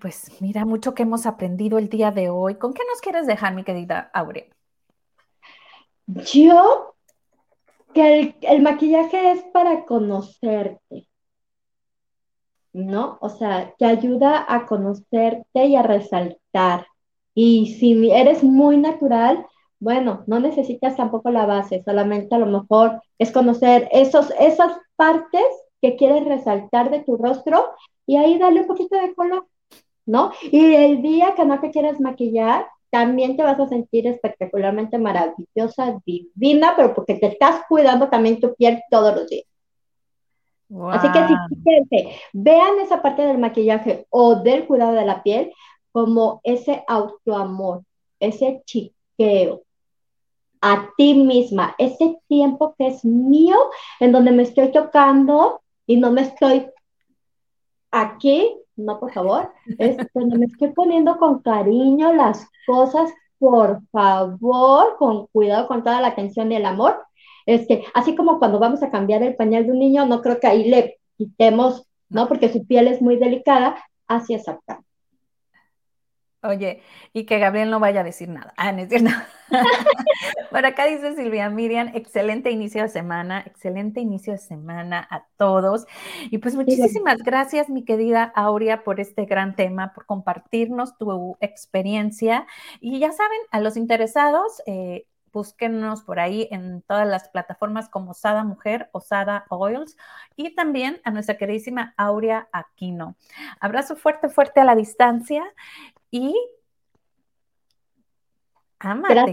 pues 0.00 0.40
mira, 0.40 0.64
mucho 0.64 0.94
que 0.94 1.02
hemos 1.02 1.26
aprendido 1.26 1.78
el 1.78 1.88
día 1.88 2.10
de 2.12 2.30
hoy. 2.30 2.54
¿Con 2.56 2.72
qué 2.72 2.82
nos 2.88 3.00
quieres 3.00 3.26
dejar, 3.26 3.54
mi 3.54 3.64
querida 3.64 4.10
Aurea? 4.14 4.46
Yo, 6.06 6.94
que 7.92 8.20
el, 8.20 8.36
el 8.42 8.62
maquillaje 8.62 9.32
es 9.32 9.42
para 9.44 9.84
conocerte, 9.84 11.08
¿no? 12.72 13.18
O 13.20 13.28
sea, 13.28 13.74
que 13.78 13.84
ayuda 13.84 14.44
a 14.48 14.66
conocerte 14.66 15.66
y 15.66 15.76
a 15.76 15.82
resaltar. 15.82 16.86
Y 17.34 17.74
si 17.78 18.10
eres 18.10 18.42
muy 18.42 18.76
natural, 18.76 19.46
bueno, 19.80 20.22
no 20.26 20.38
necesitas 20.40 20.96
tampoco 20.96 21.30
la 21.30 21.46
base, 21.46 21.82
solamente 21.84 22.34
a 22.34 22.38
lo 22.38 22.46
mejor 22.46 23.02
es 23.18 23.32
conocer 23.32 23.88
esos, 23.92 24.32
esas 24.38 24.72
partes 24.96 25.42
que 25.80 25.96
quieres 25.96 26.24
resaltar 26.24 26.90
de 26.90 27.00
tu 27.00 27.16
rostro 27.16 27.70
y 28.06 28.16
ahí 28.16 28.38
darle 28.38 28.60
un 28.60 28.68
poquito 28.68 28.96
de 28.96 29.14
color, 29.14 29.46
¿no? 30.06 30.30
Y 30.42 30.74
el 30.74 31.02
día 31.02 31.34
que 31.34 31.44
no 31.44 31.60
te 31.60 31.70
quieres 31.70 32.00
maquillar, 32.00 32.66
también 32.90 33.36
te 33.36 33.42
vas 33.42 33.58
a 33.58 33.68
sentir 33.68 34.06
espectacularmente 34.06 34.98
maravillosa, 34.98 35.98
divina, 36.06 36.74
pero 36.76 36.94
porque 36.94 37.14
te 37.14 37.26
estás 37.26 37.62
cuidando 37.68 38.08
también 38.08 38.38
tu 38.38 38.54
piel 38.54 38.82
todos 38.90 39.14
los 39.16 39.28
días. 39.28 39.46
Así 40.90 41.08
que 41.12 41.84
si 41.90 42.08
vean 42.32 42.80
esa 42.80 43.02
parte 43.02 43.22
del 43.22 43.38
maquillaje 43.38 44.06
o 44.10 44.36
del 44.36 44.66
cuidado 44.66 44.92
de 44.92 45.04
la 45.04 45.22
piel 45.22 45.52
como 45.92 46.40
ese 46.44 46.82
autoamor, 46.88 47.82
ese 48.18 48.62
chiqueo 48.64 49.62
a 50.62 50.88
ti 50.96 51.14
misma, 51.14 51.74
ese 51.76 52.20
tiempo 52.28 52.74
que 52.78 52.86
es 52.86 53.04
mío, 53.04 53.56
en 54.00 54.12
donde 54.12 54.30
me 54.30 54.44
estoy 54.44 54.70
tocando 54.70 55.60
y 55.86 55.96
no 55.96 56.12
me 56.12 56.22
estoy 56.22 56.66
aquí, 57.90 58.56
no 58.76 58.98
por 59.00 59.12
favor, 59.12 59.52
es 59.78 59.96
cuando 60.12 60.38
me 60.38 60.46
estoy 60.46 60.68
poniendo 60.68 61.18
con 61.18 61.40
cariño 61.40 62.14
las 62.14 62.48
cosas, 62.64 63.12
por 63.38 63.82
favor, 63.90 64.96
con 64.98 65.26
cuidado, 65.26 65.66
con 65.66 65.82
toda 65.82 66.00
la 66.00 66.08
atención 66.08 66.52
y 66.52 66.56
el 66.56 66.64
amor. 66.64 67.04
Es 67.46 67.66
que 67.66 67.84
así 67.94 68.14
como 68.14 68.38
cuando 68.38 68.58
vamos 68.58 68.82
a 68.82 68.90
cambiar 68.90 69.22
el 69.22 69.36
pañal 69.36 69.66
de 69.66 69.72
un 69.72 69.78
niño, 69.78 70.06
no 70.06 70.22
creo 70.22 70.40
que 70.40 70.46
ahí 70.46 70.68
le 70.68 70.98
quitemos, 71.16 71.86
¿no? 72.08 72.28
Porque 72.28 72.52
su 72.52 72.66
piel 72.66 72.88
es 72.88 73.02
muy 73.02 73.16
delicada, 73.16 73.76
así 74.06 74.34
exactamente. 74.34 74.92
Oye, 76.44 76.82
y 77.12 77.24
que 77.24 77.38
Gabriel 77.38 77.70
no 77.70 77.78
vaya 77.78 78.00
a 78.00 78.04
decir 78.04 78.28
nada. 78.28 78.52
Ah, 78.56 78.72
no 78.72 78.82
es 78.82 78.88
cierto. 78.88 79.10
Por 80.50 80.66
acá 80.66 80.86
dice 80.86 81.14
Silvia 81.14 81.48
Miriam, 81.48 81.92
excelente 81.94 82.50
inicio 82.50 82.82
de 82.82 82.88
semana, 82.88 83.44
excelente 83.46 84.00
inicio 84.00 84.32
de 84.32 84.40
semana 84.40 85.06
a 85.08 85.24
todos. 85.36 85.86
Y 86.32 86.38
pues 86.38 86.56
muchísimas 86.56 87.18
gracias, 87.18 87.68
mi 87.68 87.84
querida 87.84 88.24
Aurea, 88.34 88.82
por 88.82 88.98
este 88.98 89.24
gran 89.24 89.54
tema, 89.54 89.92
por 89.94 90.04
compartirnos 90.04 90.98
tu 90.98 91.36
experiencia. 91.40 92.48
Y 92.80 92.98
ya 92.98 93.12
saben, 93.12 93.38
a 93.52 93.60
los 93.60 93.76
interesados, 93.76 94.62
eh, 94.66 95.06
búsquenos 95.32 96.02
por 96.02 96.20
ahí 96.20 96.48
en 96.50 96.82
todas 96.82 97.08
las 97.08 97.28
plataformas 97.28 97.88
como 97.88 98.14
Sada 98.14 98.44
Mujer 98.44 98.88
o 98.92 99.00
Sada 99.00 99.46
Oils 99.48 99.96
y 100.36 100.54
también 100.54 101.00
a 101.04 101.10
nuestra 101.10 101.36
queridísima 101.36 101.94
Aurea 101.96 102.48
Aquino. 102.52 103.16
Abrazo 103.60 103.96
fuerte, 103.96 104.28
fuerte 104.28 104.60
a 104.60 104.64
la 104.64 104.74
distancia 104.74 105.44
y 106.10 106.34
amate. 108.78 109.14